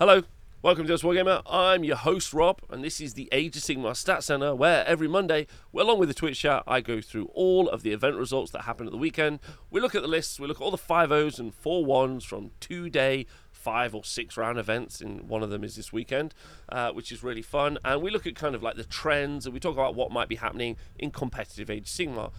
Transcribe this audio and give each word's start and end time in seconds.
Hello, 0.00 0.22
welcome 0.62 0.86
to 0.86 0.92
Honest 0.94 1.04
Wargamer. 1.04 1.42
I'm 1.44 1.84
your 1.84 1.96
host 1.96 2.32
Rob, 2.32 2.62
and 2.70 2.82
this 2.82 3.02
is 3.02 3.12
the 3.12 3.28
Age 3.32 3.54
of 3.58 3.62
Sigmar 3.62 3.94
Stat 3.94 4.24
Center, 4.24 4.54
where 4.54 4.82
every 4.86 5.06
Monday, 5.06 5.46
along 5.74 5.98
with 5.98 6.08
the 6.08 6.14
Twitch 6.14 6.40
chat, 6.40 6.62
I 6.66 6.80
go 6.80 7.02
through 7.02 7.26
all 7.34 7.68
of 7.68 7.82
the 7.82 7.92
event 7.92 8.16
results 8.16 8.50
that 8.52 8.62
happen 8.62 8.86
at 8.86 8.92
the 8.92 8.98
weekend. 8.98 9.40
We 9.70 9.78
look 9.78 9.94
at 9.94 10.00
the 10.00 10.08
lists, 10.08 10.40
we 10.40 10.46
look 10.46 10.58
at 10.58 10.64
all 10.64 10.70
the 10.70 10.78
five 10.78 11.12
O's 11.12 11.38
and 11.38 11.52
four 11.52 11.84
ones 11.84 12.24
from 12.24 12.52
two 12.60 12.88
day, 12.88 13.26
five 13.52 13.94
or 13.94 14.02
six 14.02 14.38
round 14.38 14.58
events, 14.58 15.02
and 15.02 15.28
one 15.28 15.42
of 15.42 15.50
them 15.50 15.62
is 15.62 15.76
this 15.76 15.92
weekend, 15.92 16.32
uh, 16.70 16.92
which 16.92 17.12
is 17.12 17.22
really 17.22 17.42
fun. 17.42 17.76
And 17.84 18.00
we 18.00 18.10
look 18.10 18.26
at 18.26 18.34
kind 18.34 18.54
of 18.54 18.62
like 18.62 18.76
the 18.76 18.84
trends, 18.84 19.44
and 19.44 19.52
we 19.52 19.60
talk 19.60 19.74
about 19.74 19.94
what 19.94 20.10
might 20.10 20.30
be 20.30 20.36
happening 20.36 20.78
in 20.98 21.10
competitive 21.10 21.68
Age 21.68 21.82
of 21.82 21.88
Sigmar. 21.88 22.32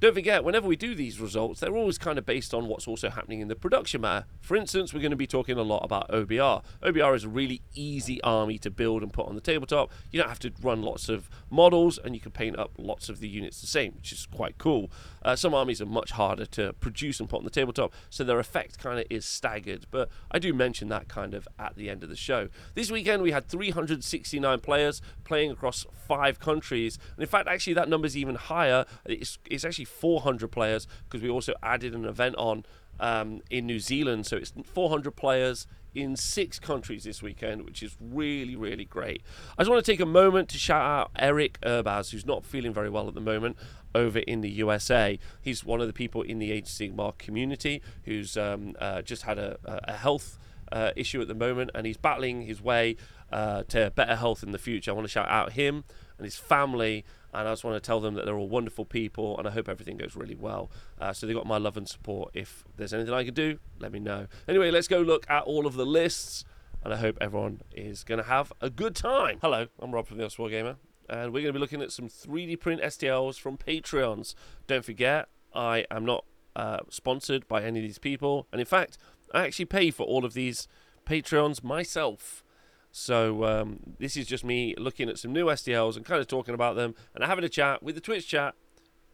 Don't 0.00 0.14
forget, 0.14 0.44
whenever 0.44 0.66
we 0.66 0.76
do 0.76 0.94
these 0.94 1.20
results, 1.20 1.60
they're 1.60 1.76
always 1.76 1.98
kind 1.98 2.16
of 2.16 2.24
based 2.24 2.54
on 2.54 2.68
what's 2.68 2.88
also 2.88 3.10
happening 3.10 3.40
in 3.40 3.48
the 3.48 3.54
production 3.54 4.00
meta. 4.00 4.24
For 4.40 4.56
instance, 4.56 4.94
we're 4.94 5.02
going 5.02 5.10
to 5.10 5.16
be 5.16 5.26
talking 5.26 5.58
a 5.58 5.62
lot 5.62 5.84
about 5.84 6.08
OBR. 6.08 6.64
OBR 6.82 7.14
is 7.14 7.24
a 7.24 7.28
really 7.28 7.60
easy 7.74 8.18
army 8.22 8.56
to 8.60 8.70
build 8.70 9.02
and 9.02 9.12
put 9.12 9.26
on 9.26 9.34
the 9.34 9.42
tabletop. 9.42 9.92
You 10.10 10.18
don't 10.18 10.30
have 10.30 10.38
to 10.38 10.52
run 10.62 10.80
lots 10.80 11.10
of 11.10 11.28
models, 11.50 11.98
and 11.98 12.14
you 12.14 12.20
can 12.20 12.30
paint 12.30 12.58
up 12.58 12.70
lots 12.78 13.10
of 13.10 13.20
the 13.20 13.28
units 13.28 13.60
the 13.60 13.66
same, 13.66 13.92
which 13.94 14.10
is 14.10 14.24
quite 14.24 14.56
cool. 14.56 14.90
Uh, 15.22 15.36
some 15.36 15.52
armies 15.52 15.82
are 15.82 15.86
much 15.86 16.12
harder 16.12 16.46
to 16.46 16.72
produce 16.72 17.20
and 17.20 17.28
put 17.28 17.36
on 17.36 17.44
the 17.44 17.50
tabletop, 17.50 17.92
so 18.08 18.24
their 18.24 18.38
effect 18.38 18.78
kind 18.78 18.98
of 18.98 19.04
is 19.10 19.26
staggered. 19.26 19.84
But 19.90 20.08
I 20.30 20.38
do 20.38 20.54
mention 20.54 20.88
that 20.88 21.08
kind 21.08 21.34
of 21.34 21.46
at 21.58 21.76
the 21.76 21.90
end 21.90 22.02
of 22.02 22.08
the 22.08 22.16
show. 22.16 22.48
This 22.74 22.90
weekend 22.90 23.22
we 23.22 23.32
had 23.32 23.46
369 23.48 24.60
players 24.60 25.02
playing 25.24 25.50
across 25.50 25.84
five 26.08 26.40
countries, 26.40 26.98
and 27.16 27.22
in 27.22 27.28
fact, 27.28 27.48
actually 27.48 27.74
that 27.74 27.90
number 27.90 28.06
is 28.06 28.16
even 28.16 28.36
higher. 28.36 28.86
It's, 29.04 29.38
it's 29.44 29.66
actually 29.66 29.89
400 29.90 30.48
players 30.48 30.86
because 31.04 31.22
we 31.22 31.28
also 31.28 31.54
added 31.62 31.94
an 31.94 32.04
event 32.04 32.36
on 32.36 32.64
um, 32.98 33.40
in 33.50 33.66
New 33.66 33.80
Zealand, 33.80 34.26
so 34.26 34.36
it's 34.36 34.52
400 34.74 35.16
players 35.16 35.66
in 35.94 36.16
six 36.16 36.58
countries 36.58 37.04
this 37.04 37.22
weekend, 37.22 37.64
which 37.64 37.82
is 37.82 37.96
really, 38.00 38.54
really 38.54 38.84
great. 38.84 39.22
I 39.58 39.62
just 39.62 39.70
want 39.70 39.84
to 39.84 39.90
take 39.90 40.00
a 40.00 40.06
moment 40.06 40.48
to 40.50 40.58
shout 40.58 40.82
out 40.82 41.10
Eric 41.16 41.58
Urbaz, 41.62 42.10
who's 42.10 42.26
not 42.26 42.44
feeling 42.44 42.72
very 42.72 42.90
well 42.90 43.08
at 43.08 43.14
the 43.14 43.20
moment 43.20 43.56
over 43.94 44.20
in 44.20 44.40
the 44.40 44.50
USA. 44.50 45.18
He's 45.40 45.64
one 45.64 45.80
of 45.80 45.86
the 45.86 45.92
people 45.92 46.22
in 46.22 46.38
the 46.38 46.52
Age 46.52 46.66
Sigmar 46.66 47.18
community 47.18 47.82
who's 48.04 48.36
um, 48.36 48.76
uh, 48.78 49.02
just 49.02 49.22
had 49.22 49.38
a, 49.38 49.58
a 49.64 49.94
health 49.94 50.38
uh, 50.70 50.92
issue 50.94 51.20
at 51.20 51.28
the 51.28 51.34
moment, 51.34 51.70
and 51.74 51.86
he's 51.86 51.96
battling 51.96 52.42
his 52.42 52.62
way 52.62 52.96
uh, 53.32 53.64
to 53.64 53.90
better 53.94 54.16
health 54.16 54.42
in 54.42 54.52
the 54.52 54.58
future. 54.58 54.90
I 54.90 54.94
want 54.94 55.06
to 55.06 55.10
shout 55.10 55.28
out 55.28 55.52
him 55.52 55.84
and 56.18 56.24
his 56.24 56.36
family 56.36 57.04
and 57.32 57.48
I 57.48 57.52
just 57.52 57.64
want 57.64 57.82
to 57.82 57.86
tell 57.86 58.00
them 58.00 58.14
that 58.14 58.24
they're 58.24 58.36
all 58.36 58.48
wonderful 58.48 58.84
people, 58.84 59.38
and 59.38 59.46
I 59.46 59.50
hope 59.50 59.68
everything 59.68 59.96
goes 59.96 60.16
really 60.16 60.34
well. 60.34 60.70
Uh, 61.00 61.12
so 61.12 61.26
they 61.26 61.34
got 61.34 61.46
my 61.46 61.58
love 61.58 61.76
and 61.76 61.88
support. 61.88 62.30
If 62.34 62.64
there's 62.76 62.92
anything 62.92 63.14
I 63.14 63.24
can 63.24 63.34
do, 63.34 63.58
let 63.78 63.92
me 63.92 63.98
know. 63.98 64.26
Anyway, 64.48 64.70
let's 64.70 64.88
go 64.88 65.00
look 65.00 65.28
at 65.28 65.44
all 65.44 65.66
of 65.66 65.74
the 65.74 65.86
lists, 65.86 66.44
and 66.82 66.92
I 66.92 66.96
hope 66.96 67.18
everyone 67.20 67.62
is 67.72 68.04
going 68.04 68.18
to 68.18 68.26
have 68.26 68.52
a 68.60 68.70
good 68.70 68.94
time. 68.94 69.38
Hello, 69.40 69.68
I'm 69.78 69.92
Rob 69.92 70.06
from 70.06 70.16
the 70.18 70.24
Honest 70.24 70.38
Wargamer, 70.38 70.76
and 71.08 71.32
we're 71.32 71.42
going 71.42 71.52
to 71.52 71.52
be 71.52 71.58
looking 71.58 71.82
at 71.82 71.92
some 71.92 72.08
3D 72.08 72.58
print 72.60 72.80
STLs 72.82 73.38
from 73.38 73.56
Patreons. 73.56 74.34
Don't 74.66 74.84
forget, 74.84 75.28
I 75.54 75.86
am 75.90 76.04
not 76.04 76.24
uh, 76.56 76.78
sponsored 76.88 77.46
by 77.48 77.62
any 77.62 77.78
of 77.80 77.84
these 77.84 77.98
people, 77.98 78.46
and 78.52 78.60
in 78.60 78.66
fact, 78.66 78.98
I 79.32 79.44
actually 79.44 79.66
pay 79.66 79.90
for 79.90 80.04
all 80.04 80.24
of 80.24 80.34
these 80.34 80.66
Patreons 81.06 81.62
myself. 81.62 82.44
So 82.92 83.44
um, 83.44 83.80
this 83.98 84.16
is 84.16 84.26
just 84.26 84.44
me 84.44 84.74
looking 84.76 85.08
at 85.08 85.18
some 85.18 85.32
new 85.32 85.46
STLs 85.46 85.96
and 85.96 86.04
kind 86.04 86.20
of 86.20 86.26
talking 86.26 86.54
about 86.54 86.76
them 86.76 86.94
and 87.14 87.24
having 87.24 87.44
a 87.44 87.48
chat 87.48 87.82
with 87.82 87.94
the 87.94 88.00
Twitch 88.00 88.26
chat. 88.26 88.54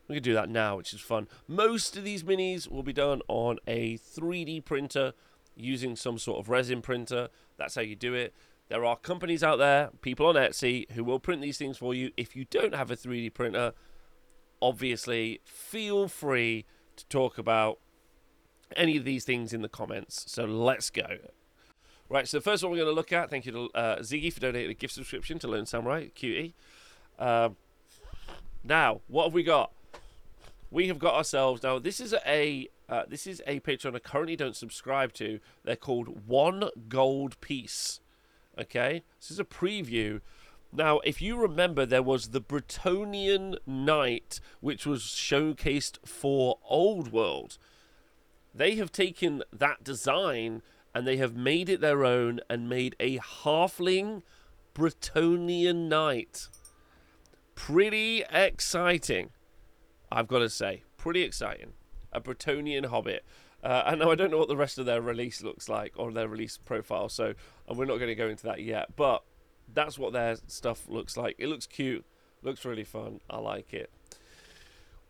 We 0.09 0.17
can 0.17 0.23
do 0.23 0.35
that 0.35 0.49
now, 0.49 0.77
which 0.77 0.95
is 0.95 1.01
fun. 1.01 1.29
Most 1.49 1.97
of 1.97 2.05
these 2.05 2.23
minis 2.23 2.71
will 2.71 2.85
be 2.85 2.93
done 2.93 3.23
on 3.29 3.59
a 3.67 3.99
3D 3.99 4.65
printer 4.65 5.13
using 5.57 5.97
some 5.97 6.19
sort 6.19 6.39
of 6.39 6.49
resin 6.49 6.81
printer. 6.81 7.29
That's 7.57 7.75
how 7.75 7.83
you 7.83 7.97
do 7.97 8.15
it. 8.15 8.33
There 8.69 8.85
are 8.85 8.97
companies 8.97 9.43
out 9.43 9.57
there, 9.57 9.91
people 10.01 10.27
on 10.27 10.35
Etsy, 10.35 10.91
who 10.93 11.05
will 11.05 11.21
print 11.21 11.43
these 11.43 11.59
things 11.59 11.79
for 11.79 11.95
you. 11.95 12.11
If 12.17 12.35
you 12.35 12.45
don't 12.45 12.75
have 12.75 12.91
a 12.91 12.97
3D 12.97 13.35
printer, 13.35 13.73
obviously 14.61 15.41
feel 15.45 16.09
free 16.09 16.67
to 16.97 17.07
talk 17.07 17.39
about 17.39 17.79
any 18.75 18.97
of 18.97 19.05
these 19.05 19.25
things 19.25 19.53
in 19.53 19.63
the 19.63 19.69
comments. 19.69 20.25
So 20.29 20.45
let's 20.45 20.91
go. 20.91 21.19
Right, 22.09 22.29
so 22.29 22.37
the 22.37 22.43
first 22.43 22.63
one 22.63 22.71
we're 22.71 22.79
going 22.79 22.89
to 22.89 22.95
look 22.95 23.13
at, 23.13 23.31
thank 23.31 23.47
you 23.47 23.53
to 23.53 23.71
uh, 23.75 23.97
Ziggy 23.99 24.33
for 24.33 24.39
donating 24.39 24.71
a 24.71 24.75
gift 24.75 24.95
subscription 24.95 25.41
to 25.41 25.49
Learn 25.49 25.67
Samurai, 25.67 26.07
cutie. 26.15 26.55
Um, 27.19 27.57
now, 28.63 29.01
what 29.09 29.25
have 29.25 29.35
we 29.35 29.43
got? 29.43 29.73
We 30.71 30.87
have 30.87 31.01
got 31.01 31.15
ourselves 31.15 31.65
now. 31.65 31.79
This 31.81 32.01
is 32.01 32.15
a 32.25 32.69
uh, 32.89 33.03
this 33.09 33.27
is 33.27 33.43
a 33.47 33.59
Patreon 33.61 33.97
I 33.97 33.99
currently 33.99 34.37
don't 34.37 34.55
subscribe 34.55 35.13
to. 35.15 35.41
They're 35.65 35.75
called 35.75 36.29
One 36.29 36.71
Gold 36.89 37.41
Piece. 37.41 38.01
Okay, 38.59 39.03
this 39.21 39.31
is 39.31 39.41
a 39.41 39.45
preview. 39.45 40.21
Now, 40.73 41.01
if 41.01 41.21
you 41.21 41.37
remember, 41.37 41.87
there 41.87 42.03
was 42.03 42.29
the 42.29 42.41
Bretonnian 42.41 43.57
Knight, 43.67 44.41
which 44.61 44.87
was 44.87 45.03
showcased 45.03 45.99
for 46.07 46.59
Old 46.69 47.11
World. 47.11 47.59
They 48.55 48.77
have 48.77 48.93
taken 48.93 49.43
that 49.53 49.83
design 49.83 50.63
and 50.97 51.07
they 51.07 51.19
have 51.19 51.37
made 51.37 51.69
it 51.69 51.83
their 51.83 52.07
own 52.07 52.41
and 52.49 52.71
made 52.71 52.97
a 52.99 53.19
halfling 53.19 54.23
Bretonnian 54.75 55.89
knight. 55.89 56.49
Pretty 57.55 58.25
exciting, 58.33 59.29
I've 60.11 60.27
got 60.27 60.39
to 60.39 60.49
say. 60.49 60.85
Pretty 60.97 61.21
exciting. 61.21 61.75
A 62.15 62.21
Bretonnian 62.23 62.87
hobbit. 62.87 63.27
Uh, 63.63 63.83
I 63.85 63.95
know 63.95 64.11
I 64.11 64.15
don't 64.15 64.31
know 64.31 64.39
what 64.39 64.49
the 64.49 64.57
rest 64.57 64.79
of 64.79 64.87
their 64.87 65.03
release 65.03 65.43
looks 65.43 65.69
like 65.69 65.93
or 65.97 66.11
their 66.13 66.29
release 66.29 66.57
profile, 66.57 67.11
so 67.11 67.35
and 67.69 67.77
we're 67.77 67.85
not 67.85 67.99
going 67.99 68.09
to 68.09 68.15
go 68.15 68.29
into 68.29 68.45
that 68.45 68.63
yet. 68.63 68.97
But 68.97 69.23
that's 69.75 69.99
what 69.99 70.15
their 70.15 70.37
stuff 70.47 70.89
looks 70.89 71.19
like. 71.19 71.37
It 71.39 71.49
looks 71.49 71.67
cute, 71.67 72.07
looks 72.41 72.65
really 72.65 72.85
fun. 72.85 73.21
I 73.29 73.37
like 73.37 73.75
it. 73.75 73.91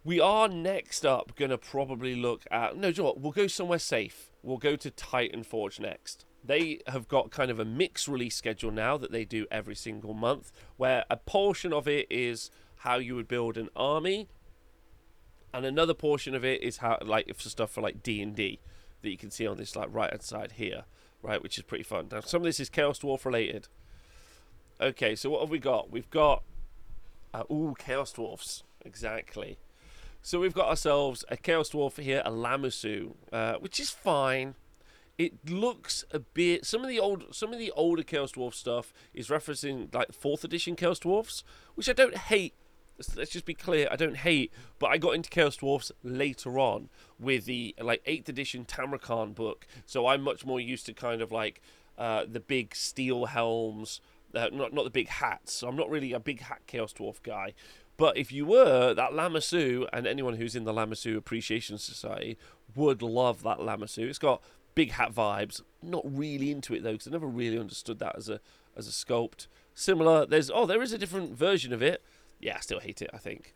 We 0.06 0.21
are 0.21 0.47
next 0.47 1.05
up 1.05 1.34
going 1.34 1.50
to 1.50 1.59
probably 1.59 2.15
look 2.15 2.44
at. 2.49 2.77
No, 2.77 2.87
you 2.87 2.94
know 2.94 3.05
what? 3.06 3.21
We'll 3.21 3.33
go 3.33 3.49
somewhere 3.49 3.81
safe. 3.81 4.31
We'll 4.41 4.56
go 4.56 4.77
to 4.77 4.89
Titan 4.89 5.43
Forge 5.43 5.81
next. 5.81 6.25
They 6.44 6.78
have 6.87 7.09
got 7.09 7.33
kind 7.33 7.50
of 7.50 7.59
a 7.59 7.65
mixed 7.65 8.06
release 8.06 8.37
schedule 8.37 8.71
now 8.71 8.97
that 8.99 9.11
they 9.11 9.25
do 9.25 9.49
every 9.50 9.75
single 9.75 10.15
month, 10.15 10.53
where 10.77 11.05
a 11.11 11.16
portion 11.16 11.72
of 11.72 11.89
it 11.89 12.06
is 12.09 12.53
how 12.77 12.99
you 12.99 13.16
would 13.16 13.27
build 13.27 13.56
an 13.56 13.69
army, 13.75 14.28
and 15.53 15.66
another 15.66 15.93
portion 15.93 16.37
of 16.37 16.45
it 16.45 16.62
is 16.62 16.77
how, 16.77 16.99
like, 17.05 17.34
for 17.34 17.49
stuff 17.49 17.72
for 17.72 17.81
like 17.81 18.05
D 18.05 18.22
and 18.22 18.37
D 18.37 18.61
that 19.03 19.11
you 19.11 19.16
can 19.16 19.33
see 19.33 19.45
on 19.45 19.56
this 19.56 19.75
like 19.75 19.89
right 19.91 20.11
hand 20.11 20.22
side 20.22 20.53
here, 20.53 20.84
right, 21.21 21.43
which 21.43 21.59
is 21.59 21.65
pretty 21.65 21.83
fun. 21.83 22.06
Now, 22.12 22.21
some 22.21 22.43
of 22.43 22.45
this 22.45 22.61
is 22.61 22.69
Chaos 22.69 23.00
Dwarf 23.00 23.25
related. 23.25 23.66
Okay, 24.81 25.16
so 25.16 25.31
what 25.31 25.41
have 25.41 25.50
we 25.50 25.59
got? 25.59 25.91
We've 25.91 26.11
got, 26.11 26.45
uh, 27.34 27.43
ooh, 27.50 27.75
Chaos 27.77 28.12
Dwarfs, 28.12 28.62
exactly. 28.84 29.59
So 30.27 30.41
we've 30.41 30.53
got 30.53 30.67
ourselves 30.67 31.25
a 31.29 31.37
Chaos 31.37 31.71
Dwarf 31.71 32.03
here, 32.03 32.21
a 32.25 32.33
Lamassu, 32.33 33.15
uh, 33.33 33.55
which 33.61 33.79
is 33.79 33.91
fine. 33.91 34.57
It 35.17 35.49
looks 35.49 36.05
a 36.11 36.19
bit. 36.19 36.67
Some 36.67 36.83
of 36.83 36.89
the 36.89 36.99
old, 36.99 37.33
some 37.33 37.53
of 37.53 37.61
the 37.61 37.71
older 37.77 38.03
Chaos 38.03 38.33
Dwarf 38.33 38.55
stuff 38.55 38.93
is 39.15 39.29
referencing 39.29 39.95
like 39.95 40.13
fourth 40.13 40.43
edition 40.43 40.75
Chaos 40.75 40.99
Dwarfs, 40.99 41.45
which 41.77 41.89
I 41.89 41.93
don't 41.93 42.17
hate. 42.17 42.55
Let's, 43.15 43.31
just 43.31 43.45
be 43.45 43.55
clear, 43.55 43.87
I 43.89 43.95
don't 43.95 44.17
hate. 44.17 44.53
But 44.81 44.89
I 44.89 44.99
got 44.99 45.15
into 45.15 45.31
Chaos 45.31 45.59
Dwarfs 45.59 45.93
later 46.03 46.59
on 46.59 46.89
with 47.21 47.45
the 47.45 47.77
like 47.81 48.03
eighth 48.05 48.29
edition 48.29 48.65
Tamurkhan 48.65 49.33
book, 49.33 49.65
so 49.85 50.09
I'm 50.09 50.23
much 50.23 50.45
more 50.45 50.59
used 50.59 50.87
to 50.87 50.93
kind 50.93 51.23
of 51.23 51.31
like 51.31 51.63
uh, 51.97 52.25
the 52.29 52.41
big 52.41 52.75
steel 52.75 53.27
helms. 53.27 54.01
Uh, 54.35 54.49
not 54.53 54.75
not 54.75 54.83
the 54.83 54.91
big 54.91 55.07
hats. 55.07 55.53
So 55.53 55.69
I'm 55.69 55.77
not 55.77 55.89
really 55.89 56.13
a 56.13 56.19
big 56.19 56.41
hat 56.41 56.63
Chaos 56.67 56.93
Dwarf 56.93 57.23
guy. 57.23 57.55
But 57.97 58.17
if 58.17 58.31
you 58.31 58.45
were, 58.45 58.93
that 58.95 59.12
Lamassu, 59.12 59.89
and 59.93 60.07
anyone 60.07 60.34
who's 60.34 60.55
in 60.55 60.65
the 60.65 60.73
Lamassu 60.73 61.17
Appreciation 61.17 61.79
Society 61.79 62.37
would 62.75 63.01
love 63.01 63.43
that 63.43 63.59
Lamassu. 63.59 64.09
It's 64.09 64.19
got 64.19 64.43
big 64.75 64.93
hat 64.93 65.15
vibes. 65.15 65.62
Not 65.83 66.05
really 66.05 66.51
into 66.51 66.75
it 66.75 66.83
though, 66.83 66.93
because 66.93 67.09
I 67.09 67.11
never 67.11 67.27
really 67.27 67.59
understood 67.59 67.98
that 67.98 68.16
as 68.16 68.28
a 68.28 68.41
as 68.77 68.87
a 68.87 68.91
sculpt. 68.91 69.47
Similar, 69.75 70.27
there's 70.27 70.51
oh, 70.51 70.66
there 70.66 70.83
is 70.83 70.93
a 70.93 70.98
different 70.98 71.37
version 71.37 71.72
of 71.72 71.83
it. 71.83 72.03
Yeah, 72.39 72.57
I 72.57 72.60
still 72.60 72.81
hate 72.81 73.03
it. 73.03 73.10
I 73.13 73.19
think 73.19 73.54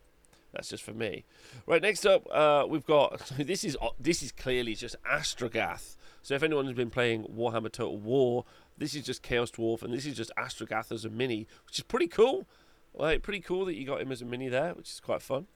that's 0.53 0.69
just 0.69 0.83
for 0.83 0.93
me. 0.93 1.25
Right, 1.67 1.83
next 1.83 2.07
up, 2.07 2.27
uh, 2.31 2.65
we've 2.69 2.87
got 2.87 3.19
this 3.39 3.63
is 3.63 3.77
this 4.01 4.23
is 4.23 4.33
clearly 4.33 4.75
just 4.75 4.97
Astragoth. 5.05 5.97
So 6.23 6.35
if 6.35 6.43
anyone 6.43 6.67
has 6.67 6.75
been 6.75 6.91
playing 6.91 7.25
Warhammer 7.25 7.73
Total 7.73 7.97
War, 7.97 8.45
this 8.77 8.95
is 8.95 9.05
just 9.05 9.23
Chaos 9.23 9.51
Dwarf, 9.51 9.83
and 9.83 9.93
this 9.93 10.05
is 10.05 10.17
just 10.17 10.31
Astragoth 10.37 10.93
as 10.93 11.05
a 11.05 11.11
mini, 11.11 11.47
which 11.67 11.79
is 11.79 11.85
pretty 11.85 12.09
cool. 12.09 12.47
Like, 12.95 13.23
pretty 13.23 13.41
cool 13.41 13.65
that 13.67 13.75
you 13.75 13.87
got 13.87 14.01
him 14.01 14.13
as 14.13 14.21
a 14.21 14.25
mini 14.25 14.49
there, 14.49 14.75
which 14.75 14.91
is 14.91 15.01
quite 15.01 15.23
fun. 15.23 15.47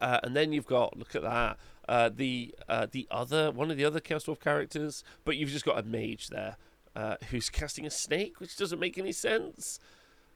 Uh, 0.00 0.20
and 0.22 0.34
then 0.34 0.52
you've 0.52 0.66
got 0.66 0.98
look 0.98 1.14
at 1.14 1.22
that 1.22 1.56
uh, 1.88 2.10
the 2.14 2.54
uh, 2.68 2.86
the 2.90 3.06
other 3.10 3.50
one 3.50 3.70
of 3.70 3.76
the 3.76 3.84
other 3.84 4.00
Chaos 4.00 4.24
Dwarf 4.24 4.40
characters, 4.40 5.04
but 5.24 5.36
you've 5.36 5.50
just 5.50 5.64
got 5.64 5.78
a 5.78 5.82
mage 5.82 6.28
there 6.28 6.56
uh, 6.96 7.16
who's 7.30 7.50
casting 7.50 7.86
a 7.86 7.90
snake, 7.90 8.40
which 8.40 8.56
doesn't 8.56 8.78
make 8.78 8.98
any 8.98 9.12
sense. 9.12 9.78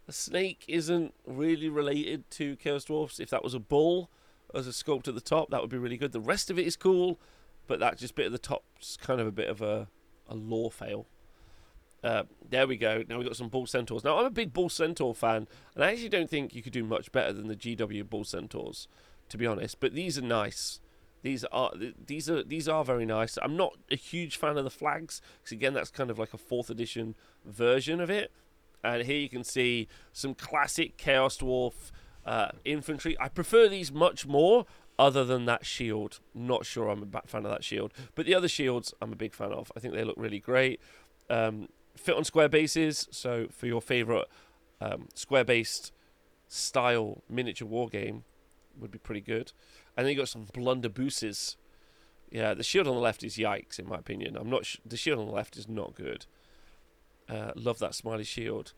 A 0.07 0.13
snake 0.13 0.65
isn't 0.69 1.15
really 1.27 1.69
related 1.69 2.31
to 2.33 2.57
Chaos 2.57 2.85
Dwarfs. 2.85 3.21
If 3.21 3.31
that 3.31 3.45
was 3.45 3.55
a 3.55 3.59
bull 3.59 4.11
as 4.55 4.67
a 4.67 4.71
sculpt 4.71 5.09
at 5.09 5.15
the 5.15 5.21
top, 5.21 5.51
that 5.51 5.61
would 5.61 5.71
be 5.71 5.79
really 5.79 5.99
good. 5.99 6.13
The 6.13 6.21
rest 6.21 6.51
of 6.51 6.59
it 6.59 6.67
is 6.67 6.77
cool, 6.77 7.19
but 7.67 7.79
that 7.81 7.99
just 7.99 8.15
bit 8.15 8.27
at 8.27 8.33
the 8.33 8.39
top's 8.39 8.97
kind 8.97 9.21
of 9.21 9.27
a 9.27 9.33
bit 9.33 9.49
of 9.49 9.61
a, 9.61 9.89
a 10.29 10.35
lore 10.35 10.71
fail. 10.71 11.07
Uh, 12.03 12.23
there 12.49 12.67
we 12.67 12.77
go. 12.77 13.03
Now 13.09 13.19
we've 13.19 13.27
got 13.27 13.37
some 13.37 13.49
Bull 13.49 13.67
Centaurs. 13.67 14.05
Now, 14.05 14.19
I'm 14.19 14.27
a 14.27 14.31
big 14.31 14.53
Bull 14.53 14.69
Centaur 14.69 15.15
fan, 15.15 15.49
and 15.75 15.85
I 15.85 15.93
actually 15.93 16.09
don't 16.09 16.31
think 16.31 16.55
you 16.55 16.63
could 16.63 16.73
do 16.73 16.85
much 16.85 17.11
better 17.11 17.33
than 17.33 17.49
the 17.49 17.57
GW 17.57 18.09
Bull 18.09 18.25
Centaurs, 18.25 18.87
to 19.29 19.37
be 19.37 19.47
honest. 19.47 19.81
But 19.81 19.95
these 19.95 20.17
are 20.17 20.23
nice. 20.23 20.81
These 21.23 21.45
are 21.47 21.73
these 22.07 22.31
are 22.31 22.45
these 22.45 22.69
are 22.69 22.85
very 22.85 23.05
nice. 23.05 23.37
I'm 23.43 23.57
not 23.57 23.75
a 23.91 23.97
huge 23.97 24.37
fan 24.37 24.57
of 24.57 24.65
the 24.65 24.71
flags 24.71 25.21
because 25.43 25.53
again, 25.53 25.75
that's 25.75 25.91
kind 25.91 26.11
of 26.11 26.19
like 26.19 26.33
a 26.33 26.39
fourth 26.39 26.71
edition 26.71 27.17
version 27.45 28.01
of 28.01 28.09
it. 28.09 28.31
And 28.85 29.03
here 29.03 29.19
you 29.19 29.29
can 29.29 29.43
see 29.43 29.89
some 30.13 30.35
classic 30.35 30.97
Chaos 30.97 31.39
Dwarf 31.39 31.91
uh, 32.25 32.51
infantry. 32.65 33.17
I 33.19 33.29
prefer 33.29 33.69
these 33.69 33.91
much 33.91 34.27
more, 34.27 34.67
other 34.99 35.25
than 35.25 35.45
that 35.47 35.67
shield. 35.67 36.21
Not 36.35 36.65
sure 36.65 36.89
I'm 36.89 37.03
a 37.03 37.23
fan 37.27 37.45
of 37.45 37.51
that 37.51 37.65
shield, 37.65 37.93
but 38.15 38.27
the 38.27 38.35
other 38.35 38.49
shields 38.49 38.95
I'm 39.03 39.13
a 39.13 39.17
big 39.17 39.35
fan 39.35 39.53
of. 39.53 39.73
I 39.77 39.81
think 39.81 39.95
they 39.95 40.05
look 40.05 40.17
really 40.17 40.39
great. 40.39 40.81
Um, 41.29 41.69
fit 41.99 42.17
on 42.17 42.25
square 42.25 42.49
bases. 42.49 43.09
So 43.11 43.49
for 43.51 43.67
your 43.67 43.81
favorite 43.81 44.27
um, 44.81 45.09
square-based 45.15 45.93
style 46.49 47.23
miniature 47.29 47.69
war 47.69 47.89
game, 47.89 48.25
would 48.79 48.91
be 48.91 48.99
pretty 48.99 49.21
good. 49.21 49.53
And 49.97 50.07
then 50.07 50.13
you 50.13 50.19
got 50.19 50.29
some 50.29 50.47
blunderbusses. 50.47 51.57
Yeah, 52.31 52.55
the 52.55 52.63
shield 52.63 52.87
on 52.87 52.95
the 52.95 53.01
left 53.01 53.25
is 53.25 53.37
yikes 53.37 53.79
in 53.79 53.89
my 53.89 53.97
opinion. 53.97 54.37
I'm 54.37 54.51
not. 54.51 54.65
Sh- 54.65 54.79
the 54.85 54.97
shield 54.97 55.19
on 55.19 55.27
the 55.27 55.33
left 55.33 55.57
is 55.57 55.69
not 55.69 55.95
good. 55.95 56.27
Uh, 57.29 57.53
love 57.55 57.79
that 57.81 57.95
smiley 57.95 58.25
shield. 58.25 58.73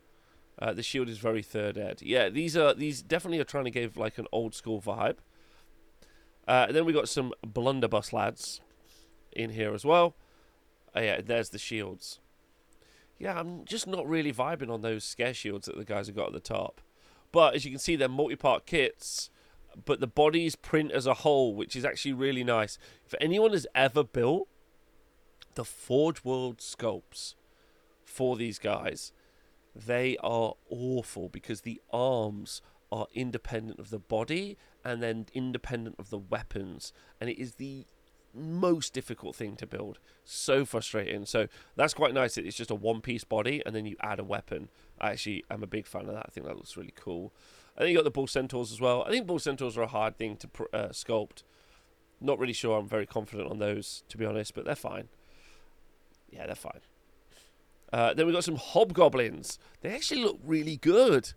Uh, 0.58 0.72
the 0.72 0.82
shield 0.82 1.08
is 1.08 1.18
very 1.18 1.42
third 1.42 1.78
ed. 1.78 2.00
Yeah, 2.02 2.28
these 2.28 2.56
are 2.56 2.74
these 2.74 3.02
definitely 3.02 3.40
are 3.40 3.44
trying 3.44 3.64
to 3.64 3.70
give 3.70 3.96
like 3.96 4.18
an 4.18 4.26
old 4.32 4.54
school 4.54 4.80
vibe. 4.80 5.16
Uh, 6.48 6.66
and 6.68 6.76
then 6.76 6.84
we 6.84 6.92
got 6.92 7.08
some 7.08 7.32
blunderbuss 7.46 8.12
lads 8.12 8.60
in 9.32 9.50
here 9.50 9.72
as 9.74 9.84
well. 9.84 10.16
Oh, 10.94 11.00
yeah, 11.00 11.20
there's 11.20 11.50
the 11.50 11.58
shields. 11.58 12.18
Yeah, 13.20 13.38
I'm 13.38 13.66
just 13.66 13.86
not 13.86 14.08
really 14.08 14.32
vibing 14.32 14.72
on 14.72 14.80
those 14.80 15.04
scare 15.04 15.34
shields 15.34 15.66
that 15.66 15.76
the 15.76 15.84
guys 15.84 16.06
have 16.06 16.16
got 16.16 16.28
at 16.28 16.32
the 16.32 16.40
top. 16.40 16.80
But 17.32 17.54
as 17.54 17.66
you 17.66 17.70
can 17.70 17.78
see, 17.78 17.94
they're 17.94 18.08
multi-part 18.08 18.64
kits, 18.64 19.28
but 19.84 20.00
the 20.00 20.06
bodies 20.06 20.56
print 20.56 20.90
as 20.90 21.06
a 21.06 21.14
whole, 21.14 21.54
which 21.54 21.76
is 21.76 21.84
actually 21.84 22.14
really 22.14 22.42
nice. 22.42 22.78
If 23.04 23.14
anyone 23.20 23.52
has 23.52 23.66
ever 23.74 24.02
built 24.02 24.48
the 25.54 25.66
Forge 25.66 26.24
World 26.24 26.58
sculpts 26.58 27.34
for 28.04 28.36
these 28.36 28.58
guys, 28.58 29.12
they 29.76 30.16
are 30.22 30.54
awful 30.70 31.28
because 31.28 31.60
the 31.60 31.80
arms 31.92 32.62
are 32.90 33.06
independent 33.14 33.78
of 33.78 33.90
the 33.90 33.98
body 33.98 34.56
and 34.82 35.02
then 35.02 35.26
independent 35.34 35.96
of 35.98 36.08
the 36.08 36.18
weapons, 36.18 36.94
and 37.20 37.28
it 37.28 37.38
is 37.38 37.56
the 37.56 37.84
most 38.34 38.92
difficult 38.92 39.36
thing 39.36 39.56
to 39.56 39.66
build. 39.66 39.98
So 40.24 40.64
frustrating. 40.64 41.26
So 41.26 41.48
that's 41.76 41.94
quite 41.94 42.14
nice. 42.14 42.36
It's 42.36 42.56
just 42.56 42.70
a 42.70 42.74
one 42.74 43.00
piece 43.00 43.24
body 43.24 43.62
and 43.64 43.74
then 43.74 43.86
you 43.86 43.96
add 44.00 44.18
a 44.18 44.24
weapon. 44.24 44.68
I 45.00 45.10
actually 45.10 45.44
am 45.50 45.62
a 45.62 45.66
big 45.66 45.86
fan 45.86 46.02
of 46.02 46.14
that. 46.14 46.26
I 46.26 46.30
think 46.30 46.46
that 46.46 46.56
looks 46.56 46.76
really 46.76 46.94
cool. 46.94 47.32
I 47.76 47.80
think 47.80 47.90
you 47.90 47.96
got 47.96 48.04
the 48.04 48.10
bull 48.10 48.26
centaurs 48.26 48.72
as 48.72 48.80
well. 48.80 49.02
I 49.02 49.10
think 49.10 49.26
bull 49.26 49.38
centaurs 49.38 49.76
are 49.76 49.82
a 49.82 49.88
hard 49.88 50.16
thing 50.16 50.36
to 50.36 50.48
uh, 50.72 50.88
sculpt. 50.88 51.42
Not 52.20 52.38
really 52.38 52.52
sure. 52.52 52.78
I'm 52.78 52.88
very 52.88 53.06
confident 53.06 53.50
on 53.50 53.58
those 53.58 54.04
to 54.08 54.18
be 54.18 54.24
honest, 54.24 54.54
but 54.54 54.64
they're 54.64 54.74
fine. 54.74 55.08
Yeah, 56.30 56.46
they're 56.46 56.54
fine. 56.54 56.80
Uh, 57.92 58.14
then 58.14 58.26
we 58.26 58.32
got 58.32 58.44
some 58.44 58.56
hobgoblins. 58.56 59.58
They 59.80 59.90
actually 59.90 60.22
look 60.22 60.38
really 60.44 60.76
good. 60.76 61.32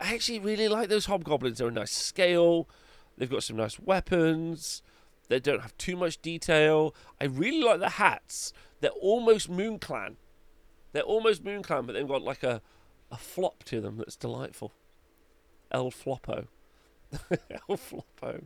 I 0.00 0.14
actually 0.14 0.40
really 0.40 0.68
like 0.68 0.88
those 0.88 1.06
hobgoblins. 1.06 1.58
They're 1.58 1.68
a 1.68 1.72
nice 1.72 1.92
scale. 1.92 2.68
They've 3.16 3.30
got 3.30 3.44
some 3.44 3.56
nice 3.56 3.78
weapons. 3.78 4.82
They 5.28 5.40
don't 5.40 5.62
have 5.62 5.76
too 5.78 5.96
much 5.96 6.20
detail. 6.20 6.94
I 7.20 7.24
really 7.24 7.62
like 7.62 7.80
the 7.80 7.90
hats. 7.90 8.52
They're 8.80 8.90
almost 8.90 9.48
Moon 9.48 9.78
Clan. 9.78 10.16
They're 10.92 11.02
almost 11.02 11.44
Moon 11.44 11.62
Clan, 11.62 11.86
but 11.86 11.94
they've 11.94 12.06
got 12.06 12.22
like 12.22 12.42
a, 12.42 12.60
a 13.10 13.16
flop 13.16 13.64
to 13.64 13.80
them 13.80 13.96
that's 13.96 14.16
delightful. 14.16 14.72
El 15.70 15.90
Floppo. 15.90 16.46
El 17.30 17.76
Floppo. 17.76 18.44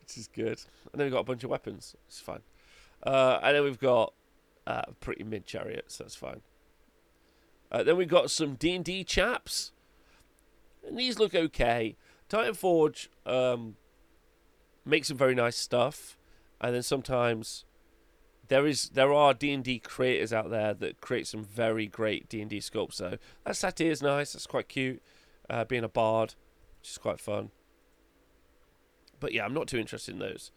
Which 0.00 0.16
is 0.16 0.28
good. 0.28 0.60
And 0.92 1.00
then 1.00 1.06
we've 1.06 1.12
got 1.12 1.20
a 1.20 1.24
bunch 1.24 1.44
of 1.44 1.50
weapons. 1.50 1.96
It's 2.08 2.20
fine. 2.20 2.40
Uh, 3.02 3.40
and 3.42 3.56
then 3.56 3.64
we've 3.64 3.78
got 3.78 4.14
uh, 4.66 4.82
pretty 5.00 5.24
mid 5.24 5.44
chariots. 5.44 5.98
That's 5.98 6.14
fine. 6.14 6.40
Uh, 7.70 7.82
then 7.82 7.96
we've 7.96 8.08
got 8.08 8.30
some 8.30 8.54
D&D 8.54 9.04
chaps. 9.04 9.72
And 10.86 10.98
these 10.98 11.18
look 11.18 11.34
okay. 11.34 11.96
Titan 12.28 12.54
Forge 12.54 13.10
um, 13.26 13.76
make 14.84 15.04
some 15.04 15.16
very 15.16 15.34
nice 15.34 15.56
stuff, 15.56 16.16
and 16.60 16.74
then 16.74 16.82
sometimes 16.82 17.64
there 18.48 18.66
is 18.66 18.90
there 18.90 19.12
are 19.12 19.34
D 19.34 19.52
and 19.52 19.64
D 19.64 19.78
creators 19.78 20.32
out 20.32 20.50
there 20.50 20.74
that 20.74 21.00
create 21.00 21.26
some 21.26 21.44
very 21.44 21.86
great 21.86 22.28
D 22.28 22.40
and 22.40 22.50
D 22.50 22.58
sculpts. 22.58 22.94
So 22.94 23.16
that 23.44 23.56
satyr 23.56 23.84
is 23.84 24.02
nice. 24.02 24.32
That's 24.32 24.46
quite 24.46 24.68
cute. 24.68 25.02
Uh, 25.48 25.64
being 25.64 25.84
a 25.84 25.88
bard, 25.88 26.34
which 26.80 26.90
is 26.90 26.98
quite 26.98 27.20
fun. 27.20 27.50
But 29.20 29.32
yeah, 29.32 29.44
I'm 29.44 29.54
not 29.54 29.68
too 29.68 29.78
interested 29.78 30.12
in 30.14 30.20
those. 30.20 30.50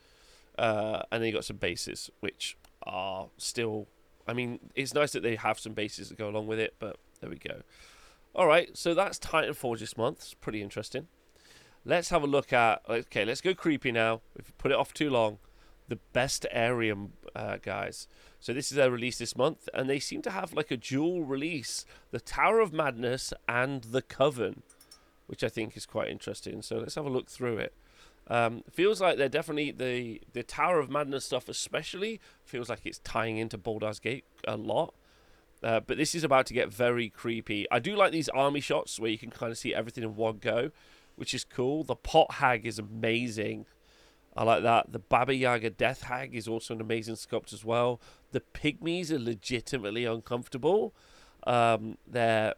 Uh, 0.58 1.04
and 1.12 1.22
then 1.22 1.28
you 1.28 1.34
got 1.34 1.46
some 1.46 1.58
bases, 1.58 2.10
which 2.20 2.58
are 2.84 3.28
still. 3.38 3.88
I 4.28 4.34
mean, 4.34 4.60
it's 4.74 4.94
nice 4.94 5.12
that 5.12 5.22
they 5.22 5.36
have 5.36 5.60
some 5.60 5.74
bases 5.74 6.10
that 6.10 6.18
go 6.18 6.30
along 6.30 6.48
with 6.48 6.60
it, 6.60 6.76
but 6.80 6.98
there 7.22 7.30
we 7.30 7.38
go. 7.38 7.62
All 8.34 8.48
right, 8.48 8.76
so 8.76 8.94
that's 8.94 9.20
Titan 9.20 9.54
Forge 9.54 9.80
this 9.80 9.96
month. 9.96 10.18
It's 10.18 10.34
pretty 10.34 10.62
interesting. 10.62 11.08
Let's 11.86 12.10
have 12.10 12.24
a 12.24 12.28
look 12.28 12.52
at. 12.52 12.82
Okay, 12.90 13.26
let's 13.26 13.42
go 13.42 13.54
creepy 13.54 13.92
now. 13.92 14.22
We've 14.36 14.58
put 14.58 14.72
it 14.72 14.78
off 14.78 14.94
too 14.94 15.10
long. 15.12 15.38
The 15.88 16.00
Bestiarum 16.16 17.10
uh, 17.36 17.58
guys. 17.62 18.08
So 18.40 18.54
this 18.54 18.72
is 18.72 18.76
their 18.76 18.90
release 18.90 19.20
this 19.20 19.36
month, 19.38 19.70
and 19.72 19.88
they 19.88 20.00
seem 20.00 20.24
to 20.24 20.32
have 20.32 20.54
like 20.54 20.72
a 20.72 20.78
dual 20.78 21.24
release: 21.24 21.86
the 22.10 22.20
Tower 22.20 22.60
of 22.60 22.74
Madness 22.74 23.34
and 23.48 23.84
the 23.84 24.02
Coven, 24.02 24.64
which 25.28 25.44
I 25.44 25.50
think 25.50 25.78
is 25.78 25.86
quite 25.86 26.10
interesting. 26.10 26.64
So 26.64 26.78
let's 26.78 26.96
have 26.96 27.06
a 27.06 27.10
look 27.10 27.30
through 27.30 27.60
it. 27.60 27.74
Um, 28.28 28.64
feels 28.72 29.00
like 29.00 29.20
they're 29.20 29.30
definitely 29.30 29.70
the 29.70 30.22
the 30.34 30.42
Tower 30.42 30.80
of 30.80 30.90
Madness 30.90 31.26
stuff, 31.26 31.48
especially 31.48 32.20
feels 32.44 32.68
like 32.68 32.82
it's 32.84 33.00
tying 33.00 33.38
into 33.38 33.60
Baldur's 33.60 34.00
Gate 34.00 34.26
a 34.48 34.58
lot. 34.58 34.96
Uh, 35.62 35.80
but 35.80 35.98
this 35.98 36.16
is 36.16 36.24
about 36.24 36.48
to 36.48 36.54
get 36.54 36.70
very 36.70 37.10
creepy. 37.10 37.68
I 37.72 37.78
do 37.80 37.96
like 37.96 38.12
these 38.12 38.30
army 38.30 38.60
shots 38.60 39.00
where 39.00 39.10
you 39.10 39.18
can 39.18 39.30
kind 39.30 39.52
of 39.52 39.58
see 39.58 39.74
everything 39.74 40.04
in 40.04 40.16
one 40.16 40.38
go 40.40 40.72
which 41.16 41.34
is 41.34 41.44
cool. 41.44 41.84
The 41.84 41.96
pot 41.96 42.34
hag 42.34 42.66
is 42.66 42.80
amazing. 42.80 43.66
I 44.36 44.44
like 44.44 44.64
that. 44.64 44.92
The 44.92 45.00
Baba 45.00 45.34
Yaga 45.34 45.70
Death 45.70 46.04
Hag 46.04 46.36
is 46.36 46.48
also 46.48 46.74
an 46.74 46.82
amazing 46.82 47.16
sculpt 47.16 47.54
as 47.54 47.64
well. 47.64 48.02
The 48.32 48.42
pygmies 48.42 49.10
are 49.12 49.20
legitimately 49.20 50.04
uncomfortable. 50.04 50.94
Um, 51.48 51.98
they're 52.06 52.56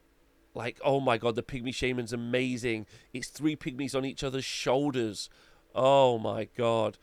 like, 0.55 0.79
oh 0.83 0.99
my 0.99 1.17
god, 1.19 1.35
the 1.35 1.43
pygmy 1.43 1.73
shaman's 1.73 2.13
amazing. 2.13 2.87
It's 3.13 3.27
three 3.27 3.55
pygmies 3.55 3.93
on 3.93 4.05
each 4.05 4.23
other's 4.23 4.45
shoulders. 4.45 5.29
Oh 5.75 6.17
my 6.17 6.45
god. 6.57 6.97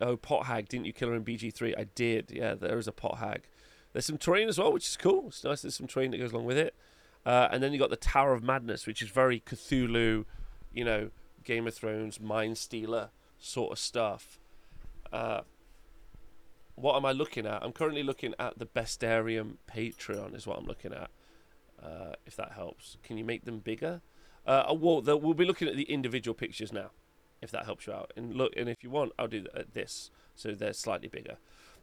Oh, 0.00 0.16
pot 0.16 0.46
hag, 0.46 0.68
didn't 0.68 0.86
you 0.86 0.92
kill 0.92 1.10
her 1.10 1.14
in 1.14 1.24
BG3? 1.24 1.78
I 1.78 1.84
did. 1.94 2.32
Yeah, 2.32 2.54
there 2.54 2.78
is 2.78 2.88
a 2.88 2.92
pot 2.92 3.18
hag. 3.18 3.42
There's 3.92 4.06
some 4.06 4.18
terrain 4.18 4.48
as 4.48 4.58
well, 4.58 4.72
which 4.72 4.88
is 4.88 4.96
cool. 4.96 5.26
It's 5.28 5.44
nice. 5.44 5.62
There's 5.62 5.76
some 5.76 5.86
terrain 5.86 6.10
that 6.12 6.18
goes 6.18 6.32
along 6.32 6.46
with 6.46 6.58
it. 6.58 6.74
Uh, 7.24 7.48
and 7.52 7.62
then 7.62 7.72
you 7.72 7.78
got 7.78 7.90
the 7.90 7.96
Tower 7.96 8.32
of 8.32 8.42
Madness, 8.42 8.86
which 8.86 9.02
is 9.02 9.10
very 9.10 9.40
Cthulhu 9.40 10.24
you 10.72 10.84
know, 10.84 11.10
Game 11.44 11.66
of 11.66 11.74
Thrones, 11.74 12.20
Mind 12.20 12.58
Stealer 12.58 13.10
sort 13.38 13.72
of 13.72 13.78
stuff. 13.78 14.38
Uh, 15.12 15.40
what 16.74 16.96
am 16.96 17.04
I 17.04 17.12
looking 17.12 17.46
at? 17.46 17.62
I'm 17.62 17.72
currently 17.72 18.02
looking 18.02 18.34
at 18.38 18.58
the 18.58 18.66
Bestiarum 18.66 19.56
Patreon, 19.70 20.34
is 20.34 20.46
what 20.46 20.58
I'm 20.58 20.66
looking 20.66 20.92
at. 20.92 21.10
Uh, 21.82 22.14
if 22.26 22.36
that 22.36 22.52
helps, 22.52 22.96
can 23.02 23.16
you 23.16 23.24
make 23.24 23.44
them 23.44 23.58
bigger? 23.58 24.02
Uh, 24.46 24.64
uh 24.68 24.74
well, 24.74 25.00
the, 25.00 25.16
we'll 25.16 25.34
be 25.34 25.44
looking 25.44 25.68
at 25.68 25.76
the 25.76 25.84
individual 25.84 26.34
pictures 26.34 26.72
now, 26.72 26.90
if 27.40 27.50
that 27.50 27.64
helps 27.64 27.86
you 27.86 27.92
out. 27.92 28.12
And 28.16 28.34
look, 28.34 28.52
and 28.56 28.68
if 28.68 28.82
you 28.82 28.90
want, 28.90 29.12
I'll 29.18 29.28
do 29.28 29.46
this, 29.72 30.10
so 30.34 30.52
they're 30.52 30.72
slightly 30.72 31.08
bigger. 31.08 31.36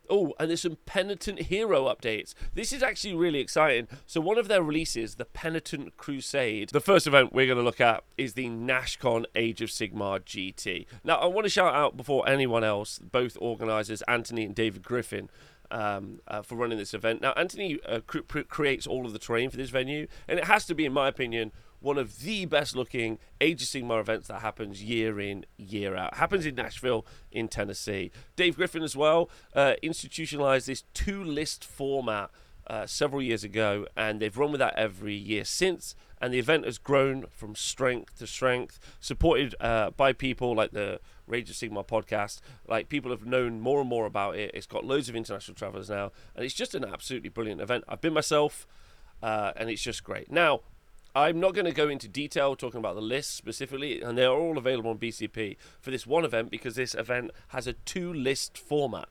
Oh, 0.09 0.33
and 0.39 0.49
there's 0.49 0.61
some 0.61 0.77
Penitent 0.85 1.43
Hero 1.43 1.85
updates. 1.85 2.33
This 2.53 2.71
is 2.71 2.83
actually 2.83 3.13
really 3.15 3.39
exciting. 3.39 3.87
So 4.05 4.21
one 4.21 4.37
of 4.37 4.47
their 4.47 4.63
releases, 4.63 5.15
the 5.15 5.25
Penitent 5.25 5.97
Crusade, 5.97 6.69
the 6.69 6.79
first 6.79 7.07
event 7.07 7.33
we're 7.33 7.45
going 7.45 7.57
to 7.57 7.63
look 7.63 7.81
at 7.81 8.03
is 8.17 8.33
the 8.33 8.47
NashCon 8.47 9.25
Age 9.35 9.61
of 9.61 9.69
Sigmar 9.69 10.19
GT. 10.21 10.85
Now, 11.03 11.15
I 11.15 11.25
want 11.25 11.45
to 11.45 11.49
shout 11.49 11.73
out 11.73 11.97
before 11.97 12.27
anyone 12.27 12.63
else, 12.63 12.99
both 12.99 13.37
organisers, 13.39 14.01
Anthony 14.03 14.45
and 14.45 14.55
David 14.55 14.83
Griffin, 14.83 15.29
um, 15.71 16.21
uh, 16.27 16.41
for 16.41 16.55
running 16.55 16.77
this 16.77 16.93
event. 16.93 17.21
Now, 17.21 17.33
Anthony 17.33 17.79
uh, 17.85 17.99
cr- 18.05 18.19
creates 18.19 18.87
all 18.87 19.05
of 19.05 19.13
the 19.13 19.19
terrain 19.19 19.49
for 19.49 19.57
this 19.57 19.69
venue, 19.69 20.07
and 20.27 20.39
it 20.39 20.45
has 20.45 20.65
to 20.65 20.75
be, 20.75 20.85
in 20.85 20.93
my 20.93 21.07
opinion, 21.07 21.51
one 21.79 21.98
of 21.98 22.22
the 22.22 22.46
best 22.46 22.75
looking 22.75 23.19
Age 23.39 23.62
of 23.62 23.67
Sigmar 23.67 24.00
events 24.00 24.27
that 24.27 24.41
happens 24.41 24.84
year 24.84 25.19
in, 25.19 25.46
year 25.57 25.96
out. 25.96 26.15
Happens 26.15 26.46
in 26.46 26.55
Nashville, 26.55 27.05
in 27.31 27.48
Tennessee. 27.48 28.12
Dave 28.36 28.55
Griffin, 28.55 28.84
as 28.84 28.96
well, 28.96 29.29
uh, 29.55 29.74
institutionalized 29.81 30.67
this 30.67 30.84
two 30.93 31.24
list 31.24 31.63
format 31.63 32.29
uh, 32.65 32.86
several 32.86 33.22
years 33.22 33.43
ago, 33.43 33.88
and 33.96 34.19
they've 34.19 34.38
run 34.38 34.51
with 34.51 34.60
that 34.60 34.74
every 34.75 35.15
year 35.15 35.46
since. 35.46 35.96
And 36.19 36.34
the 36.34 36.39
event 36.39 36.65
has 36.65 36.77
grown 36.79 37.25
from 37.29 37.55
strength 37.55 38.17
to 38.17 38.27
strength, 38.27 38.79
supported 39.00 39.55
uh, 39.60 39.91
by 39.91 40.13
people 40.13 40.55
like 40.55 40.72
the 40.72 41.00
Rage 41.27 41.50
of 41.50 41.55
Sigmar 41.55 41.88
podcast. 41.88 42.41
Like 42.67 42.89
people 42.89 43.12
have 43.12 43.25
known 43.25 43.62
more 43.62 43.79
and 43.79 43.88
more 43.88 44.05
about 44.05 44.36
it. 44.36 44.51
It's 44.53 44.65
got 44.65 44.84
loads 44.84 45.10
of 45.10 45.15
international 45.15 45.55
travelers 45.55 45.89
now, 45.89 46.12
and 46.36 46.43
it's 46.43 46.55
just 46.55 46.74
an 46.74 46.84
absolutely 46.84 47.29
brilliant 47.29 47.62
event. 47.62 47.84
I've 47.88 48.01
been 48.01 48.13
myself. 48.13 48.65
uh, 49.22 49.51
and 49.55 49.69
it's 49.69 49.81
just 49.81 50.03
great. 50.03 50.31
Now, 50.31 50.62
I'm 51.17 51.39
not 51.39 51.55
going 51.55 51.65
to 51.65 51.71
go 51.71 51.89
into 51.89 52.07
detail 52.07 52.55
talking 52.55 52.77
about 52.77 52.93
the 52.93 53.01
list 53.01 53.36
specifically, 53.36 54.03
and 54.03 54.15
they're 54.15 54.29
all 54.29 54.55
available 54.55 54.91
on 54.91 55.00
BCP 55.00 55.57
for 55.81 55.89
this 55.89 56.05
one 56.05 56.24
event 56.24 56.51
because 56.51 56.75
this 56.75 56.93
event 56.93 57.31
has 57.47 57.65
a 57.65 57.74
two 57.74 58.13
list 58.13 58.55
format. 58.55 59.09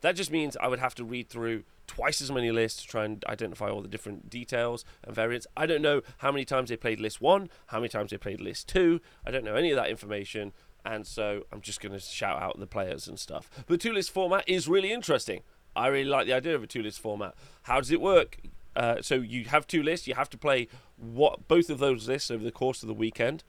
That 0.00 0.14
just 0.14 0.30
means 0.30 0.56
I 0.60 0.68
would 0.68 0.78
have 0.78 0.94
to 0.94 1.04
read 1.04 1.28
through 1.28 1.64
twice 1.88 2.20
as 2.20 2.30
many 2.30 2.52
lists 2.52 2.82
to 2.82 2.86
try 2.86 3.04
and 3.04 3.24
identify 3.28 3.68
all 3.68 3.82
the 3.82 3.88
different 3.88 4.30
details 4.30 4.84
and 5.02 5.12
variants. 5.12 5.48
I 5.56 5.66
don't 5.66 5.82
know 5.82 6.02
how 6.18 6.30
many 6.30 6.44
times 6.44 6.68
they 6.68 6.76
played 6.76 7.00
list 7.00 7.20
one, 7.20 7.48
how 7.66 7.78
many 7.78 7.88
times 7.88 8.12
they 8.12 8.18
played 8.18 8.40
list 8.40 8.68
two. 8.68 9.00
I 9.26 9.32
don't 9.32 9.44
know 9.44 9.56
any 9.56 9.72
of 9.72 9.76
that 9.76 9.90
information, 9.90 10.52
and 10.84 11.08
so 11.08 11.42
I'm 11.50 11.60
just 11.60 11.80
going 11.80 11.92
to 11.92 11.98
shout 11.98 12.40
out 12.40 12.60
the 12.60 12.68
players 12.68 13.08
and 13.08 13.18
stuff. 13.18 13.50
The 13.66 13.76
two 13.76 13.92
list 13.92 14.12
format 14.12 14.44
is 14.48 14.68
really 14.68 14.92
interesting. 14.92 15.40
I 15.74 15.88
really 15.88 16.08
like 16.08 16.26
the 16.26 16.34
idea 16.34 16.54
of 16.54 16.62
a 16.62 16.68
two 16.68 16.84
list 16.84 17.00
format. 17.00 17.34
How 17.62 17.80
does 17.80 17.90
it 17.90 18.00
work? 18.00 18.38
Uh, 18.76 18.96
so 19.00 19.16
you 19.16 19.44
have 19.44 19.66
two 19.66 19.82
lists. 19.82 20.06
You 20.06 20.14
have 20.14 20.30
to 20.30 20.38
play 20.38 20.68
what 20.96 21.48
both 21.48 21.70
of 21.70 21.78
those 21.78 22.08
lists 22.08 22.30
over 22.30 22.44
the 22.44 22.52
course 22.52 22.82
of 22.82 22.88
the 22.88 22.94
weekend. 22.94 23.44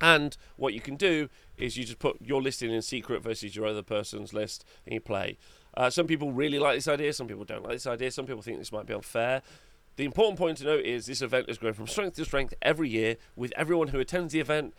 And 0.00 0.36
what 0.56 0.74
you 0.74 0.80
can 0.80 0.96
do 0.96 1.28
is 1.56 1.76
you 1.76 1.84
just 1.84 1.98
put 1.98 2.20
your 2.20 2.42
listing 2.42 2.70
in 2.70 2.82
secret 2.82 3.22
versus 3.22 3.56
your 3.56 3.66
other 3.66 3.82
person's 3.82 4.34
list, 4.34 4.64
and 4.84 4.94
you 4.94 5.00
play. 5.00 5.38
Uh, 5.74 5.90
some 5.90 6.06
people 6.06 6.32
really 6.32 6.58
like 6.58 6.76
this 6.76 6.88
idea. 6.88 7.12
Some 7.12 7.28
people 7.28 7.44
don't 7.44 7.62
like 7.62 7.72
this 7.72 7.86
idea. 7.86 8.10
Some 8.10 8.26
people 8.26 8.42
think 8.42 8.58
this 8.58 8.72
might 8.72 8.86
be 8.86 8.94
unfair. 8.94 9.42
The 9.96 10.04
important 10.04 10.38
point 10.38 10.58
to 10.58 10.64
note 10.64 10.84
is 10.84 11.06
this 11.06 11.22
event 11.22 11.46
is 11.48 11.56
growing 11.56 11.74
from 11.74 11.86
strength 11.86 12.16
to 12.16 12.24
strength 12.24 12.52
every 12.60 12.88
year, 12.88 13.16
with 13.34 13.52
everyone 13.56 13.88
who 13.88 13.98
attends 13.98 14.32
the 14.32 14.40
event 14.40 14.74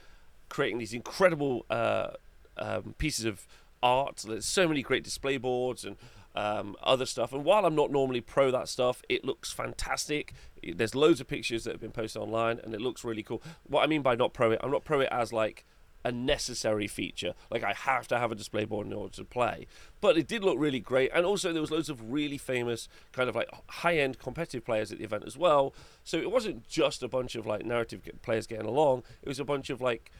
creating 0.50 0.78
these 0.78 0.94
incredible 0.94 1.66
uh, 1.70 2.10
um, 2.58 2.96
pieces 2.98 3.26
of 3.26 3.48
art. 3.82 4.24
There's 4.28 4.46
so 4.46 4.68
many 4.68 4.82
great 4.82 5.04
display 5.04 5.38
boards 5.38 5.84
and 5.86 5.98
um, 6.38 6.76
other 6.84 7.08
stuff. 7.08 7.34
And 7.34 7.44
while 7.44 7.66
I'm 7.66 7.76
not 7.76 7.92
normally 7.92 8.22
pro 8.22 8.52
that 8.52 8.70
stuff, 8.70 9.02
it 9.10 9.26
looks 9.26 9.52
fantastic. 9.52 10.34
There's 10.64 10.94
loads 10.94 11.20
of 11.20 11.28
pictures 11.28 11.64
that 11.64 11.72
have 11.72 11.82
been 11.82 11.92
posted 11.92 12.22
online, 12.22 12.60
and 12.64 12.76
it 12.76 12.80
looks 12.80 13.04
really 13.04 13.24
cool. 13.24 13.42
What 13.64 13.84
I 13.84 13.88
mean 13.88 14.04
by 14.04 14.16
not 14.16 14.34
pro 14.34 14.52
it, 14.52 14.60
I'm 14.62 14.70
not 14.70 14.86
pro 14.86 15.02
it 15.02 15.10
as 15.12 15.34
like 15.34 15.66
a 16.06 16.12
necessary 16.12 16.88
feature. 16.88 17.34
Like 17.50 17.64
I 17.64 17.74
have 17.74 18.08
to 18.10 18.20
have 18.20 18.32
a 18.32 18.36
display 18.36 18.66
board 18.66 18.86
in 18.86 18.94
order 18.94 19.14
to 19.16 19.26
play. 19.26 19.66
But 20.00 20.16
it 20.16 20.28
did 20.28 20.44
look 20.44 20.60
really 20.60 20.80
great, 20.80 21.10
and 21.12 21.26
also 21.26 21.52
there 21.52 21.62
was 21.62 21.72
loads 21.72 21.90
of 21.90 22.12
really 22.12 22.38
famous 22.38 22.88
kind 23.12 23.30
of 23.30 23.36
like 23.36 23.50
high-end 23.68 24.20
competitive 24.20 24.64
players 24.64 24.92
at 24.92 25.00
the 25.00 25.06
event 25.06 25.24
as 25.26 25.38
well. 25.38 25.74
So 26.04 26.18
it 26.18 26.30
wasn't 26.30 26.68
just 26.68 27.02
a 27.02 27.08
bunch 27.08 27.34
of 27.34 27.48
like 27.48 27.66
narrative 27.66 28.08
players 28.22 28.46
getting 28.46 28.68
along. 28.68 29.02
It 29.24 29.28
was 29.28 29.40
a 29.40 29.46
bunch 29.46 29.72
of 29.72 29.82
like 29.82 30.12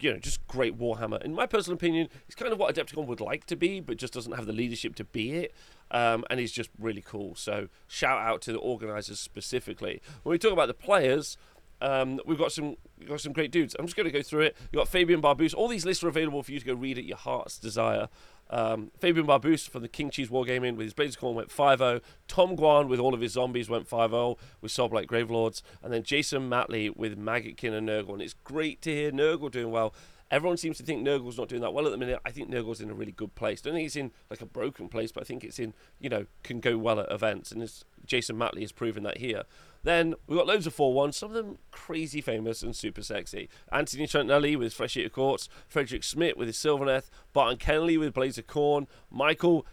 you 0.00 0.12
know, 0.12 0.18
just 0.18 0.46
great 0.46 0.78
Warhammer. 0.78 1.22
In 1.22 1.34
my 1.34 1.46
personal 1.46 1.76
opinion, 1.76 2.08
it's 2.26 2.34
kind 2.34 2.52
of 2.52 2.58
what 2.58 2.74
Adepticon 2.74 3.06
would 3.06 3.20
like 3.20 3.44
to 3.46 3.56
be, 3.56 3.80
but 3.80 3.96
just 3.96 4.12
doesn't 4.12 4.32
have 4.32 4.46
the 4.46 4.52
leadership 4.52 4.94
to 4.96 5.04
be 5.04 5.32
it. 5.32 5.54
Um, 5.90 6.24
and 6.30 6.38
he's 6.38 6.52
just 6.52 6.70
really 6.78 7.02
cool. 7.02 7.34
So 7.34 7.68
shout 7.86 8.20
out 8.20 8.42
to 8.42 8.52
the 8.52 8.58
organisers 8.58 9.18
specifically. 9.18 10.00
When 10.22 10.32
we 10.32 10.38
talk 10.38 10.52
about 10.52 10.68
the 10.68 10.74
players, 10.74 11.36
um, 11.80 12.20
we've 12.26 12.38
got 12.38 12.52
some 12.52 12.76
we've 12.98 13.08
got 13.08 13.20
some 13.20 13.32
great 13.32 13.52
dudes. 13.52 13.76
I'm 13.78 13.86
just 13.86 13.96
going 13.96 14.06
to 14.06 14.12
go 14.12 14.22
through 14.22 14.42
it. 14.42 14.56
You've 14.72 14.80
got 14.80 14.88
Fabian 14.88 15.22
Barbus. 15.22 15.54
All 15.54 15.68
these 15.68 15.84
lists 15.84 16.02
are 16.02 16.08
available 16.08 16.42
for 16.42 16.52
you 16.52 16.58
to 16.58 16.66
go 16.66 16.74
read 16.74 16.98
at 16.98 17.04
your 17.04 17.16
heart's 17.16 17.58
desire. 17.58 18.08
Um, 18.50 18.90
Fabian 18.98 19.26
Barbus 19.26 19.68
from 19.68 19.82
the 19.82 19.88
King 19.88 20.10
Cheese 20.10 20.28
Wargaming 20.28 20.76
with 20.76 20.86
his 20.86 20.94
Blades 20.94 21.16
Khorne 21.16 21.34
went 21.34 21.50
5 21.50 21.78
0. 21.78 22.00
Tom 22.26 22.56
Guan 22.56 22.88
with 22.88 23.00
all 23.00 23.14
of 23.14 23.20
his 23.20 23.32
zombies 23.32 23.68
went 23.68 23.88
5 23.88 24.10
0 24.10 24.36
with 24.60 24.72
Soulblight 24.72 25.06
Gravelords. 25.06 25.62
And 25.82 25.92
then 25.92 26.02
Jason 26.02 26.48
Matley 26.48 26.94
with 26.96 27.18
Maggotkin 27.18 27.72
and 27.72 27.88
Nurgle. 27.88 28.14
And 28.14 28.22
it's 28.22 28.34
great 28.44 28.80
to 28.82 28.90
hear 28.90 29.10
Nurgle 29.10 29.50
doing 29.50 29.70
well. 29.70 29.94
Everyone 30.30 30.58
seems 30.58 30.76
to 30.76 30.82
think 30.82 31.06
Nurgle's 31.06 31.38
not 31.38 31.48
doing 31.48 31.62
that 31.62 31.72
well 31.72 31.86
at 31.86 31.90
the 31.90 31.96
minute. 31.96 32.20
I 32.24 32.30
think 32.30 32.50
Nurgle's 32.50 32.82
in 32.82 32.90
a 32.90 32.94
really 32.94 33.12
good 33.12 33.34
place. 33.34 33.62
Don't 33.62 33.72
think 33.72 33.86
it's 33.86 33.96
in 33.96 34.12
like 34.28 34.42
a 34.42 34.46
broken 34.46 34.88
place, 34.88 35.10
but 35.10 35.22
I 35.22 35.24
think 35.24 35.42
it's 35.42 35.58
in, 35.58 35.72
you 35.98 36.10
know, 36.10 36.26
can 36.42 36.60
go 36.60 36.76
well 36.76 37.00
at 37.00 37.10
events. 37.10 37.50
And 37.50 37.66
Jason 38.04 38.36
Matley 38.36 38.60
has 38.60 38.72
proven 38.72 39.04
that 39.04 39.18
here. 39.18 39.44
Then 39.88 40.16
we've 40.26 40.36
got 40.36 40.46
loads 40.46 40.66
of 40.66 40.74
4 40.74 40.92
1, 40.92 41.12
some 41.12 41.30
of 41.30 41.34
them 41.34 41.56
crazy 41.70 42.20
famous 42.20 42.62
and 42.62 42.76
super 42.76 43.00
sexy. 43.00 43.48
Anthony 43.72 44.06
Trentinelli 44.06 44.54
with 44.54 44.74
Flesh 44.74 44.98
Eater 44.98 45.08
Courts, 45.08 45.48
Frederick 45.66 46.04
Smith 46.04 46.36
with 46.36 46.46
his 46.46 46.58
Sylvaneth, 46.58 47.08
Barton 47.32 47.56
Kennelly 47.56 47.98
with 47.98 48.12
Blades 48.12 48.36
of 48.36 48.46
Khorne, 48.46 48.86
Michael 49.10 49.64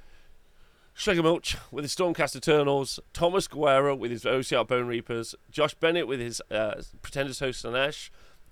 Schlegelmilch 0.96 1.58
with 1.70 1.84
his 1.84 1.94
Stormcast 1.94 2.34
Eternals, 2.34 2.98
Thomas 3.12 3.50
Guerra 3.50 3.94
with 3.94 4.10
his 4.10 4.24
Ossiarch 4.24 4.70
Bonereapers, 4.70 5.36
Josh 5.52 5.74
Bennett 5.74 6.08
with 6.08 6.22
his 6.22 6.42
uh, 6.50 6.82
Pretenders 7.02 7.40
Host 7.40 7.66
Slaanesh, 7.66 8.10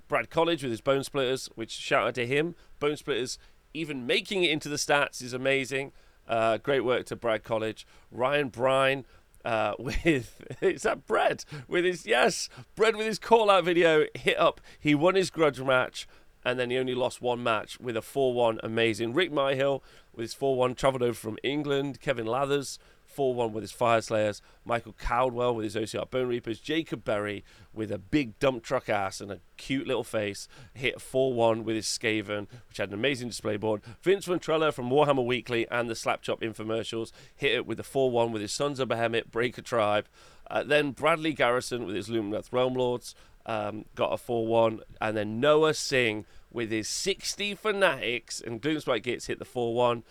Brad 0.10 0.30
College 0.30 0.64
with 0.64 0.72
his 0.72 0.82
Bonesplitterz, 0.82 1.48
which 1.56 1.72
shout 1.72 2.08
out 2.08 2.16
to 2.16 2.28
him. 2.28 2.56
Bonesplitterz 2.82 3.38
even 3.74 4.06
making 4.06 4.44
it 4.44 4.52
into 4.52 4.68
the 4.68 4.76
stats 4.76 5.22
is 5.22 5.32
amazing. 5.32 5.94
Uh, 6.28 6.58
great 6.58 6.82
work 6.82 7.06
to 7.06 7.16
Brad 7.16 7.46
College. 7.46 7.88
Ryan 8.12 8.50
Brine 8.50 9.06
uh, 9.46 9.74
with 9.80 10.42
is 10.62 10.84
that 10.84 11.06
Brad 11.06 11.46
with 11.68 11.86
his 11.86 12.06
yes 12.06 12.50
Brad 12.76 12.96
with 12.96 13.08
his 13.08 13.20
call 13.20 13.50
out 13.50 13.66
video 13.66 14.06
hit 14.16 14.40
up. 14.40 14.62
He 14.80 14.96
won 14.96 15.16
his 15.16 15.30
grudge 15.30 15.62
match 15.62 16.08
and 16.46 16.60
then 16.60 16.70
he 16.70 16.78
only 16.78 16.96
lost 16.96 17.22
one 17.22 17.42
match 17.42 17.80
with 17.80 17.96
a 17.96 18.02
4-1 18.02 18.60
amazing. 18.64 19.14
Rick 19.14 19.32
Myhill 19.32 19.82
with 20.14 20.24
his 20.24 20.36
4-1 20.36 20.76
travelled 20.76 21.04
over 21.04 21.14
from 21.14 21.38
England. 21.44 22.02
Kevin 22.02 22.26
Lathers 22.26 22.78
4 23.14 23.34
1 23.34 23.54
with 23.54 23.64
his 23.64 23.72
Fyreslayers, 23.72 24.42
Michael 24.66 24.96
Caldwell 24.98 25.56
with 25.56 25.64
his 25.64 25.76
Ossiarch 25.76 26.10
Bonereapers, 26.10 26.60
Jacob 26.60 27.04
Berry 27.04 27.44
with 27.74 27.92
a 27.92 27.98
big 27.98 28.38
dump 28.40 28.64
truck 28.64 28.90
ass 28.90 29.22
and 29.22 29.32
a 29.32 29.40
cute 29.58 29.88
little 29.88 30.04
face, 30.04 30.48
hit 30.74 31.00
4 31.02 31.34
1 31.34 31.64
with 31.64 31.76
his 31.76 31.86
Skaven, 31.86 32.48
which 32.68 32.78
had 32.78 32.90
an 32.90 32.96
amazing 32.96 33.30
display 33.30 33.58
board. 33.58 33.82
Vince 34.02 34.28
Ventrella 34.28 34.74
from 34.74 34.90
Warhammer 34.90 35.26
Weekly 35.26 35.68
and 35.70 35.90
the 35.90 35.94
Slapchop 35.94 36.42
infomercials 36.42 37.12
hit 37.36 37.54
it 37.54 37.66
with 37.66 37.80
a 37.80 37.84
4 37.84 38.12
1 38.12 38.32
with 38.32 38.42
his 38.42 38.54
Sons 38.54 38.80
of 38.80 38.90
Behemat, 38.90 39.32
Breaker 39.32 39.62
Tribe. 39.62 40.08
Uh, 40.50 40.64
then 40.64 40.92
Bradley 40.92 41.34
Garrison 41.34 41.86
with 41.86 41.96
his 41.96 42.10
Lumineth 42.10 42.52
Realm 42.52 42.74
Lords 42.74 43.16
um, 43.46 43.86
got 43.96 44.14
a 44.14 44.18
4 44.18 44.48
1. 44.48 44.82
And 45.02 45.18
then 45.18 45.40
Noah 45.40 45.74
Singh 45.74 46.26
with 46.52 46.72
his 46.72 46.88
60 46.88 47.56
Fanatics 47.56 48.42
and 48.42 48.62
Gloomspite 48.62 49.04
Gits 49.04 49.28
hit 49.28 49.40
the 49.40 49.46
4 49.46 49.74
1. 49.74 50.04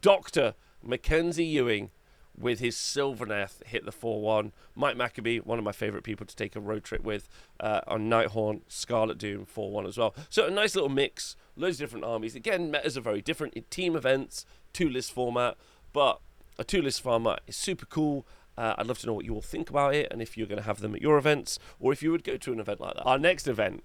Dr. 0.00 0.54
Mackenzie 0.82 1.44
Ewing 1.44 1.90
with 2.38 2.60
his 2.60 2.76
Sylvaneth 2.76 3.64
hit 3.66 3.84
the 3.84 3.92
4 3.92 4.20
1. 4.20 4.52
Mike 4.74 4.96
Maccabee, 4.96 5.38
one 5.38 5.58
of 5.58 5.64
my 5.64 5.72
favourite 5.72 6.04
people 6.04 6.26
to 6.26 6.36
take 6.36 6.56
a 6.56 6.60
road 6.60 6.84
trip 6.84 7.02
with 7.02 7.28
uh, 7.60 7.80
on 7.86 8.08
Nighthaunt, 8.08 8.62
Scarlet 8.68 9.18
Doom 9.18 9.44
4 9.44 9.70
1 9.70 9.86
as 9.86 9.98
well. 9.98 10.14
So 10.28 10.46
a 10.46 10.50
nice 10.50 10.74
little 10.74 10.90
mix, 10.90 11.36
loads 11.56 11.76
of 11.76 11.86
different 11.86 12.04
armies. 12.04 12.34
Again, 12.34 12.70
metas 12.70 12.96
are 12.96 13.02
very 13.02 13.22
different 13.22 13.54
in 13.54 13.64
team 13.64 13.94
events, 13.96 14.46
two 14.72 14.88
list 14.88 15.12
format, 15.12 15.56
but 15.92 16.20
a 16.58 16.64
two 16.64 16.82
list 16.82 17.02
format 17.02 17.40
is 17.46 17.56
super 17.56 17.86
cool. 17.86 18.26
Uh, 18.56 18.74
I'd 18.76 18.86
love 18.86 18.98
to 19.00 19.06
know 19.06 19.14
what 19.14 19.24
you 19.24 19.34
all 19.34 19.42
think 19.42 19.70
about 19.70 19.94
it 19.94 20.08
and 20.10 20.20
if 20.20 20.36
you're 20.36 20.46
going 20.46 20.58
to 20.58 20.66
have 20.66 20.80
them 20.80 20.94
at 20.94 21.00
your 21.00 21.16
events 21.16 21.58
or 21.78 21.92
if 21.92 22.02
you 22.02 22.10
would 22.10 22.24
go 22.24 22.36
to 22.36 22.52
an 22.52 22.60
event 22.60 22.80
like 22.80 22.94
that. 22.94 23.04
Our 23.04 23.18
next 23.18 23.46
event 23.46 23.84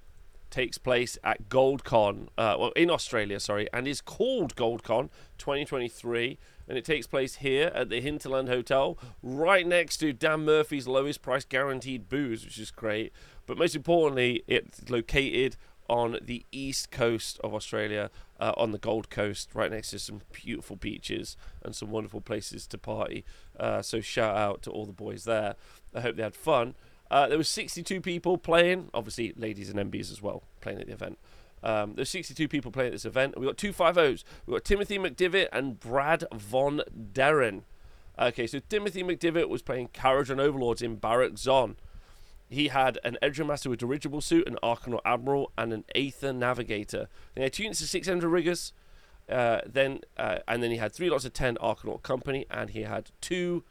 takes 0.50 0.78
place 0.78 1.18
at 1.24 1.50
GoldCon, 1.50 2.28
uh, 2.38 2.56
well, 2.60 2.72
in 2.76 2.90
Australia, 2.90 3.40
sorry, 3.40 3.68
and 3.74 3.88
is 3.88 4.02
called 4.02 4.56
GoldCon 4.56 5.10
2023 5.38 6.38
and 6.68 6.78
it 6.78 6.86
takes 6.86 7.08
place 7.08 7.36
here 7.36 7.72
at 7.74 7.90
the 7.90 8.02
Hinterland 8.02 8.48
Hotel, 8.48 8.98
right 9.22 9.66
next 9.66 9.98
to 9.98 10.14
Dan 10.14 10.46
Murphy's 10.46 10.88
lowest 10.88 11.22
price 11.22 11.46
guaranteed 11.46 12.10
booze, 12.10 12.44
which 12.44 12.60
is 12.60 12.72
great. 12.72 13.12
But 13.46 13.58
most 13.58 13.76
importantly, 13.76 14.44
it's 14.48 14.90
located 14.90 15.58
on 15.88 16.18
the 16.22 16.46
east 16.52 16.92
coast 16.92 17.40
of 17.44 17.54
Australia, 17.54 18.10
uh, 18.40 18.54
on 18.58 18.72
the 18.72 18.78
Gold 18.78 19.10
Coast, 19.10 19.50
right 19.54 19.72
next 19.72 19.92
to 19.92 20.00
some 20.00 20.22
beautiful 20.32 20.76
beaches 20.76 21.38
and 21.62 21.76
some 21.76 21.92
wonderful 21.92 22.22
places 22.22 22.66
to 22.68 22.78
party. 22.78 23.24
Uh, 23.60 23.82
so 23.82 24.02
shout 24.02 24.36
out 24.36 24.62
to 24.64 24.72
all 24.72 24.86
the 24.86 24.92
boys 24.92 25.26
there. 25.26 25.56
I 25.94 26.02
hope 26.02 26.16
they 26.16 26.24
had 26.24 26.36
fun. 26.36 26.76
Uh, 27.12 27.28
there 27.28 27.38
was 27.38 27.48
62 27.50 28.02
people 28.02 28.38
playing, 28.38 28.90
obviously 28.94 29.34
ladies 29.38 29.70
and 29.70 29.92
MBs 29.92 30.12
as 30.12 30.22
well, 30.22 30.44
playing 30.62 30.80
at 30.80 30.88
the 30.88 30.94
event. 30.94 31.20
Um, 31.66 31.96
there's 31.96 32.10
62 32.10 32.48
people 32.48 32.72
playing 32.72 32.88
at 32.88 32.94
this 32.94 33.06
event. 33.06 33.38
We've 33.38 33.48
got 33.48 33.58
two 33.58 33.74
5-0s. 33.74 34.24
We've 34.46 34.56
got 34.56 34.64
Timothy 34.64 34.98
McDivitt 34.98 35.48
and 35.52 35.80
Brad 35.80 36.24
Von 36.34 36.82
Derren. 37.14 37.64
Okay, 38.18 38.48
so 38.48 38.60
Timothy 38.70 39.04
McDivitt 39.04 39.50
was 39.50 39.62
playing 39.62 39.90
Kharadron 39.90 40.40
Overlords 40.40 40.82
in 40.82 40.96
Barak-Zon. 40.96 41.76
He 42.48 42.68
had 42.68 43.00
an 43.04 43.18
Endrinmaster 43.22 43.68
with 43.68 43.80
Dirigible 43.80 44.22
Suit, 44.22 44.48
an 44.48 44.58
Arkanaut 44.62 45.02
Admiral, 45.04 45.52
and 45.58 45.74
an 45.74 45.84
Aether 45.96 46.32
Navigator. 46.32 47.10
He 47.36 47.42
had 47.42 47.52
two 47.52 47.64
units 47.64 47.82
of 47.82 47.88
600 47.88 48.30
riggers. 48.30 48.72
Uh, 49.28 49.62
then 49.66 50.02
uh, 50.18 50.38
and 50.48 50.62
then 50.62 50.70
he 50.70 50.78
had 50.78 50.94
three 50.94 51.10
lots 51.10 51.26
of 51.26 51.34
10 51.34 51.56
Arkanaut 51.56 52.04
Company, 52.04 52.46
and 52.52 52.70
he 52.70 52.84
had 52.84 53.10
two 53.22 53.64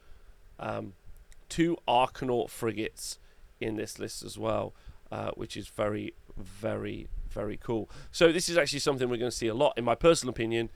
um, 0.59 0.95
two 1.49 1.77
Arkanaut 1.87 2.51
frigates 2.51 3.19
in 3.61 3.77
this 3.77 4.01
list 4.01 4.25
as 4.25 4.37
well, 4.37 4.75
uh, 5.13 5.31
which 5.37 5.57
is 5.57 5.69
very, 5.69 6.15
very, 6.37 7.07
very 7.35 7.59
cool. 7.59 7.91
So 8.11 8.33
this 8.33 8.49
is 8.49 8.57
actually 8.57 8.79
something 8.79 9.09
we're 9.09 9.19
going 9.19 9.31
to 9.31 9.37
see 9.37 9.49
a 9.49 9.55
lot, 9.55 9.77
in 9.77 9.85
my 9.85 9.95
personal 9.95 10.31
opinion. 10.31 10.71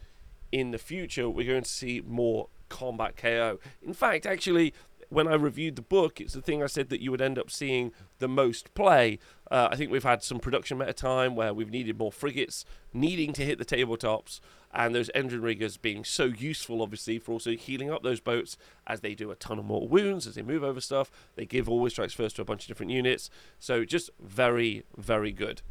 In 0.50 0.70
the 0.70 0.78
future, 0.78 1.28
we're 1.28 1.46
going 1.46 1.62
to 1.62 1.68
see 1.68 2.02
more 2.06 2.48
combat 2.68 3.16
KO. 3.16 3.58
In 3.82 3.92
fact, 3.94 4.26
actually, 4.26 4.74
when 5.10 5.26
I 5.26 5.34
reviewed 5.34 5.76
the 5.76 5.82
book, 5.82 6.20
it's 6.20 6.34
the 6.34 6.42
thing 6.42 6.62
I 6.62 6.66
said 6.66 6.90
that 6.90 7.00
you 7.00 7.10
would 7.10 7.22
end 7.22 7.38
up 7.38 7.50
seeing 7.50 7.92
the 8.18 8.28
most 8.28 8.74
play. 8.74 9.18
Uh, 9.50 9.68
I 9.70 9.76
think 9.76 9.90
we've 9.90 10.02
had 10.02 10.22
some 10.22 10.38
production 10.38 10.78
meta 10.78 10.92
time 10.92 11.34
where 11.34 11.54
we've 11.54 11.70
needed 11.70 11.98
more 11.98 12.12
frigates 12.12 12.64
needing 12.92 13.32
to 13.34 13.44
hit 13.44 13.58
the 13.58 13.64
tabletops, 13.64 14.40
and 14.72 14.94
those 14.94 15.10
Endrinriggers 15.14 15.80
being 15.80 16.04
so 16.04 16.24
useful, 16.24 16.82
obviously, 16.82 17.18
for 17.18 17.32
also 17.32 17.52
healing 17.52 17.90
up 17.90 18.02
those 18.02 18.20
boats 18.20 18.58
as 18.86 19.00
they 19.00 19.14
do 19.14 19.30
a 19.30 19.34
ton 19.34 19.58
of 19.58 19.64
more 19.64 19.88
wounds 19.88 20.26
as 20.26 20.34
they 20.34 20.42
move 20.42 20.62
over 20.62 20.80
stuff. 20.80 21.10
They 21.36 21.46
give 21.46 21.68
always 21.68 21.92
strikes 21.92 22.12
first 22.12 22.36
to 22.36 22.42
a 22.42 22.44
bunch 22.44 22.64
of 22.64 22.68
different 22.68 22.92
units. 22.92 23.30
So 23.58 23.84
just 23.84 24.10
very, 24.20 24.84
very 24.96 25.32
good. 25.32 25.62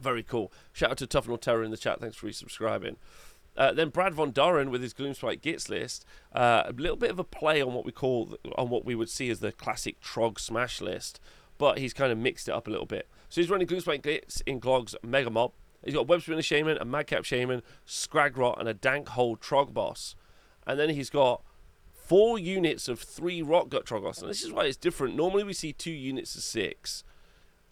Very 0.00 0.22
cool. 0.22 0.52
Shout 0.72 0.92
out 0.92 0.98
to 0.98 1.06
Toughnell 1.06 1.38
Terror 1.38 1.62
in 1.62 1.70
the 1.70 1.76
chat. 1.76 2.00
Thanks 2.00 2.16
for 2.16 2.28
resubscribing. 2.28 2.96
Uh, 3.56 3.72
then 3.72 3.88
Brad 3.88 4.14
Von 4.14 4.30
Doren 4.30 4.70
with 4.70 4.82
his 4.82 4.94
Gloomspite 4.94 5.42
Gits 5.42 5.68
list, 5.68 6.04
uh, 6.32 6.62
a 6.66 6.72
little 6.72 6.96
bit 6.96 7.10
of 7.10 7.18
a 7.18 7.24
play 7.24 7.60
on 7.60 7.74
what 7.74 7.84
we 7.84 7.90
call 7.90 8.36
on 8.56 8.68
what 8.68 8.84
we 8.84 8.94
would 8.94 9.08
see 9.08 9.30
as 9.30 9.40
the 9.40 9.50
classic 9.50 10.00
Trog 10.00 10.38
Smash 10.38 10.80
list, 10.80 11.18
but 11.58 11.78
he's 11.78 11.92
kind 11.92 12.12
of 12.12 12.18
mixed 12.18 12.48
it 12.48 12.52
up 12.52 12.68
a 12.68 12.70
little 12.70 12.86
bit. 12.86 13.08
So 13.28 13.40
he's 13.40 13.50
running 13.50 13.66
Gloomspite 13.66 14.02
Gits 14.02 14.40
in 14.42 14.60
Glogg's 14.60 14.94
Mega 15.02 15.28
Mob. 15.28 15.52
He's 15.84 15.94
got 15.94 16.06
Web 16.06 16.22
Spinner 16.22 16.40
Shaman, 16.40 16.78
a 16.80 16.84
Madcap 16.84 17.24
Shaman, 17.24 17.62
Skragrott, 17.86 18.60
and 18.60 18.68
a 18.68 18.74
Dankhold 18.74 19.40
Troggboss. 19.40 20.14
And 20.66 20.78
then 20.78 20.90
he's 20.90 21.10
got 21.10 21.42
four 21.92 22.38
units 22.38 22.88
of 22.88 23.00
three 23.00 23.42
Rock 23.42 23.70
Gut 23.70 23.86
Troggoths. 23.86 24.20
And 24.20 24.30
this 24.30 24.42
is 24.42 24.52
why 24.52 24.64
it's 24.64 24.76
different. 24.76 25.16
Normally 25.16 25.44
we 25.44 25.52
see 25.52 25.72
two 25.72 25.90
units 25.90 26.34
of 26.36 26.42
six 26.42 27.02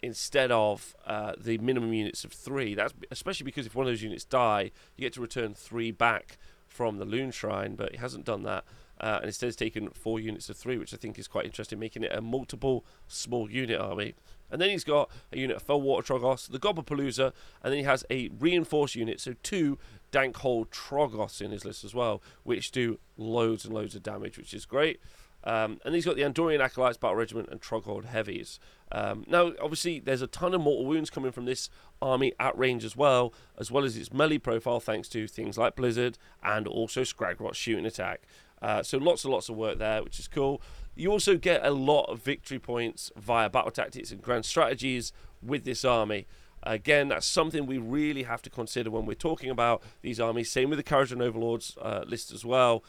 instead 0.01 0.51
of 0.51 0.95
uh, 1.05 1.33
the 1.37 1.57
minimum 1.57 1.93
units 1.93 2.23
of 2.23 2.31
three. 2.31 2.75
That's 2.75 2.93
especially 3.11 3.45
because 3.45 3.65
if 3.65 3.75
one 3.75 3.87
of 3.87 3.91
those 3.91 4.03
units 4.03 4.25
die, 4.25 4.71
you 4.95 5.01
get 5.01 5.13
to 5.13 5.21
return 5.21 5.53
three 5.53 5.91
back 5.91 6.37
from 6.67 6.97
the 6.97 7.05
Loon 7.05 7.31
Shrine, 7.31 7.75
but 7.75 7.91
he 7.91 7.97
hasn't 7.97 8.25
done 8.25 8.43
that. 8.43 8.63
Uh, 8.99 9.17
and 9.17 9.25
instead 9.25 9.45
has 9.45 9.55
taken 9.55 9.89
four 9.89 10.19
units 10.19 10.49
of 10.49 10.57
three, 10.57 10.77
which 10.77 10.93
I 10.93 10.97
think 10.97 11.19
is 11.19 11.27
quite 11.27 11.45
interesting, 11.45 11.77
making 11.77 12.03
it 12.03 12.11
a 12.13 12.21
multiple 12.21 12.83
small 13.07 13.49
unit 13.49 13.79
army. 13.79 14.15
And 14.49 14.61
then 14.61 14.69
he's 14.69 14.83
got 14.83 15.11
a 15.31 15.37
unit 15.37 15.57
of 15.57 15.67
Fellwater 15.67 16.05
Troggoths, 16.05 16.49
the 16.49 16.59
Gobbapalooza, 16.59 17.33
and 17.63 17.71
then 17.71 17.79
he 17.79 17.83
has 17.83 18.05
a 18.09 18.29
reinforced 18.39 18.95
unit, 18.95 19.19
so 19.19 19.35
two 19.43 19.77
Dankhold 20.11 20.69
Troggoths 20.69 21.41
in 21.41 21.51
his 21.51 21.65
list 21.65 21.83
as 21.83 21.93
well, 21.93 22.23
which 22.43 22.71
do 22.71 22.99
loads 23.17 23.65
and 23.65 23.73
loads 23.73 23.93
of 23.93 24.03
damage, 24.03 24.37
which 24.37 24.53
is 24.53 24.65
great. 24.65 24.99
Um, 25.47 25.79
and 25.85 25.95
he's 25.95 26.03
got 26.03 26.17
the 26.17 26.23
Andorian 26.23 26.59
Acolytes, 26.59 26.97
Battle 26.97 27.15
Regiment, 27.15 27.47
and 27.49 27.61
Troghold 27.61 28.03
Heavies. 28.03 28.59
Um, 28.91 29.23
now, 29.27 29.53
obviously, 29.61 29.99
there's 29.99 30.21
a 30.21 30.27
ton 30.27 30.53
of 30.53 30.59
mortal 30.59 30.85
wounds 30.85 31.09
coming 31.09 31.31
from 31.31 31.45
this 31.45 31.69
army 32.01 32.33
at 32.37 32.57
range 32.57 32.83
as 32.83 32.97
well, 32.97 33.33
as 33.57 33.71
well 33.71 33.85
as 33.85 33.95
its 33.95 34.11
melee 34.11 34.39
profile, 34.39 34.81
thanks 34.81 35.07
to 35.09 35.25
things 35.25 35.57
like 35.57 35.77
Blizzard 35.77 36.17
and 36.43 36.67
also 36.67 37.01
Skragrott 37.01 37.53
shooting 37.53 37.85
attack. 37.85 38.23
Uh, 38.61 38.83
so 38.83 38.97
lots 38.97 39.23
and 39.23 39.31
lots 39.31 39.47
of 39.47 39.55
work 39.55 39.77
there, 39.77 40.03
which 40.03 40.19
is 40.19 40.27
cool. 40.27 40.61
You 40.95 41.13
also 41.13 41.37
get 41.37 41.65
a 41.65 41.71
lot 41.71 42.05
of 42.09 42.21
victory 42.21 42.59
points 42.59 43.09
via 43.15 43.49
battle 43.49 43.71
tactics 43.71 44.11
and 44.11 44.21
grand 44.21 44.43
strategies 44.43 45.13
with 45.41 45.63
this 45.63 45.85
army. 45.85 46.27
Again, 46.63 47.07
that's 47.07 47.25
something 47.25 47.65
we 47.65 47.77
really 47.77 48.23
have 48.23 48.41
to 48.41 48.49
consider 48.49 48.91
when 48.91 49.05
we're 49.05 49.13
talking 49.13 49.49
about 49.49 49.81
these 50.01 50.19
armies. 50.19 50.51
Same 50.51 50.69
with 50.69 50.77
the 50.77 50.83
Kharadron 50.83 51.21
Overlords 51.21 51.77
uh, 51.81 52.03
list 52.05 52.33
as 52.33 52.43
well. 52.43 52.83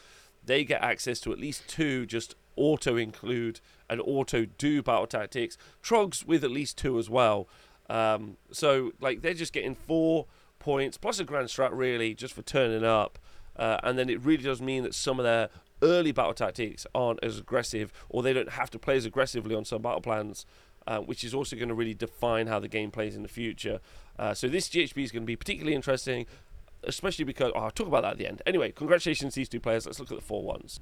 They 0.45 0.65
get 0.65 0.83
access 0.83 1.21
to 1.21 1.33
at 1.33 1.39
least 1.39 1.69
two 1.69 2.07
just 2.07 2.35
auto 2.59 2.97
include 2.97 3.61
and 3.89 4.01
auto 4.01 4.45
do 4.45 4.83
battle 4.83 5.07
tactics. 5.07 5.57
Trogs 5.83 6.25
with 6.25 6.45
at 6.45 6.51
least 6.51 6.77
two 6.77 6.99
as 6.99 7.09
well. 7.09 7.49
Um, 7.89 8.37
so 8.53 8.93
like 9.01 9.23
they're 9.23 9.35
just 9.35 9.53
getting 9.53 9.75
four 9.75 10.27
points 10.59 10.99
plus 10.99 11.19
a 11.19 11.25
grand 11.25 11.49
strat 11.49 11.71
really 11.73 12.15
just 12.15 12.35
for 12.35 12.43
turning 12.43 12.85
up. 12.85 13.19
Uh, 13.57 13.79
and 13.83 13.99
then 13.99 14.09
it 14.09 14.21
really 14.23 14.43
does 14.43 14.61
mean 14.61 14.83
that 14.85 14.95
some 14.95 15.19
of 15.19 15.25
their 15.25 15.49
early 15.83 16.13
battle 16.13 16.35
tactics 16.35 16.87
aren't 16.95 17.23
as 17.23 17.39
aggressive, 17.39 17.93
or 18.09 18.23
they 18.23 18.33
don't 18.33 18.51
have 18.51 18.71
to 18.71 18.79
play 18.79 18.97
as 18.97 19.05
aggressively 19.05 19.55
on 19.55 19.65
some 19.65 19.83
battle 19.83 20.01
plans, 20.01 20.47
uh, 20.87 20.99
which 20.99 21.25
is 21.25 21.35
also 21.35 21.57
going 21.57 21.69
to 21.69 21.75
really 21.75 21.95
define 21.95 22.47
how 22.47 22.59
the 22.61 22.69
game 22.69 22.91
plays 22.91 23.17
in 23.17 23.23
the 23.23 23.29
future. 23.29 23.81
Uh, 24.19 24.35
so 24.35 24.49
this 24.49 24.69
GHB 24.69 25.03
is 25.03 25.13
going 25.13 25.23
to 25.23 25.27
be 25.27 25.37
particularly 25.37 25.75
interesting, 25.75 26.27
especially 26.85 27.25
because 27.25 27.53
oh, 27.55 27.61
I'll 27.61 27.71
talk 27.71 27.89
about 27.89 28.03
that 28.03 28.13
at 28.13 28.19
the 28.19 28.27
end. 28.27 28.43
Anyway, 28.47 28.73
congratulations 28.73 29.35
to 29.35 29.41
these 29.41 29.49
two 29.49 29.61
players. 29.61 29.87
Let's 29.87 29.99
look 30.01 30.11
at 30.11 30.19
the 30.19 30.25
four 30.25 30.43
ones. 30.43 30.81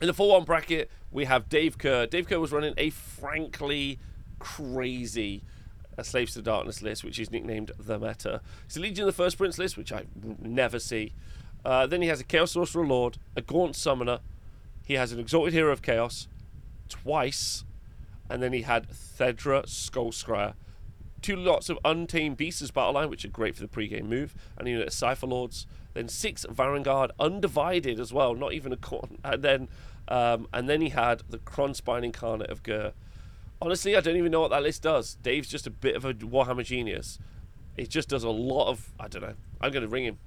In 0.00 0.06
the 0.06 0.14
4 0.14 0.30
1 0.30 0.44
bracket, 0.44 0.90
we 1.10 1.26
have 1.26 1.50
Dave 1.50 1.76
Kerr. 1.76 2.06
Dave 2.06 2.26
Kerr 2.26 2.40
was 2.40 2.52
running 2.52 2.72
a 2.78 2.88
frankly 2.88 3.98
crazy 4.38 5.42
uh, 5.98 6.02
Slaves 6.02 6.32
to 6.32 6.38
the 6.38 6.50
Darkness 6.50 6.80
list, 6.80 7.04
which 7.04 7.18
is 7.18 7.30
nicknamed 7.30 7.72
The 7.78 7.98
Meta. 7.98 8.40
It's 8.64 8.78
a 8.78 8.80
Legion 8.80 9.02
of 9.02 9.14
the 9.14 9.22
First 9.22 9.36
Prince 9.36 9.58
list, 9.58 9.76
which 9.76 9.92
I 9.92 10.06
never 10.40 10.78
see. 10.78 11.12
Uh, 11.66 11.86
then 11.86 12.00
he 12.00 12.08
has 12.08 12.18
a 12.18 12.24
Chaos 12.24 12.52
Sorcerer 12.52 12.86
Lord, 12.86 13.18
a 13.36 13.42
Gaunt 13.42 13.76
Summoner. 13.76 14.20
He 14.86 14.94
has 14.94 15.12
an 15.12 15.20
Exalted 15.20 15.52
Hero 15.52 15.70
of 15.70 15.82
Chaos 15.82 16.28
twice. 16.88 17.64
And 18.30 18.42
then 18.42 18.54
he 18.54 18.62
had 18.62 18.88
Thedra 18.88 19.64
Skullscryer. 19.66 20.54
Two 21.20 21.36
lots 21.36 21.68
of 21.68 21.78
Untamed 21.84 22.38
Beasts 22.38 22.70
battle 22.70 22.94
line, 22.94 23.10
which 23.10 23.26
are 23.26 23.28
great 23.28 23.54
for 23.54 23.60
the 23.60 23.68
pre-game 23.68 24.08
move. 24.08 24.34
And 24.56 24.66
a 24.66 24.70
unit 24.70 24.86
of 24.86 24.94
Cypher 24.94 25.26
Lords. 25.26 25.66
Then 25.92 26.08
six 26.08 26.46
Varangard, 26.46 27.10
undivided 27.18 27.98
as 27.98 28.12
well, 28.12 28.34
not 28.34 28.52
even 28.52 28.72
a 28.72 28.76
Khorne. 28.76 29.18
And 29.24 29.42
then 29.42 29.68
um, 30.10 30.48
and 30.52 30.68
then 30.68 30.80
he 30.80 30.90
had 30.90 31.22
the 31.30 31.38
Krondspine 31.38 32.04
Incarnate 32.04 32.50
of 32.50 32.62
Ghur. 32.62 32.92
Honestly, 33.62 33.96
I 33.96 34.00
don't 34.00 34.16
even 34.16 34.32
know 34.32 34.40
what 34.40 34.50
that 34.50 34.62
list 34.62 34.82
does. 34.82 35.16
Dave's 35.22 35.48
just 35.48 35.66
a 35.66 35.70
bit 35.70 35.94
of 35.94 36.04
a 36.04 36.14
Warhammer 36.14 36.64
genius. 36.64 37.18
It 37.76 37.88
just 37.88 38.08
does 38.08 38.24
a 38.24 38.30
lot 38.30 38.68
of. 38.68 38.92
I 38.98 39.08
don't 39.08 39.22
know. 39.22 39.34
I'm 39.60 39.70
going 39.70 39.82
to 39.82 39.88
ring 39.88 40.04
him, 40.04 40.18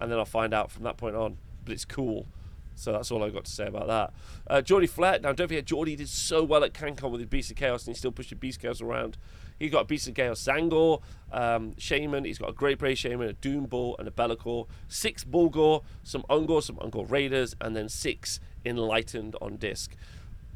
and 0.00 0.10
then 0.10 0.18
I'll 0.18 0.24
find 0.24 0.54
out 0.54 0.70
from 0.70 0.84
that 0.84 0.96
point 0.96 1.16
on. 1.16 1.38
But 1.64 1.72
it's 1.72 1.84
cool. 1.84 2.26
So 2.74 2.92
that's 2.92 3.10
all 3.10 3.22
I've 3.22 3.34
got 3.34 3.44
to 3.44 3.50
say 3.50 3.66
about 3.66 3.86
that. 3.88 4.12
Uh, 4.46 4.62
Geordie 4.62 4.86
Flett. 4.86 5.22
Now, 5.22 5.32
don't 5.32 5.48
forget, 5.48 5.66
Geordie 5.66 5.96
did 5.96 6.08
so 6.08 6.42
well 6.42 6.64
at 6.64 6.72
CanCon 6.72 7.10
with 7.10 7.20
his 7.20 7.28
Beast 7.28 7.50
of 7.50 7.56
Chaos, 7.56 7.86
and 7.86 7.94
he 7.94 7.98
still 7.98 8.10
the 8.12 8.34
Beast 8.34 8.60
Chaos 8.60 8.80
around. 8.80 9.18
He's 9.58 9.70
got 9.70 9.82
a 9.82 9.84
Beast 9.84 10.08
of 10.08 10.14
Chaos 10.14 10.42
Tzaangor, 10.42 11.02
um, 11.32 11.74
Shaman. 11.78 12.24
He's 12.24 12.38
got 12.38 12.50
a 12.50 12.52
Great 12.52 12.78
Bray 12.78 12.94
Shaman, 12.94 13.28
a 13.28 13.32
Doom 13.34 13.66
Bull, 13.66 13.96
and 13.98 14.08
a 14.08 14.10
Be'lakor. 14.10 14.66
Six 14.88 15.24
Bullgor, 15.24 15.82
some 16.02 16.24
Ungor, 16.30 16.62
some 16.62 16.76
Ungor 16.76 17.08
Raiders, 17.10 17.54
and 17.60 17.76
then 17.76 17.88
six 17.88 18.40
Enlightened 18.64 19.36
on 19.40 19.56
disc. 19.56 19.94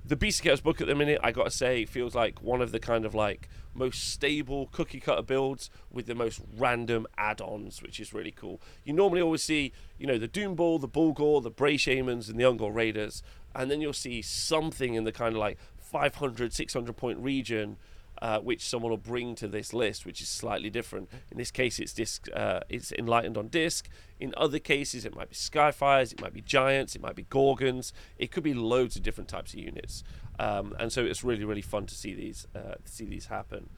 The 0.05 0.17
Beast 0.17 0.43
Chaos 0.43 0.61
book 0.61 0.81
at 0.81 0.87
the 0.87 0.95
minute, 0.95 1.19
I 1.23 1.33
gotta 1.33 1.51
say, 1.51 1.85
feels 1.85 2.15
like 2.15 2.41
one 2.41 2.63
of 2.63 2.71
the 2.71 2.79
kind 2.79 3.05
of 3.05 3.15
like 3.15 3.49
most 3.75 4.13
stable 4.13 4.69
cookie 4.71 5.01
cutter 5.01 5.23
builds 5.23 5.69
with 5.91 6.07
the 6.07 6.15
most 6.15 6.41
random 6.57 7.07
add-ons, 7.19 7.83
which 7.83 7.99
is 7.99 8.15
really 8.15 8.31
cool. 8.31 8.61
You 8.85 8.93
normally 8.93 9.21
always 9.21 9.43
see, 9.43 9.73
you 9.99 10.07
know, 10.07 10.17
the 10.17 10.29
Doom 10.29 10.55
Bull, 10.55 10.79
the 10.79 10.89
Bullgor, 10.89 11.43
the 11.43 11.51
Bray 11.51 11.77
Shamans, 11.77 12.29
and 12.29 12.39
the 12.39 12.45
Ungor 12.45 12.73
Raiders, 12.73 13.23
and 13.55 13.71
then 13.71 13.81
you'll 13.81 13.93
see 13.93 14.23
something 14.23 14.95
in 14.95 15.03
the 15.05 15.13
kind 15.13 15.35
of 15.35 15.41
like 15.41 15.59
500, 15.79 16.53
600 16.53 16.97
point 16.97 17.19
region 17.19 17.77
uh, 18.23 18.41
which 18.41 18.67
someone 18.67 18.91
will 18.91 18.97
bring 18.97 19.35
to 19.37 19.49
this 19.49 19.73
list, 19.73 20.07
which 20.07 20.21
is 20.21 20.29
slightly 20.29 20.71
different. 20.71 21.09
In 21.31 21.39
this 21.39 21.51
case, 21.51 21.79
it's 21.79 21.93
disc, 21.93 22.29
uh, 22.35 22.61
it's 22.69 22.93
enlightened 22.93 23.37
on 23.37 23.49
disc. 23.49 23.89
In 24.19 24.33
other 24.37 24.59
cases, 24.59 25.05
it 25.05 25.15
might 25.15 25.29
be 25.29 25.35
Skyfires, 25.35 26.13
it 26.13 26.21
might 26.21 26.33
be 26.33 26.41
Giants, 26.41 26.95
it 26.95 27.03
might 27.03 27.17
be 27.17 27.25
Ghorgons. 27.25 27.93
It 28.19 28.31
could 28.31 28.43
be 28.43 28.55
loads 28.55 28.97
of 28.97 29.03
different 29.03 29.29
types 29.29 29.53
of 29.53 29.61
units, 29.61 30.03
um, 30.39 30.75
and 30.79 30.93
so 30.93 31.05
it's 31.05 31.23
really 31.23 31.45
really 31.45 31.63
fun 31.63 31.87
to 31.87 31.95
see 31.95 32.15
these 32.15 32.47
uh, 32.55 32.75
see 32.85 33.05
these 33.05 33.27
happen. 33.27 33.69